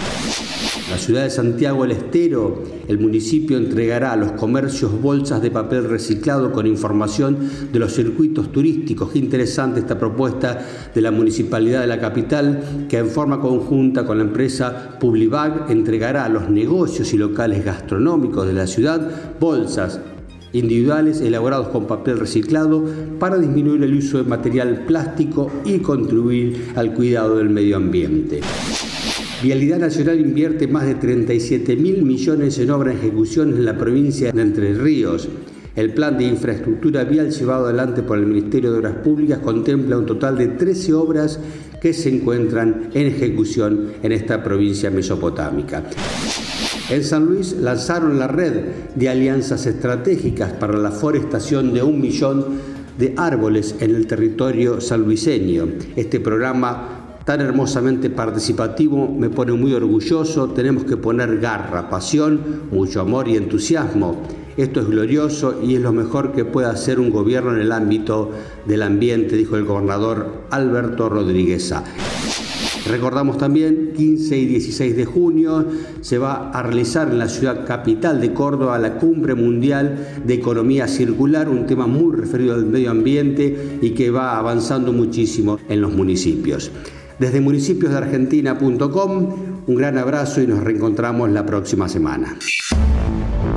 La 0.89 0.97
ciudad 0.97 1.23
de 1.23 1.29
Santiago 1.29 1.83
del 1.83 1.91
Estero, 1.91 2.63
el 2.87 2.99
municipio 2.99 3.57
entregará 3.57 4.13
a 4.13 4.15
los 4.15 4.33
comercios 4.33 5.01
bolsas 5.01 5.41
de 5.41 5.51
papel 5.51 5.85
reciclado 5.85 6.51
con 6.51 6.67
información 6.67 7.37
de 7.71 7.79
los 7.79 7.93
circuitos 7.93 8.51
turísticos. 8.51 9.11
Qué 9.11 9.19
interesante 9.19 9.79
esta 9.79 9.97
propuesta 9.97 10.65
de 10.93 11.01
la 11.01 11.11
municipalidad 11.11 11.81
de 11.81 11.87
la 11.87 11.99
capital 11.99 12.87
que 12.89 12.97
en 12.97 13.07
forma 13.07 13.39
conjunta 13.39 14.05
con 14.05 14.17
la 14.17 14.23
empresa 14.23 14.97
Publibag 14.99 15.71
entregará 15.71 16.25
a 16.25 16.29
los 16.29 16.49
negocios 16.49 17.13
y 17.13 17.17
locales 17.17 17.63
gastronómicos 17.63 18.47
de 18.47 18.53
la 18.53 18.67
ciudad 18.67 19.09
bolsas 19.39 19.99
individuales 20.53 21.21
elaborados 21.21 21.69
con 21.69 21.87
papel 21.87 22.19
reciclado 22.19 22.83
para 23.19 23.37
disminuir 23.37 23.83
el 23.83 23.95
uso 23.95 24.17
de 24.17 24.23
material 24.23 24.85
plástico 24.85 25.49
y 25.63 25.79
contribuir 25.79 26.73
al 26.75 26.93
cuidado 26.93 27.37
del 27.37 27.49
medio 27.49 27.77
ambiente. 27.77 28.41
Vialidad 29.41 29.79
Nacional 29.79 30.19
invierte 30.19 30.67
más 30.67 30.85
de 30.85 30.93
37 30.93 31.75
mil 31.75 32.03
millones 32.03 32.59
en 32.59 32.69
obra 32.69 32.91
en 32.91 32.99
ejecución 32.99 33.49
en 33.49 33.65
la 33.65 33.75
provincia 33.75 34.31
de 34.31 34.39
Entre 34.39 34.75
Ríos. 34.75 35.27
El 35.75 35.95
plan 35.95 36.15
de 36.15 36.25
infraestructura 36.25 37.05
vial 37.05 37.31
llevado 37.31 37.65
adelante 37.65 38.03
por 38.03 38.19
el 38.19 38.27
Ministerio 38.27 38.71
de 38.71 38.77
Obras 38.77 38.97
Públicas 38.97 39.39
contempla 39.39 39.97
un 39.97 40.05
total 40.05 40.37
de 40.37 40.49
13 40.49 40.93
obras 40.93 41.39
que 41.81 41.91
se 41.91 42.09
encuentran 42.09 42.91
en 42.93 43.07
ejecución 43.07 43.93
en 44.03 44.11
esta 44.11 44.43
provincia 44.43 44.91
mesopotámica. 44.91 45.85
En 46.91 47.03
San 47.03 47.25
Luis 47.25 47.53
lanzaron 47.53 48.19
la 48.19 48.27
red 48.27 48.53
de 48.93 49.09
alianzas 49.09 49.65
estratégicas 49.65 50.53
para 50.53 50.77
la 50.77 50.91
forestación 50.91 51.73
de 51.73 51.81
un 51.81 51.99
millón 51.99 52.45
de 52.99 53.15
árboles 53.17 53.75
en 53.79 53.95
el 53.95 54.05
territorio 54.05 54.79
salluiseño. 54.79 55.67
Este 55.95 56.19
programa 56.19 57.00
tan 57.25 57.41
hermosamente 57.41 58.09
participativo, 58.09 59.07
me 59.07 59.29
pone 59.29 59.53
muy 59.53 59.73
orgulloso, 59.73 60.49
tenemos 60.49 60.85
que 60.85 60.97
poner 60.97 61.39
garra, 61.39 61.89
pasión, 61.89 62.63
mucho 62.71 63.01
amor 63.01 63.27
y 63.27 63.37
entusiasmo. 63.37 64.21
Esto 64.57 64.81
es 64.81 64.87
glorioso 64.87 65.61
y 65.63 65.75
es 65.75 65.81
lo 65.81 65.93
mejor 65.93 66.33
que 66.33 66.43
puede 66.43 66.67
hacer 66.67 66.99
un 66.99 67.09
gobierno 67.09 67.53
en 67.53 67.61
el 67.61 67.71
ámbito 67.71 68.31
del 68.65 68.81
ambiente, 68.81 69.37
dijo 69.37 69.55
el 69.55 69.65
gobernador 69.65 70.43
Alberto 70.49 71.07
Rodríguez. 71.09 71.73
Recordamos 72.87 73.37
también, 73.37 73.93
15 73.95 74.37
y 74.37 74.45
16 74.47 74.97
de 74.97 75.05
junio 75.05 75.65
se 76.01 76.17
va 76.17 76.49
a 76.49 76.63
realizar 76.63 77.09
en 77.09 77.19
la 77.19 77.29
ciudad 77.29 77.65
capital 77.65 78.19
de 78.19 78.33
Córdoba 78.33 78.79
la 78.79 78.97
Cumbre 78.97 79.35
Mundial 79.35 80.21
de 80.25 80.33
Economía 80.33 80.87
Circular, 80.87 81.47
un 81.47 81.67
tema 81.67 81.85
muy 81.85 82.15
referido 82.15 82.55
al 82.55 82.65
medio 82.65 82.91
ambiente 82.91 83.77
y 83.81 83.91
que 83.91 84.09
va 84.09 84.37
avanzando 84.37 84.91
muchísimo 84.91 85.59
en 85.69 85.79
los 85.79 85.93
municipios. 85.93 86.71
Desde 87.21 87.39
municipiosdeargentina.com, 87.39 89.27
un 89.67 89.75
gran 89.75 89.99
abrazo 89.99 90.41
y 90.41 90.47
nos 90.47 90.63
reencontramos 90.63 91.29
la 91.29 91.45
próxima 91.45 91.87
semana. 91.87 92.35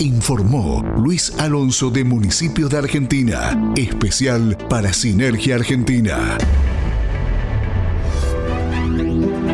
Informó 0.01 0.85
Luis 0.99 1.33
Alonso 1.39 1.89
de 1.89 2.05
Municipios 2.05 2.69
de 2.69 2.77
Argentina, 2.77 3.73
especial 3.75 4.59
para 4.69 4.93
Sinergia 4.93 5.55
Argentina. 5.55 6.37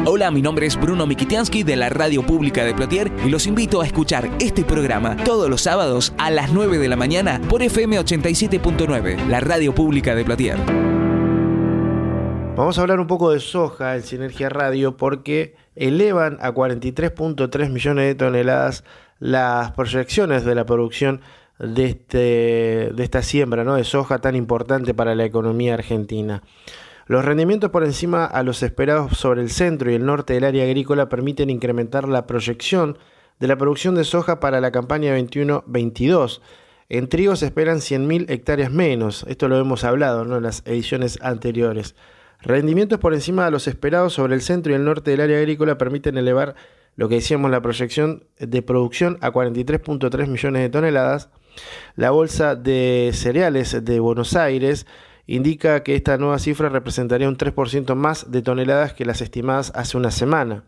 Hola, 0.07 0.33
mi 0.33 0.43
nombre 0.43 0.67
es 0.67 0.75
Bruno 0.75 1.07
Mikitiansky 1.07 1.63
de 1.63 1.77
la 1.77 1.89
Radio 1.89 2.27
Pública 2.27 2.65
de 2.65 2.75
Plotier 2.75 3.13
y 3.25 3.29
los 3.29 3.47
invito 3.47 3.81
a 3.81 3.87
escuchar 3.87 4.29
este 4.41 4.65
programa 4.65 5.15
todos 5.19 5.49
los 5.49 5.61
sábados 5.61 6.15
a 6.19 6.33
las 6.33 6.53
9 6.53 6.79
de 6.79 6.89
la 6.89 6.97
mañana 6.97 7.41
por 7.49 7.63
FM 7.63 8.01
87.9, 8.01 9.29
la 9.29 9.39
Radio 9.39 9.73
Pública 9.73 10.17
de 10.17 10.25
Plotier. 10.25 10.89
Vamos 12.61 12.77
a 12.77 12.83
hablar 12.83 13.01
un 13.01 13.07
poco 13.07 13.31
de 13.31 13.41
soja 13.41 13.97
en 13.97 14.03
Sinergia 14.03 14.51
Radio 14.51 14.99
porque 14.99 15.57
elevan 15.77 16.37
a 16.43 16.53
43.3 16.53 17.71
millones 17.71 18.05
de 18.05 18.15
toneladas 18.15 18.85
las 19.19 19.73
proyecciones 19.73 20.45
de 20.45 20.55
la 20.55 20.67
producción 20.67 21.23
de, 21.59 21.87
este, 21.87 23.03
esta 23.03 23.23
siembra 23.23 23.65
de 23.65 23.85
soja 23.85 24.19
tan 24.19 24.37
importante 24.37 24.93
para 24.93 25.15
la 25.15 25.25
economía 25.25 25.73
argentina. 25.73 26.43
Los 27.07 27.25
rendimientos 27.25 27.71
por 27.71 27.83
encima 27.83 28.27
a 28.27 28.43
los 28.43 28.63
esperados 28.63 29.17
sobre 29.17 29.41
el 29.41 29.49
centro 29.49 29.91
y 29.91 29.95
el 29.95 30.05
norte 30.05 30.35
del 30.35 30.45
área 30.45 30.65
agrícola 30.65 31.09
permiten 31.09 31.49
incrementar 31.49 32.11
la 32.11 32.27
proyección 32.27 32.99
de 33.39 33.49
la 33.49 33.57
producción 33.57 33.95
de 33.95 34.05
soja 34.05 34.39
para 34.39 34.61
la 34.61 34.71
campaña 34.71 35.17
21-22. 35.17 36.43
En 36.91 37.09
trigo 37.09 37.37
se 37.37 37.47
esperan 37.47 37.79
100.000 37.79 38.29
hectáreas 38.29 38.71
menos, 38.71 39.25
esto 39.29 39.49
lo 39.49 39.59
hemos 39.59 39.83
hablado 39.83 40.25
en 40.25 40.43
las 40.43 40.63
ediciones 40.67 41.19
anteriores. 41.23 41.95
Rendimientos 42.43 42.99
por 42.99 43.12
encima 43.12 43.45
de 43.45 43.51
los 43.51 43.66
esperados 43.68 44.14
sobre 44.14 44.34
el 44.34 44.41
centro 44.41 44.72
y 44.72 44.76
el 44.76 44.84
norte 44.84 45.11
del 45.11 45.20
área 45.20 45.38
agrícola 45.38 45.76
permiten 45.76 46.16
elevar 46.16 46.55
lo 46.97 47.09
que 47.09 47.16
decíamos 47.16 47.51
la 47.51 47.61
proyección 47.61 48.24
de 48.38 48.62
producción 48.62 49.18
a 49.20 49.30
43.3 49.30 50.26
millones 50.26 50.62
de 50.62 50.70
toneladas. 50.70 51.28
La 51.97 52.11
bolsa 52.11 52.57
de 52.57 53.11
cereales 53.12 53.84
de 53.84 54.01
Buenos 54.01 54.36
Aires 54.36 54.86
indica 55.26 55.82
que 55.82 55.95
esta 55.95 56.16
nueva 56.18 56.38
cifra 56.38 56.68
representaría 56.68 57.28
un 57.28 57.36
3% 57.36 57.95
más 57.95 58.30
de 58.30 58.43
toneladas 58.43 58.95
que 58.95 59.05
las 59.05 59.20
estimadas 59.20 59.72
hace 59.74 59.97
una 59.97 60.11
semana. 60.11 60.64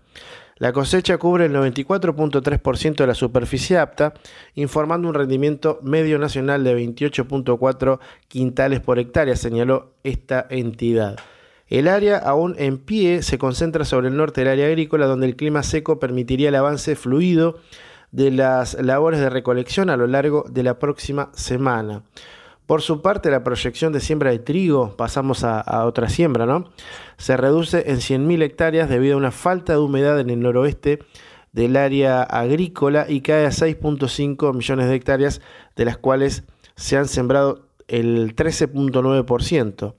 La 0.57 0.73
cosecha 0.73 1.19
cubre 1.19 1.47
el 1.47 1.53
94.3% 1.53 2.97
de 2.97 3.07
la 3.07 3.15
superficie 3.15 3.79
apta, 3.79 4.15
informando 4.55 5.09
un 5.09 5.15
rendimiento 5.15 5.81
medio 5.83 6.19
nacional 6.19 6.63
de 6.63 6.77
28.4 6.77 7.99
quintales 8.29 8.81
por 8.81 8.99
hectárea, 8.99 9.35
señaló 9.35 9.95
esta 10.05 10.47
entidad. 10.51 11.17
El 11.73 11.89
área 11.89 12.19
aún 12.19 12.55
en 12.59 12.77
pie 12.77 13.23
se 13.23 13.39
concentra 13.39 13.87
sobre 13.87 14.09
el 14.09 14.17
norte 14.19 14.43
del 14.43 14.51
área 14.51 14.67
agrícola, 14.67 15.07
donde 15.07 15.25
el 15.25 15.37
clima 15.37 15.63
seco 15.63 15.99
permitiría 15.99 16.51
el 16.51 16.55
avance 16.55 16.97
fluido 16.97 17.61
de 18.11 18.31
las 18.31 18.75
labores 18.75 19.21
de 19.21 19.31
recolección 19.31 19.89
a 19.89 19.97
lo 19.97 20.07
largo 20.07 20.45
de 20.51 20.65
la 20.65 20.79
próxima 20.79 21.31
semana. 21.33 22.03
Por 22.67 22.83
su 22.83 23.01
parte, 23.01 23.31
la 23.31 23.43
proyección 23.43 23.91
de 23.95 24.01
siembra 24.01 24.31
de 24.33 24.39
trigo, 24.39 24.99
pasamos 24.99 25.45
a, 25.45 25.87
otra 25.87 26.11
siembra, 26.11 26.45
¿no? 26.45 26.69
Se 27.17 27.39
reduce 27.39 27.91
en 27.91 28.01
100.000 28.01 28.43
hectáreas 28.43 28.91
debido 28.91 29.15
a 29.15 29.17
una 29.17 29.31
falta 29.31 29.73
de 29.73 29.79
humedad 29.79 30.21
en 30.21 30.29
el 30.29 30.41
noroeste 30.41 30.99
del 31.53 31.79
área 31.79 32.23
agrícola 32.23 33.07
y 33.09 33.23
cae 33.23 33.47
a 33.47 33.51
6.5 33.51 34.55
millones 34.55 34.89
de 34.91 34.95
hectáreas, 34.95 35.41
de 35.75 35.87
las 35.87 35.97
cuales 35.97 36.45
se 36.77 36.99
han 36.99 37.09
sembrado 37.09 37.65
el 37.89 38.37
13.9%. 38.37 39.95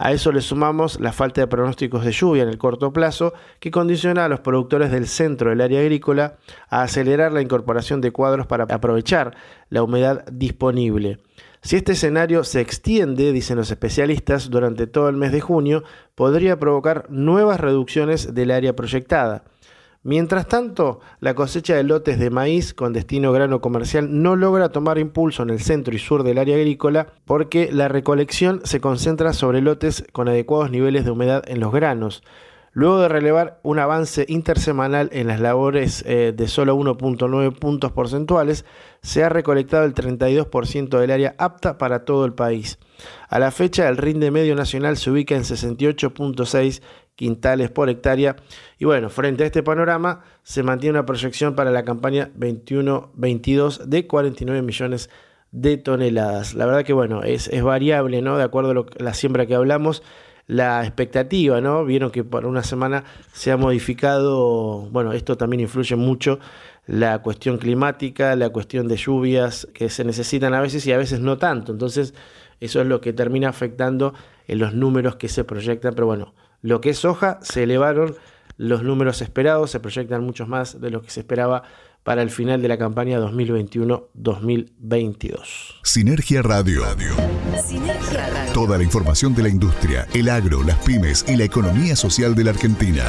A 0.00 0.12
eso 0.12 0.30
le 0.30 0.40
sumamos 0.40 1.00
la 1.00 1.12
falta 1.12 1.40
de 1.40 1.48
pronósticos 1.48 2.04
de 2.04 2.12
lluvia 2.12 2.44
en 2.44 2.48
el 2.48 2.56
corto 2.56 2.92
plazo, 2.92 3.34
que 3.58 3.72
condiciona 3.72 4.24
a 4.24 4.28
los 4.28 4.38
productores 4.38 4.92
del 4.92 5.08
centro 5.08 5.50
del 5.50 5.60
área 5.60 5.80
agrícola 5.80 6.36
a 6.70 6.82
acelerar 6.82 7.32
la 7.32 7.42
incorporación 7.42 8.00
de 8.00 8.12
cuadros 8.12 8.46
para 8.46 8.64
aprovechar 8.64 9.36
la 9.70 9.82
humedad 9.82 10.24
disponible. 10.30 11.18
Si 11.62 11.74
este 11.74 11.92
escenario 11.92 12.44
se 12.44 12.60
extiende, 12.60 13.32
dicen 13.32 13.56
los 13.56 13.72
especialistas, 13.72 14.50
durante 14.50 14.86
todo 14.86 15.08
el 15.08 15.16
mes 15.16 15.32
de 15.32 15.40
junio, 15.40 15.82
podría 16.14 16.60
provocar 16.60 17.06
nuevas 17.10 17.58
reducciones 17.58 18.32
del 18.34 18.52
área 18.52 18.76
proyectada. 18.76 19.42
Mientras 20.04 20.46
tanto, 20.46 21.00
la 21.18 21.34
cosecha 21.34 21.74
de 21.74 21.82
lotes 21.82 22.18
de 22.18 22.30
maíz 22.30 22.72
con 22.72 22.92
destino 22.92 23.32
grano 23.32 23.60
comercial 23.60 24.22
no 24.22 24.36
logra 24.36 24.68
tomar 24.68 24.98
impulso 24.98 25.42
en 25.42 25.50
el 25.50 25.60
centro 25.60 25.94
y 25.94 25.98
sur 25.98 26.22
del 26.22 26.38
área 26.38 26.56
agrícola 26.56 27.08
porque 27.24 27.70
la 27.72 27.88
recolección 27.88 28.60
se 28.64 28.80
concentra 28.80 29.32
sobre 29.32 29.60
lotes 29.60 30.04
con 30.12 30.28
adecuados 30.28 30.70
niveles 30.70 31.04
de 31.04 31.10
humedad 31.10 31.42
en 31.48 31.58
los 31.58 31.72
granos. 31.72 32.22
Luego 32.72 33.00
de 33.00 33.08
relevar 33.08 33.58
un 33.64 33.80
avance 33.80 34.24
intersemanal 34.28 35.10
en 35.12 35.26
las 35.26 35.40
labores 35.40 36.04
eh, 36.06 36.32
de 36.36 36.46
solo 36.46 36.76
1.9 36.76 37.58
puntos 37.58 37.90
porcentuales, 37.90 38.64
se 39.02 39.24
ha 39.24 39.28
recolectado 39.28 39.84
el 39.84 39.94
32% 39.94 40.98
del 41.00 41.10
área 41.10 41.34
apta 41.38 41.76
para 41.76 42.04
todo 42.04 42.24
el 42.24 42.34
país. 42.34 42.78
A 43.28 43.40
la 43.40 43.50
fecha, 43.50 43.88
el 43.88 43.96
rinde 43.96 44.30
medio 44.30 44.54
nacional 44.54 44.96
se 44.96 45.10
ubica 45.10 45.34
en 45.34 45.42
68.6 45.42 46.80
quintales 47.18 47.68
por 47.68 47.90
hectárea. 47.90 48.36
Y 48.78 48.84
bueno, 48.84 49.10
frente 49.10 49.42
a 49.42 49.46
este 49.46 49.64
panorama, 49.64 50.22
se 50.44 50.62
mantiene 50.62 50.92
una 50.92 51.04
proyección 51.04 51.56
para 51.56 51.72
la 51.72 51.82
campaña 51.82 52.30
21-22 52.38 53.86
de 53.86 54.06
49 54.06 54.62
millones 54.62 55.10
de 55.50 55.78
toneladas. 55.78 56.54
La 56.54 56.64
verdad 56.64 56.84
que 56.84 56.92
bueno, 56.92 57.24
es, 57.24 57.50
variable, 57.60 58.22
¿no? 58.22 58.38
De 58.38 58.44
acuerdo 58.44 58.70
a 58.70 59.02
la 59.02 59.14
siembra 59.14 59.46
que 59.46 59.56
hablamos 59.56 60.04
la 60.46 60.84
expectativa, 60.84 61.60
¿no? 61.60 61.84
Vieron 61.84 62.12
que 62.12 62.22
por 62.22 62.46
una 62.46 62.62
semana 62.62 63.02
se 63.32 63.50
ha 63.50 63.56
modificado, 63.56 64.88
bueno, 64.92 65.12
esto 65.12 65.36
también 65.36 65.58
influye 65.58 65.96
mucho 65.96 66.38
la 66.86 67.20
cuestión 67.20 67.58
climática, 67.58 68.36
la 68.36 68.50
cuestión 68.50 68.86
de 68.86 68.96
lluvias 68.96 69.66
que 69.74 69.90
se 69.90 70.04
necesitan 70.04 70.54
a 70.54 70.60
veces 70.60 70.86
y 70.86 70.92
a 70.92 70.98
veces 70.98 71.18
no 71.18 71.36
tanto. 71.36 71.72
Entonces, 71.72 72.14
eso 72.60 72.80
es 72.80 72.86
lo 72.86 73.00
que 73.00 73.12
termina 73.12 73.48
afectando 73.48 74.14
en 74.46 74.60
los 74.60 74.72
números 74.72 75.16
que 75.16 75.28
se 75.28 75.42
proyectan, 75.42 75.94
pero 75.94 76.06
bueno, 76.06 76.32
lo 76.62 76.80
que 76.80 76.90
es 76.90 76.98
soja 76.98 77.38
se 77.42 77.62
elevaron 77.62 78.16
los 78.56 78.82
números 78.82 79.22
esperados, 79.22 79.70
se 79.70 79.78
proyectan 79.80 80.24
muchos 80.24 80.48
más 80.48 80.80
de 80.80 80.90
lo 80.90 81.00
que 81.00 81.10
se 81.10 81.20
esperaba 81.20 81.62
para 82.02 82.22
el 82.22 82.30
final 82.30 82.60
de 82.62 82.68
la 82.68 82.78
campaña 82.78 83.20
2021-2022. 83.20 85.80
Sinergia 85.82 86.40
Radio. 86.42 86.82
Sinergia 87.64 88.28
Radio. 88.28 88.52
Toda 88.52 88.76
la 88.78 88.84
información 88.84 89.34
de 89.34 89.42
la 89.42 89.50
industria, 89.50 90.06
el 90.14 90.28
agro, 90.28 90.62
las 90.62 90.76
pymes 90.78 91.24
y 91.28 91.36
la 91.36 91.44
economía 91.44 91.96
social 91.96 92.34
de 92.34 92.44
la 92.44 92.50
Argentina. 92.50 93.04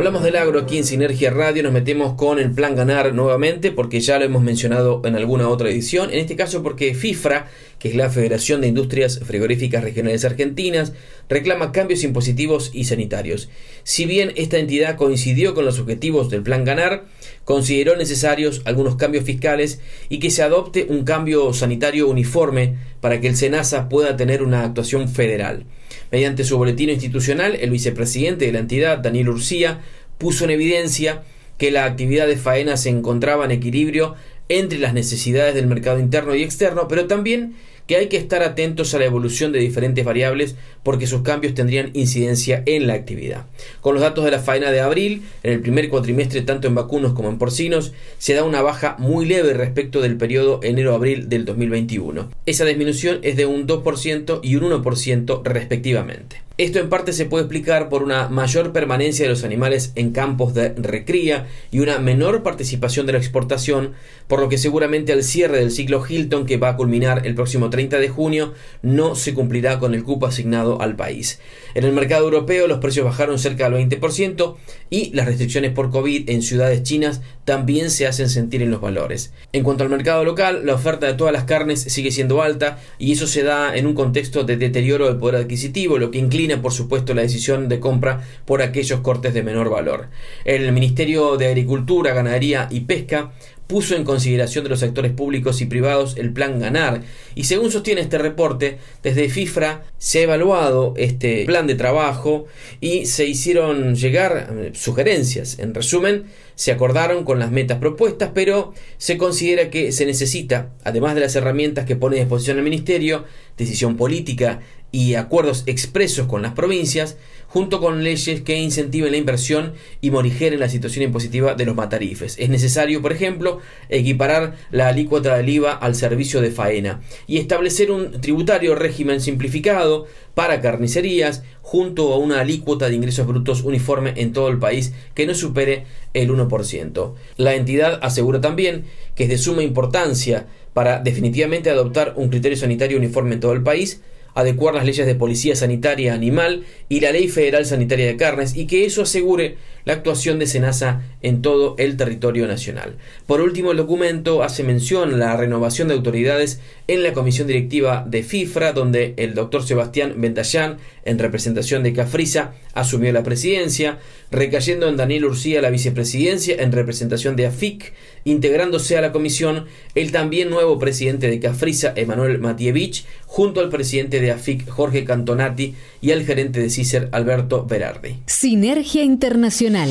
Hablamos 0.00 0.22
del 0.22 0.36
agro 0.36 0.60
aquí 0.60 0.78
en 0.78 0.84
Sinergia 0.84 1.30
Radio, 1.30 1.62
nos 1.62 1.74
metemos 1.74 2.14
con 2.14 2.38
el 2.38 2.52
plan 2.52 2.74
ganar 2.74 3.12
nuevamente 3.12 3.70
porque 3.70 4.00
ya 4.00 4.18
lo 4.18 4.24
hemos 4.24 4.42
mencionado 4.42 5.02
en 5.04 5.14
alguna 5.14 5.50
otra 5.50 5.68
edición, 5.68 6.08
en 6.08 6.20
este 6.20 6.36
caso 6.36 6.62
porque 6.62 6.94
FIFRA, 6.94 7.48
que 7.78 7.90
es 7.90 7.94
la 7.94 8.08
Federación 8.08 8.62
de 8.62 8.68
Industrias 8.68 9.20
Frigoríficas 9.22 9.84
Regionales 9.84 10.24
Argentinas, 10.24 10.94
reclama 11.28 11.70
cambios 11.70 12.02
impositivos 12.02 12.70
y 12.72 12.84
sanitarios. 12.84 13.50
Si 13.82 14.06
bien 14.06 14.32
esta 14.36 14.56
entidad 14.56 14.96
coincidió 14.96 15.52
con 15.54 15.66
los 15.66 15.78
objetivos 15.78 16.30
del 16.30 16.42
plan 16.44 16.64
ganar, 16.64 17.04
consideró 17.44 17.94
necesarios 17.94 18.62
algunos 18.64 18.96
cambios 18.96 19.24
fiscales 19.24 19.80
y 20.08 20.18
que 20.18 20.30
se 20.30 20.42
adopte 20.42 20.86
un 20.88 21.04
cambio 21.04 21.52
sanitario 21.52 22.08
uniforme 22.08 22.76
para 23.02 23.20
que 23.20 23.28
el 23.28 23.36
SENASA 23.36 23.90
pueda 23.90 24.16
tener 24.16 24.42
una 24.42 24.64
actuación 24.64 25.10
federal. 25.10 25.66
Mediante 26.10 26.44
su 26.44 26.58
boletín 26.58 26.90
institucional, 26.90 27.54
el 27.54 27.70
vicepresidente 27.70 28.46
de 28.46 28.52
la 28.52 28.58
entidad, 28.58 28.98
Daniel 28.98 29.28
Urcía, 29.28 29.80
puso 30.18 30.44
en 30.44 30.50
evidencia 30.50 31.22
que 31.58 31.70
la 31.70 31.84
actividad 31.84 32.26
de 32.26 32.36
faena 32.36 32.76
se 32.76 32.88
encontraba 32.88 33.44
en 33.44 33.50
equilibrio 33.50 34.14
entre 34.48 34.78
las 34.78 34.94
necesidades 34.94 35.54
del 35.54 35.66
mercado 35.66 36.00
interno 36.00 36.34
y 36.34 36.42
externo, 36.42 36.88
pero 36.88 37.06
también 37.06 37.54
que 37.90 37.96
hay 37.96 38.06
que 38.06 38.18
estar 38.18 38.44
atentos 38.44 38.94
a 38.94 39.00
la 39.00 39.06
evolución 39.06 39.50
de 39.50 39.58
diferentes 39.58 40.04
variables 40.04 40.54
porque 40.84 41.08
sus 41.08 41.22
cambios 41.22 41.54
tendrían 41.54 41.90
incidencia 41.92 42.62
en 42.66 42.86
la 42.86 42.94
actividad. 42.94 43.46
Con 43.80 43.94
los 43.94 44.00
datos 44.00 44.24
de 44.24 44.30
la 44.30 44.38
faena 44.38 44.70
de 44.70 44.78
abril, 44.78 45.24
en 45.42 45.54
el 45.54 45.60
primer 45.60 45.88
cuatrimestre 45.88 46.42
tanto 46.42 46.68
en 46.68 46.76
vacunos 46.76 47.14
como 47.14 47.30
en 47.30 47.38
porcinos, 47.38 47.92
se 48.18 48.34
da 48.34 48.44
una 48.44 48.62
baja 48.62 48.94
muy 49.00 49.26
leve 49.26 49.54
respecto 49.54 50.00
del 50.00 50.16
periodo 50.18 50.60
enero-abril 50.62 51.28
del 51.28 51.44
2021. 51.44 52.30
Esa 52.46 52.64
disminución 52.64 53.18
es 53.22 53.34
de 53.34 53.46
un 53.46 53.66
2% 53.66 54.38
y 54.40 54.54
un 54.54 54.70
1% 54.70 55.42
respectivamente. 55.42 56.42
Esto 56.60 56.78
en 56.78 56.90
parte 56.90 57.14
se 57.14 57.24
puede 57.24 57.44
explicar 57.44 57.88
por 57.88 58.02
una 58.02 58.28
mayor 58.28 58.70
permanencia 58.70 59.24
de 59.24 59.30
los 59.30 59.44
animales 59.44 59.92
en 59.94 60.12
campos 60.12 60.52
de 60.52 60.74
recría 60.74 61.48
y 61.70 61.78
una 61.78 61.98
menor 62.00 62.42
participación 62.42 63.06
de 63.06 63.12
la 63.12 63.18
exportación, 63.18 63.94
por 64.28 64.40
lo 64.40 64.50
que 64.50 64.58
seguramente 64.58 65.14
al 65.14 65.22
cierre 65.22 65.56
del 65.56 65.70
ciclo 65.70 66.04
Hilton 66.06 66.44
que 66.44 66.58
va 66.58 66.68
a 66.68 66.76
culminar 66.76 67.26
el 67.26 67.34
próximo 67.34 67.70
30 67.70 67.98
de 67.98 68.10
junio 68.10 68.52
no 68.82 69.14
se 69.14 69.32
cumplirá 69.32 69.78
con 69.78 69.94
el 69.94 70.04
cupo 70.04 70.26
asignado 70.26 70.82
al 70.82 70.96
país. 70.96 71.40
En 71.72 71.84
el 71.84 71.94
mercado 71.94 72.24
europeo 72.24 72.66
los 72.66 72.80
precios 72.80 73.06
bajaron 73.06 73.38
cerca 73.38 73.70
del 73.70 73.88
20% 73.88 74.56
y 74.90 75.14
las 75.14 75.24
restricciones 75.24 75.72
por 75.72 75.90
COVID 75.90 76.28
en 76.28 76.42
ciudades 76.42 76.82
chinas 76.82 77.22
también 77.46 77.90
se 77.90 78.06
hacen 78.06 78.28
sentir 78.28 78.60
en 78.60 78.70
los 78.70 78.82
valores. 78.82 79.32
En 79.54 79.64
cuanto 79.64 79.84
al 79.84 79.90
mercado 79.90 80.24
local, 80.24 80.66
la 80.66 80.74
oferta 80.74 81.06
de 81.06 81.14
todas 81.14 81.32
las 81.32 81.44
carnes 81.44 81.80
sigue 81.80 82.12
siendo 82.12 82.42
alta 82.42 82.78
y 82.98 83.12
eso 83.12 83.26
se 83.26 83.44
da 83.44 83.74
en 83.74 83.86
un 83.86 83.94
contexto 83.94 84.44
de 84.44 84.58
deterioro 84.58 85.06
del 85.06 85.16
poder 85.16 85.36
adquisitivo, 85.36 85.96
lo 85.96 86.10
que 86.10 86.18
inclina 86.18 86.49
por 86.58 86.72
supuesto 86.72 87.14
la 87.14 87.22
decisión 87.22 87.68
de 87.68 87.80
compra 87.80 88.26
por 88.44 88.62
aquellos 88.62 89.00
cortes 89.00 89.34
de 89.34 89.42
menor 89.42 89.70
valor. 89.70 90.08
El 90.44 90.72
Ministerio 90.72 91.36
de 91.36 91.48
Agricultura, 91.48 92.12
Ganadería 92.12 92.68
y 92.70 92.80
Pesca 92.80 93.32
puso 93.70 93.94
en 93.94 94.02
consideración 94.02 94.64
de 94.64 94.70
los 94.70 94.80
sectores 94.80 95.12
públicos 95.12 95.60
y 95.60 95.66
privados 95.66 96.16
el 96.16 96.32
plan 96.32 96.58
Ganar 96.58 97.02
y 97.36 97.44
según 97.44 97.70
sostiene 97.70 98.00
este 98.00 98.18
reporte, 98.18 98.78
desde 99.04 99.28
FIFRA 99.28 99.84
se 99.96 100.18
ha 100.18 100.22
evaluado 100.22 100.92
este 100.96 101.44
plan 101.44 101.68
de 101.68 101.76
trabajo 101.76 102.46
y 102.80 103.06
se 103.06 103.26
hicieron 103.26 103.94
llegar 103.94 104.50
eh, 104.50 104.70
sugerencias. 104.74 105.60
En 105.60 105.72
resumen, 105.72 106.24
se 106.56 106.72
acordaron 106.72 107.22
con 107.22 107.38
las 107.38 107.52
metas 107.52 107.78
propuestas, 107.78 108.32
pero 108.34 108.74
se 108.98 109.16
considera 109.16 109.70
que 109.70 109.92
se 109.92 110.04
necesita, 110.04 110.72
además 110.82 111.14
de 111.14 111.20
las 111.20 111.36
herramientas 111.36 111.86
que 111.86 111.94
pone 111.94 112.16
a 112.16 112.20
disposición 112.20 112.58
el 112.58 112.64
Ministerio, 112.64 113.24
decisión 113.56 113.96
política 113.96 114.60
y 114.92 115.14
acuerdos 115.14 115.64
expresos 115.66 116.26
con 116.26 116.42
las 116.42 116.52
provincias, 116.52 117.16
junto 117.46 117.80
con 117.80 118.04
leyes 118.04 118.42
que 118.42 118.58
incentiven 118.58 119.10
la 119.10 119.18
inversión 119.18 119.72
y 120.00 120.10
morigeren 120.10 120.60
la 120.60 120.68
situación 120.68 121.04
impositiva 121.04 121.54
de 121.54 121.64
los 121.64 121.74
matarifes. 121.74 122.36
Es 122.38 122.48
necesario, 122.48 123.02
por 123.02 123.12
ejemplo, 123.12 123.58
equiparar 123.88 124.56
la 124.70 124.88
alícuota 124.88 125.36
del 125.36 125.48
IVA 125.48 125.72
al 125.72 125.96
servicio 125.96 126.40
de 126.40 126.52
faena 126.52 127.00
y 127.26 127.38
establecer 127.38 127.90
un 127.90 128.20
tributario 128.20 128.76
régimen 128.76 129.20
simplificado 129.20 130.06
para 130.34 130.60
carnicerías 130.60 131.42
junto 131.60 132.12
a 132.12 132.18
una 132.18 132.40
alícuota 132.40 132.88
de 132.88 132.94
ingresos 132.94 133.26
brutos 133.26 133.62
uniforme 133.62 134.14
en 134.16 134.32
todo 134.32 134.48
el 134.48 134.58
país 134.58 134.92
que 135.14 135.26
no 135.26 135.34
supere 135.34 135.86
el 136.14 136.30
1%. 136.30 137.14
La 137.36 137.54
entidad 137.54 137.98
asegura 138.02 138.40
también 138.40 138.84
que 139.14 139.24
es 139.24 139.28
de 139.28 139.38
suma 139.38 139.62
importancia 139.62 140.46
para 140.72 141.00
definitivamente 141.00 141.68
adoptar 141.70 142.14
un 142.16 142.28
criterio 142.28 142.56
sanitario 142.56 142.96
uniforme 142.96 143.34
en 143.34 143.40
todo 143.40 143.52
el 143.52 143.62
país, 143.62 144.00
adecuar 144.34 144.74
las 144.74 144.84
leyes 144.84 145.06
de 145.06 145.14
policía 145.14 145.56
sanitaria 145.56 146.14
animal 146.14 146.64
y 146.88 147.00
la 147.00 147.12
ley 147.12 147.28
federal 147.28 147.66
sanitaria 147.66 148.06
de 148.06 148.16
carnes 148.16 148.56
y 148.56 148.66
que 148.66 148.84
eso 148.84 149.02
asegure 149.02 149.56
la 149.84 149.94
actuación 149.94 150.38
de 150.38 150.46
SENASA 150.46 151.02
en 151.22 151.42
todo 151.42 151.74
el 151.78 151.96
territorio 151.96 152.46
nacional. 152.46 152.96
Por 153.26 153.40
último, 153.40 153.70
el 153.70 153.78
documento 153.78 154.42
hace 154.42 154.62
mención 154.62 155.14
a 155.14 155.16
la 155.16 155.36
renovación 155.36 155.88
de 155.88 155.94
autoridades 155.94 156.60
en 156.86 157.02
la 157.02 157.12
comisión 157.12 157.46
directiva 157.46 158.04
de 158.06 158.22
FIFRA, 158.22 158.72
donde 158.72 159.14
el 159.16 159.34
doctor 159.34 159.64
Sebastián 159.64 160.14
Ventallán, 160.18 160.78
en 161.04 161.18
representación 161.18 161.82
de 161.82 161.92
Cafrisa, 161.92 162.52
asumió 162.74 163.12
la 163.12 163.22
presidencia, 163.22 163.98
recayendo 164.30 164.88
en 164.88 164.96
Daniel 164.96 165.24
Urcía 165.24 165.62
la 165.62 165.70
vicepresidencia 165.70 166.56
en 166.58 166.72
representación 166.72 167.36
de 167.36 167.46
AFIC, 167.46 167.92
integrándose 168.24 168.96
a 168.96 169.00
la 169.00 169.12
comisión 169.12 169.66
el 169.94 170.12
también 170.12 170.50
nuevo 170.50 170.78
presidente 170.78 171.28
de 171.28 171.40
Cafrisa, 171.40 171.92
Emanuel 171.96 172.38
Matievich, 172.38 173.04
junto 173.26 173.60
al 173.60 173.68
presidente 173.68 174.20
de 174.20 174.32
AFIC, 174.32 174.68
Jorge 174.68 175.04
Cantonati, 175.04 175.74
y 176.00 176.12
al 176.12 176.24
gerente 176.24 176.60
de 176.60 176.70
CICER, 176.70 177.08
Alberto 177.12 177.64
Berardi. 177.64 178.16
Sinergia 178.26 179.02
Internacional. 179.02 179.90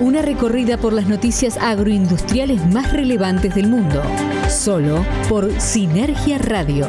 Una 0.00 0.20
recorrida 0.20 0.78
por 0.78 0.92
las 0.92 1.06
noticias 1.06 1.56
agroindustriales 1.58 2.66
más 2.66 2.92
relevantes 2.92 3.54
del 3.54 3.68
mundo. 3.68 4.02
Solo 4.48 5.06
por 5.28 5.60
Sinergia 5.60 6.38
Radio. 6.38 6.88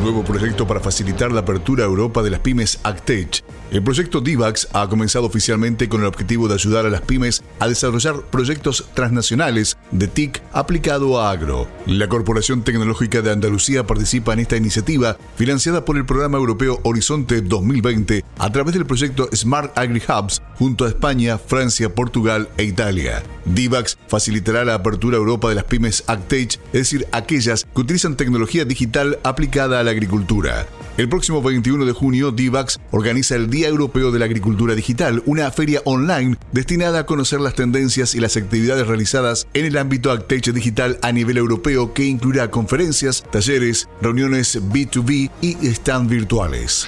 Nuevo 0.00 0.24
proyecto 0.24 0.66
para 0.66 0.80
facilitar 0.80 1.30
la 1.30 1.40
apertura 1.40 1.84
a 1.84 1.86
Europa 1.86 2.22
de 2.22 2.30
las 2.30 2.40
pymes 2.40 2.80
Actech 2.84 3.44
el 3.70 3.84
proyecto 3.84 4.20
DIVAX 4.20 4.66
ha 4.72 4.88
comenzado 4.88 5.26
oficialmente 5.26 5.88
con 5.88 6.00
el 6.00 6.08
objetivo 6.08 6.48
de 6.48 6.54
ayudar 6.54 6.86
a 6.86 6.90
las 6.90 7.02
pymes 7.02 7.44
a 7.60 7.68
desarrollar 7.68 8.22
proyectos 8.22 8.88
transnacionales 8.94 9.76
de 9.92 10.08
TIC 10.08 10.42
aplicado 10.52 11.20
a 11.20 11.30
agro. 11.30 11.68
La 11.86 12.08
Corporación 12.08 12.64
Tecnológica 12.64 13.22
de 13.22 13.30
Andalucía 13.30 13.86
participa 13.86 14.32
en 14.32 14.40
esta 14.40 14.56
iniciativa 14.56 15.16
financiada 15.36 15.84
por 15.84 15.96
el 15.96 16.04
programa 16.04 16.36
europeo 16.36 16.80
Horizonte 16.82 17.42
2020 17.42 18.24
a 18.38 18.50
través 18.50 18.74
del 18.74 18.86
proyecto 18.86 19.28
Smart 19.32 19.78
Agri 19.78 20.02
Hubs 20.08 20.42
junto 20.56 20.84
a 20.84 20.88
España, 20.88 21.38
Francia, 21.38 21.94
Portugal 21.94 22.48
e 22.56 22.64
Italia. 22.64 23.22
DIVAX 23.44 23.98
facilitará 24.08 24.64
la 24.64 24.74
apertura 24.74 25.16
a 25.16 25.20
Europa 25.20 25.48
de 25.48 25.54
las 25.54 25.64
pymes 25.64 26.02
Actech, 26.08 26.54
es 26.54 26.72
decir, 26.72 27.06
aquellas 27.12 27.64
que 27.72 27.80
utilizan 27.80 28.16
tecnología 28.16 28.64
digital 28.64 29.20
aplicada 29.22 29.78
a 29.78 29.84
la 29.84 29.89
agricultura. 29.90 30.66
El 30.96 31.08
próximo 31.08 31.40
21 31.42 31.86
de 31.86 31.92
junio, 31.92 32.30
DIVAX 32.30 32.78
organiza 32.90 33.34
el 33.34 33.48
Día 33.48 33.68
Europeo 33.68 34.10
de 34.10 34.18
la 34.18 34.26
Agricultura 34.26 34.74
Digital, 34.74 35.22
una 35.24 35.50
feria 35.50 35.80
online 35.84 36.36
destinada 36.52 37.00
a 37.00 37.06
conocer 37.06 37.40
las 37.40 37.54
tendencias 37.54 38.14
y 38.14 38.20
las 38.20 38.36
actividades 38.36 38.86
realizadas 38.86 39.46
en 39.54 39.64
el 39.64 39.78
ámbito 39.78 40.10
Actech 40.10 40.52
digital 40.52 40.98
a 41.02 41.12
nivel 41.12 41.38
europeo 41.38 41.94
que 41.94 42.04
incluirá 42.04 42.50
conferencias, 42.50 43.24
talleres, 43.30 43.88
reuniones 44.02 44.60
B2B 44.60 45.30
y 45.40 45.66
stand 45.68 46.10
virtuales. 46.10 46.86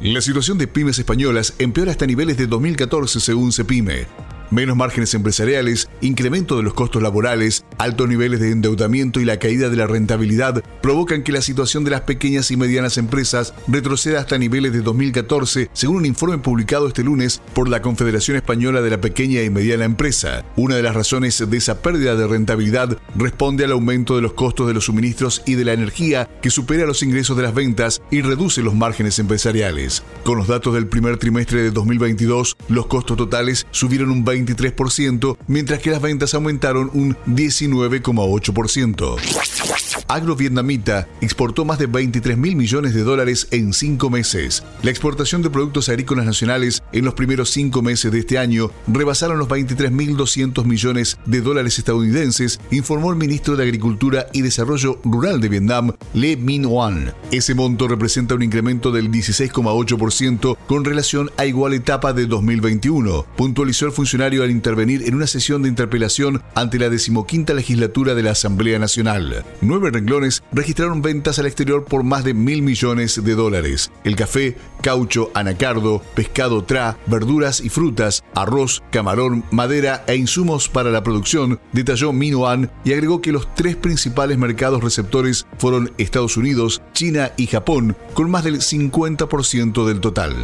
La 0.00 0.20
situación 0.20 0.58
de 0.58 0.66
pymes 0.66 0.98
españolas 0.98 1.54
empeora 1.58 1.90
hasta 1.90 2.06
niveles 2.06 2.36
de 2.36 2.46
2014 2.46 3.20
según 3.20 3.52
CEPIME 3.52 4.06
menos 4.50 4.76
márgenes 4.76 5.14
empresariales, 5.14 5.88
incremento 6.00 6.56
de 6.56 6.62
los 6.62 6.74
costos 6.74 7.02
laborales, 7.02 7.64
altos 7.78 8.08
niveles 8.08 8.40
de 8.40 8.50
endeudamiento 8.50 9.20
y 9.20 9.24
la 9.24 9.38
caída 9.38 9.68
de 9.68 9.76
la 9.76 9.86
rentabilidad 9.86 10.62
provocan 10.82 11.22
que 11.22 11.32
la 11.32 11.42
situación 11.42 11.84
de 11.84 11.90
las 11.90 12.02
pequeñas 12.02 12.50
y 12.50 12.56
medianas 12.56 12.98
empresas 12.98 13.54
retroceda 13.66 14.20
hasta 14.20 14.38
niveles 14.38 14.72
de 14.72 14.80
2014, 14.80 15.70
según 15.72 15.98
un 15.98 16.06
informe 16.06 16.38
publicado 16.38 16.88
este 16.88 17.04
lunes 17.04 17.40
por 17.54 17.68
la 17.68 17.82
Confederación 17.82 18.36
Española 18.36 18.80
de 18.80 18.90
la 18.90 19.00
Pequeña 19.00 19.42
y 19.42 19.50
Mediana 19.50 19.84
Empresa. 19.84 20.44
Una 20.56 20.76
de 20.76 20.82
las 20.82 20.94
razones 20.94 21.44
de 21.48 21.56
esa 21.56 21.82
pérdida 21.82 22.14
de 22.14 22.26
rentabilidad 22.26 22.98
responde 23.16 23.64
al 23.64 23.72
aumento 23.72 24.16
de 24.16 24.22
los 24.22 24.32
costos 24.32 24.66
de 24.66 24.74
los 24.74 24.84
suministros 24.84 25.42
y 25.46 25.54
de 25.54 25.64
la 25.64 25.72
energía 25.72 26.28
que 26.40 26.50
supera 26.50 26.86
los 26.86 27.02
ingresos 27.02 27.36
de 27.36 27.42
las 27.42 27.54
ventas 27.54 28.02
y 28.10 28.22
reduce 28.22 28.62
los 28.62 28.74
márgenes 28.74 29.18
empresariales. 29.18 30.02
Con 30.24 30.38
los 30.38 30.48
datos 30.48 30.74
del 30.74 30.86
primer 30.86 31.18
trimestre 31.18 31.62
de 31.62 31.70
2022, 31.70 32.56
los 32.68 32.86
costos 32.86 33.16
totales 33.16 33.66
subieron 33.70 34.10
un 34.10 34.24
20 34.24 34.37
23%, 34.46 35.36
mientras 35.46 35.80
que 35.80 35.90
las 35.90 36.02
ventas 36.02 36.34
aumentaron 36.34 36.90
un 36.94 37.16
19,8%. 37.26 39.16
Agro 40.08 40.36
Vietnamita 40.36 41.06
exportó 41.20 41.66
más 41.66 41.78
de 41.78 41.86
23 41.86 42.38
mil 42.38 42.56
millones 42.56 42.94
de 42.94 43.02
dólares 43.02 43.46
en 43.50 43.74
cinco 43.74 44.08
meses. 44.08 44.64
La 44.82 44.90
exportación 44.90 45.42
de 45.42 45.50
productos 45.50 45.90
agrícolas 45.90 46.24
nacionales 46.24 46.82
en 46.92 47.04
los 47.04 47.12
primeros 47.14 47.50
cinco 47.50 47.82
meses 47.82 48.10
de 48.10 48.20
este 48.20 48.38
año 48.38 48.70
rebasaron 48.86 49.38
los 49.38 49.48
23.200 49.48 50.64
millones 50.64 51.18
de 51.26 51.40
dólares 51.42 51.78
estadounidenses, 51.78 52.58
informó 52.70 53.10
el 53.10 53.18
ministro 53.18 53.56
de 53.56 53.64
Agricultura 53.64 54.26
y 54.32 54.40
Desarrollo 54.40 54.98
Rural 55.04 55.40
de 55.40 55.48
Vietnam, 55.48 55.92
Le 56.14 56.36
Minh 56.36 56.64
Hoan. 56.64 57.12
Ese 57.30 57.54
monto 57.54 57.86
representa 57.86 58.34
un 58.34 58.42
incremento 58.42 58.90
del 58.90 59.10
16,8% 59.10 60.56
con 60.66 60.84
relación 60.84 61.30
a 61.36 61.44
igual 61.44 61.74
etapa 61.74 62.12
de 62.12 62.26
2021, 62.26 63.26
puntualizó 63.36 63.86
el 63.86 63.92
funcionario 63.92 64.27
al 64.28 64.50
intervenir 64.50 65.08
en 65.08 65.14
una 65.14 65.26
sesión 65.26 65.62
de 65.62 65.68
interpelación 65.68 66.42
ante 66.54 66.78
la 66.78 66.90
decimoquinta 66.90 67.54
legislatura 67.54 68.14
de 68.14 68.22
la 68.22 68.32
Asamblea 68.32 68.78
Nacional. 68.78 69.44
Nueve 69.62 69.90
renglones 69.90 70.42
registraron 70.52 71.02
ventas 71.02 71.38
al 71.38 71.46
exterior 71.46 71.84
por 71.84 72.04
más 72.04 72.24
de 72.24 72.34
mil 72.34 72.62
millones 72.62 73.24
de 73.24 73.34
dólares. 73.34 73.90
El 74.04 74.16
café, 74.16 74.56
caucho, 74.82 75.30
anacardo, 75.34 76.02
pescado 76.14 76.62
tra, 76.64 76.98
verduras 77.06 77.60
y 77.60 77.70
frutas, 77.70 78.22
arroz, 78.34 78.82
camarón, 78.90 79.44
madera 79.50 80.04
e 80.06 80.16
insumos 80.16 80.68
para 80.68 80.90
la 80.90 81.02
producción, 81.02 81.58
detalló 81.72 82.12
Minoan 82.12 82.70
y 82.84 82.92
agregó 82.92 83.22
que 83.22 83.32
los 83.32 83.54
tres 83.54 83.76
principales 83.76 84.38
mercados 84.38 84.84
receptores 84.84 85.46
fueron 85.58 85.92
Estados 85.98 86.36
Unidos, 86.36 86.82
China 86.92 87.32
y 87.36 87.46
Japón, 87.46 87.96
con 88.14 88.30
más 88.30 88.44
del 88.44 88.60
50% 88.60 89.86
del 89.86 90.00
total. 90.00 90.34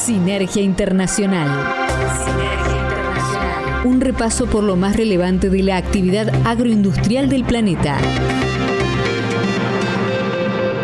Sinergia 0.00 0.62
Internacional. 0.62 1.46
Un 3.84 4.00
repaso 4.00 4.46
por 4.46 4.64
lo 4.64 4.74
más 4.74 4.96
relevante 4.96 5.50
de 5.50 5.62
la 5.62 5.76
actividad 5.76 6.32
agroindustrial 6.46 7.28
del 7.28 7.44
planeta. 7.44 7.98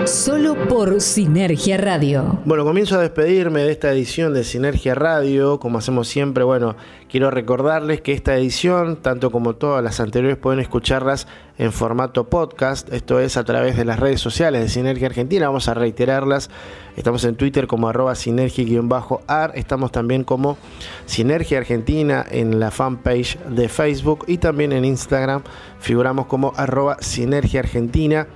Solo 0.04 0.68
por 0.68 1.00
Sinergia 1.00 1.78
Radio. 1.78 2.40
Bueno, 2.44 2.64
comienzo 2.64 2.98
a 2.98 3.00
despedirme 3.00 3.62
de 3.62 3.72
esta 3.72 3.90
edición 3.90 4.34
de 4.34 4.44
Sinergia 4.44 4.94
Radio. 4.94 5.58
Como 5.60 5.78
hacemos 5.78 6.08
siempre, 6.08 6.44
bueno, 6.44 6.76
quiero 7.09 7.30
recordarles 7.30 8.00
que 8.00 8.12
esta 8.12 8.36
edición, 8.36 8.96
tanto 8.96 9.30
como 9.30 9.54
todas 9.54 9.82
las 9.82 10.00
anteriores, 10.00 10.36
pueden 10.36 10.61
escucharlas 10.61 11.26
en 11.59 11.72
formato 11.72 12.28
podcast. 12.28 12.92
Esto 12.92 13.20
es 13.20 13.36
a 13.36 13.44
través 13.44 13.76
de 13.76 13.84
las 13.84 13.98
redes 13.98 14.20
sociales 14.20 14.62
de 14.62 14.68
Sinergia 14.68 15.07
Argentina. 15.07 15.46
Vamos 15.46 15.68
a 15.68 15.74
reiterarlas. 15.74 16.50
Estamos 16.96 17.24
en 17.24 17.36
Twitter 17.36 17.66
como 17.66 17.88
arroba 17.88 18.14
sinergia-ar. 18.14 19.52
Estamos 19.54 19.92
también 19.92 20.24
como 20.24 20.57
Sinergia 21.04 21.59
Argentina 21.59 22.24
en 22.30 22.59
la 22.59 22.70
fanpage 22.70 23.38
de 23.50 23.68
Facebook 23.68 24.24
y 24.26 24.38
también 24.38 24.72
en 24.72 24.84
Instagram 24.84 25.42
figuramos 25.78 26.26
como 26.26 26.52
arroba 26.57 26.96
Sinergia 27.00 27.61
Argentina. 27.61 28.26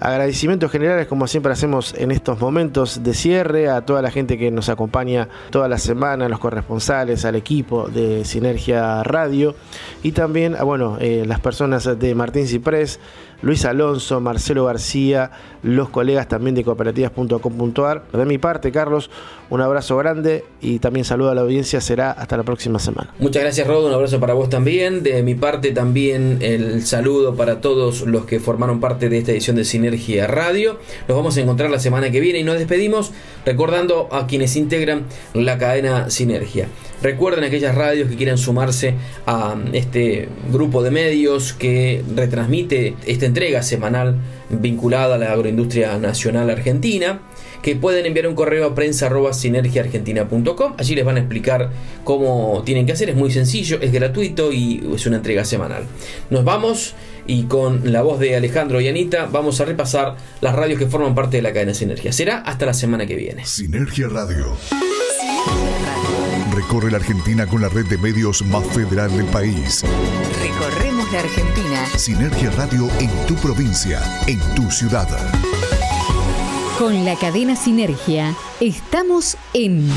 Agradecimientos 0.00 0.70
generales 0.70 1.06
como 1.06 1.26
siempre 1.26 1.52
hacemos 1.52 1.94
en 1.94 2.10
estos 2.10 2.40
momentos 2.40 3.02
de 3.02 3.14
cierre 3.14 3.70
a 3.70 3.86
toda 3.86 4.02
la 4.02 4.10
gente 4.10 4.36
que 4.36 4.50
nos 4.50 4.68
acompaña 4.68 5.28
toda 5.50 5.68
la 5.68 5.78
semana, 5.78 6.26
a 6.26 6.28
los 6.28 6.38
corresponsales, 6.38 7.24
al 7.24 7.36
equipo 7.36 7.88
de 7.88 8.19
Sinergia 8.24 9.02
Radio 9.02 9.54
y 10.02 10.12
también 10.12 10.56
a 10.56 10.62
bueno, 10.62 10.98
eh, 11.00 11.24
las 11.26 11.40
personas 11.40 11.98
de 11.98 12.14
Martín 12.14 12.46
Ciprés, 12.46 13.00
Luis 13.42 13.64
Alonso, 13.64 14.20
Marcelo 14.20 14.64
García, 14.64 15.30
los 15.62 15.88
colegas 15.88 16.28
también 16.28 16.54
de 16.54 16.64
cooperativas.com.ar. 16.64 18.04
De 18.12 18.24
mi 18.24 18.38
parte, 18.38 18.72
Carlos, 18.72 19.10
un 19.50 19.60
abrazo 19.60 19.96
grande 19.96 20.44
y 20.60 20.78
también 20.78 21.04
saludo 21.04 21.30
a 21.30 21.34
la 21.34 21.40
audiencia. 21.40 21.80
Será 21.80 22.12
hasta 22.12 22.36
la 22.36 22.42
próxima 22.42 22.78
semana. 22.78 23.12
Muchas 23.18 23.42
gracias, 23.42 23.66
Rodo. 23.66 23.88
Un 23.88 23.94
abrazo 23.94 24.20
para 24.20 24.34
vos 24.34 24.48
también. 24.48 25.02
De 25.02 25.22
mi 25.22 25.34
parte, 25.34 25.72
también 25.72 26.38
el 26.40 26.86
saludo 26.86 27.34
para 27.34 27.60
todos 27.60 28.02
los 28.02 28.26
que 28.26 28.40
formaron 28.40 28.80
parte 28.80 29.08
de 29.08 29.18
esta 29.18 29.32
edición 29.32 29.56
de 29.56 29.64
Sinergia 29.64 30.26
Radio. 30.26 30.78
Nos 31.08 31.16
vamos 31.16 31.36
a 31.36 31.40
encontrar 31.40 31.70
la 31.70 31.78
semana 31.78 32.10
que 32.10 32.20
viene 32.20 32.40
y 32.40 32.44
nos 32.44 32.58
despedimos 32.58 33.12
recordando 33.44 34.08
a 34.12 34.26
quienes 34.26 34.56
integran 34.56 35.04
la 35.34 35.58
cadena 35.58 36.10
Sinergia. 36.10 36.68
Recuerden 37.02 37.44
aquellas 37.44 37.74
radios 37.74 38.10
que 38.10 38.16
quieran 38.16 38.36
sumarse 38.36 38.94
a 39.26 39.56
este 39.72 40.28
grupo 40.52 40.82
de 40.82 40.90
medios 40.90 41.54
que 41.54 42.04
retransmite 42.14 42.94
esta 43.06 43.24
entrega 43.30 43.62
semanal 43.62 44.16
vinculada 44.50 45.14
a 45.14 45.18
la 45.18 45.32
agroindustria 45.32 45.96
nacional 45.98 46.50
argentina 46.50 47.20
que 47.62 47.76
pueden 47.76 48.06
enviar 48.06 48.26
un 48.26 48.34
correo 48.34 48.66
a 48.66 48.74
prensa 48.74 49.10
sinergiaargentina.com. 49.32 50.74
Allí 50.78 50.94
les 50.94 51.04
van 51.04 51.16
a 51.16 51.20
explicar 51.20 51.70
cómo 52.04 52.62
tienen 52.64 52.86
que 52.86 52.92
hacer. 52.92 53.10
Es 53.10 53.16
muy 53.16 53.30
sencillo, 53.30 53.78
es 53.80 53.92
gratuito 53.92 54.52
y 54.52 54.82
es 54.94 55.06
una 55.06 55.16
entrega 55.16 55.44
semanal. 55.44 55.84
Nos 56.30 56.44
vamos 56.44 56.94
y 57.26 57.44
con 57.44 57.92
la 57.92 58.02
voz 58.02 58.18
de 58.18 58.36
Alejandro 58.36 58.80
y 58.80 58.88
Anita 58.88 59.26
vamos 59.26 59.60
a 59.60 59.64
repasar 59.64 60.16
las 60.40 60.54
radios 60.54 60.78
que 60.78 60.86
forman 60.86 61.14
parte 61.14 61.36
de 61.36 61.42
la 61.42 61.52
cadena 61.52 61.74
Sinergia. 61.74 62.12
Será 62.12 62.38
hasta 62.38 62.66
la 62.66 62.74
semana 62.74 63.06
que 63.06 63.16
viene. 63.16 63.44
Sinergia 63.44 64.08
Radio. 64.08 64.56
Recorre 66.52 66.90
la 66.90 66.96
Argentina 66.96 67.46
con 67.46 67.62
la 67.62 67.68
red 67.68 67.86
de 67.86 67.98
medios 67.98 68.44
más 68.44 68.66
federal 68.66 69.16
del 69.16 69.26
país. 69.26 69.82
Recorremos 70.42 71.10
la 71.12 71.20
Argentina. 71.20 71.86
Sinergia 71.96 72.50
Radio 72.50 72.88
en 72.98 73.10
tu 73.26 73.34
provincia, 73.36 74.02
en 74.26 74.40
tu 74.54 74.70
ciudad. 74.70 75.08
Con 76.78 77.04
la 77.04 77.16
cadena 77.16 77.56
Sinergia 77.56 78.34
estamos 78.60 79.36
en 79.54 79.88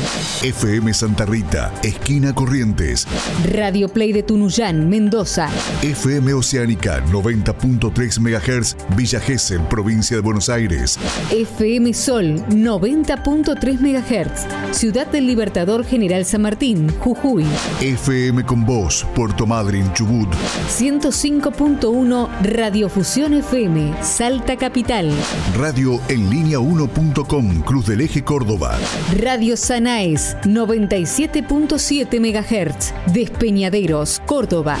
FM 0.42 0.94
Santa 0.94 1.24
Rita, 1.24 1.72
esquina 1.82 2.34
Corrientes. 2.34 3.06
Radio 3.52 3.88
Play 3.88 4.12
de 4.12 4.22
Tunuyán, 4.22 4.88
Mendoza. 4.88 5.48
FM 5.82 6.34
Oceánica 6.34 7.04
90.3 7.06 8.20
MHz, 8.20 8.76
Villa 8.96 9.20
Gesell, 9.20 9.60
provincia 9.62 10.16
de 10.16 10.22
Buenos 10.22 10.48
Aires. 10.48 10.98
FM 11.30 11.94
Sol 11.94 12.36
90.3 12.48 13.80
MHz, 13.80 14.76
Ciudad 14.76 15.06
del 15.06 15.26
Libertador 15.26 15.84
General 15.84 16.24
San 16.24 16.42
Martín, 16.42 16.88
Jujuy. 17.00 17.46
FM 17.80 18.44
con 18.44 18.64
Voz, 18.64 19.06
Puerto 19.14 19.46
Madryn, 19.46 19.92
Chubut. 19.94 20.28
105.1 20.68 22.28
Radiofusión 22.42 23.34
FM, 23.34 23.94
Salta 24.02 24.56
Capital. 24.56 25.10
Radio 25.58 26.00
en 26.08 26.30
línea 26.30 26.58
1 26.58 26.74
1.com 26.74 27.60
Cruz 27.62 27.86
del 27.86 28.00
Eje 28.00 28.24
Córdoba. 28.24 28.53
Radio 29.16 29.56
Sanaes 29.56 30.36
97.7 30.44 32.20
MHz, 32.20 32.92
Despeñaderos, 33.12 34.22
Córdoba. 34.26 34.76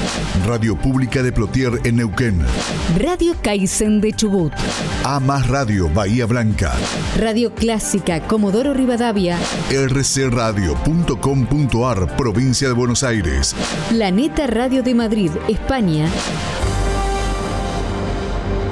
Radio 0.46 0.76
Pública 0.76 1.20
de 1.22 1.32
Plotier 1.32 1.80
en 1.84 1.96
Neuquén. 1.96 2.38
Radio 2.98 3.34
Kaizen 3.42 4.00
de 4.00 4.12
Chubut. 4.12 4.52
A 5.04 5.18
más 5.18 5.48
Radio 5.48 5.90
Bahía 5.90 6.26
Blanca. 6.26 6.72
Radio 7.18 7.52
Clásica 7.52 8.20
Comodoro 8.20 8.74
Rivadavia. 8.74 9.36
rcradio.com.ar 9.70 12.16
Provincia 12.16 12.68
de 12.68 12.74
Buenos 12.74 13.02
Aires. 13.02 13.56
Planeta 13.88 14.46
Radio 14.46 14.84
de 14.84 14.94
Madrid, 14.94 15.32
España. 15.48 16.06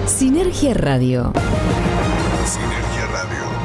Sinergia 0.07 0.75
Radio 0.75 1.33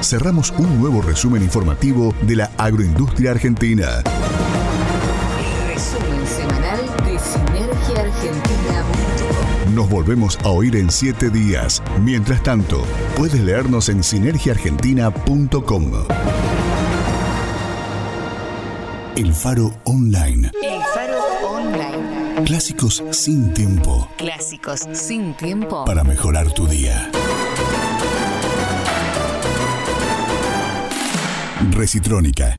cerramos 0.02 0.54
un 0.58 0.80
nuevo 0.80 1.02
resumen 1.02 1.44
informativo 1.44 2.14
de 2.22 2.36
la 2.36 2.52
agroindustria 2.58 3.32
argentina. 3.32 4.04
resumen 5.68 6.28
semanal 6.28 6.80
de 7.06 7.20
Sinergia 7.20 8.02
Argentina. 8.02 8.84
Nos 9.74 9.90
volvemos 9.90 10.38
a 10.44 10.50
oír 10.50 10.76
en 10.76 10.90
siete 10.90 11.30
días. 11.30 11.84
Mientras 12.02 12.42
tanto, 12.42 12.84
puedes 13.16 13.40
leernos 13.42 13.90
en 13.90 14.04
sinergiaargentina.com. 14.04 15.92
El 19.16 19.34
Faro 19.34 19.72
Online. 19.84 20.52
El 20.62 20.80
Faro 20.94 21.20
Online. 21.48 22.44
Clásicos 22.46 23.04
sin 23.12 23.54
tiempo. 23.54 24.08
Clásicos 24.18 24.88
sin 24.94 25.34
tiempo. 25.36 25.86
Para 25.86 26.04
mejorar 26.04 26.52
tu 26.52 26.68
día. 26.68 27.10
Recitrónica. 31.78 32.56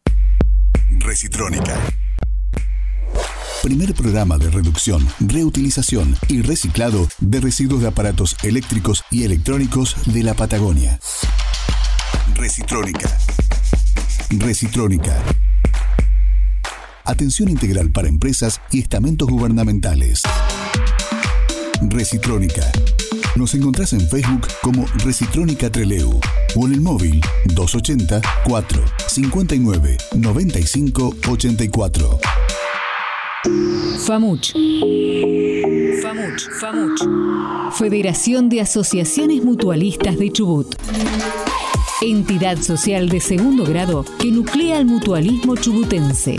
Recitrónica. 1.00 1.74
Primer 3.64 3.92
programa 3.92 4.38
de 4.38 4.48
reducción, 4.48 5.04
reutilización 5.18 6.16
y 6.28 6.42
reciclado 6.42 7.08
de 7.18 7.40
residuos 7.40 7.82
de 7.82 7.88
aparatos 7.88 8.36
eléctricos 8.44 9.02
y 9.10 9.24
electrónicos 9.24 9.96
de 10.06 10.22
la 10.22 10.34
Patagonia. 10.34 11.00
Recitrónica. 12.36 13.18
Recitrónica. 14.30 15.20
Atención 17.04 17.48
integral 17.48 17.90
para 17.90 18.06
empresas 18.06 18.60
y 18.70 18.78
estamentos 18.78 19.28
gubernamentales. 19.28 20.22
Recitrónica. 21.82 22.70
Nos 23.38 23.54
encontrás 23.54 23.92
en 23.92 24.00
Facebook 24.00 24.48
como 24.62 24.84
Recitrónica 25.04 25.70
Treleu 25.70 26.18
o 26.56 26.66
en 26.66 26.74
el 26.74 26.80
móvil 26.80 27.20
280 27.44 28.20
4 28.44 28.84
59 29.06 29.96
95 30.16 31.14
84. 31.28 32.18
FAMUCH. 34.04 34.54
FAMUCH. 36.02 36.48
FAMUCH. 36.60 37.74
Federación 37.78 38.48
de 38.48 38.60
Asociaciones 38.62 39.44
Mutualistas 39.44 40.18
de 40.18 40.32
Chubut. 40.32 40.74
Entidad 42.02 42.58
social 42.58 43.08
de 43.08 43.20
segundo 43.20 43.64
grado 43.64 44.04
que 44.18 44.32
nuclea 44.32 44.78
el 44.78 44.86
mutualismo 44.86 45.54
chubutense. 45.54 46.38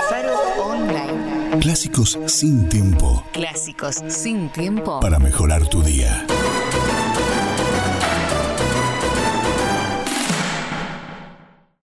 Clásicos 1.59 2.17
sin 2.27 2.69
tiempo 2.69 3.23
Clásicos 3.33 3.95
sin 4.07 4.49
tiempo. 4.49 4.99
para 5.01 5.19
mejorar 5.19 5.67
tu 5.67 5.83
día. 5.83 6.25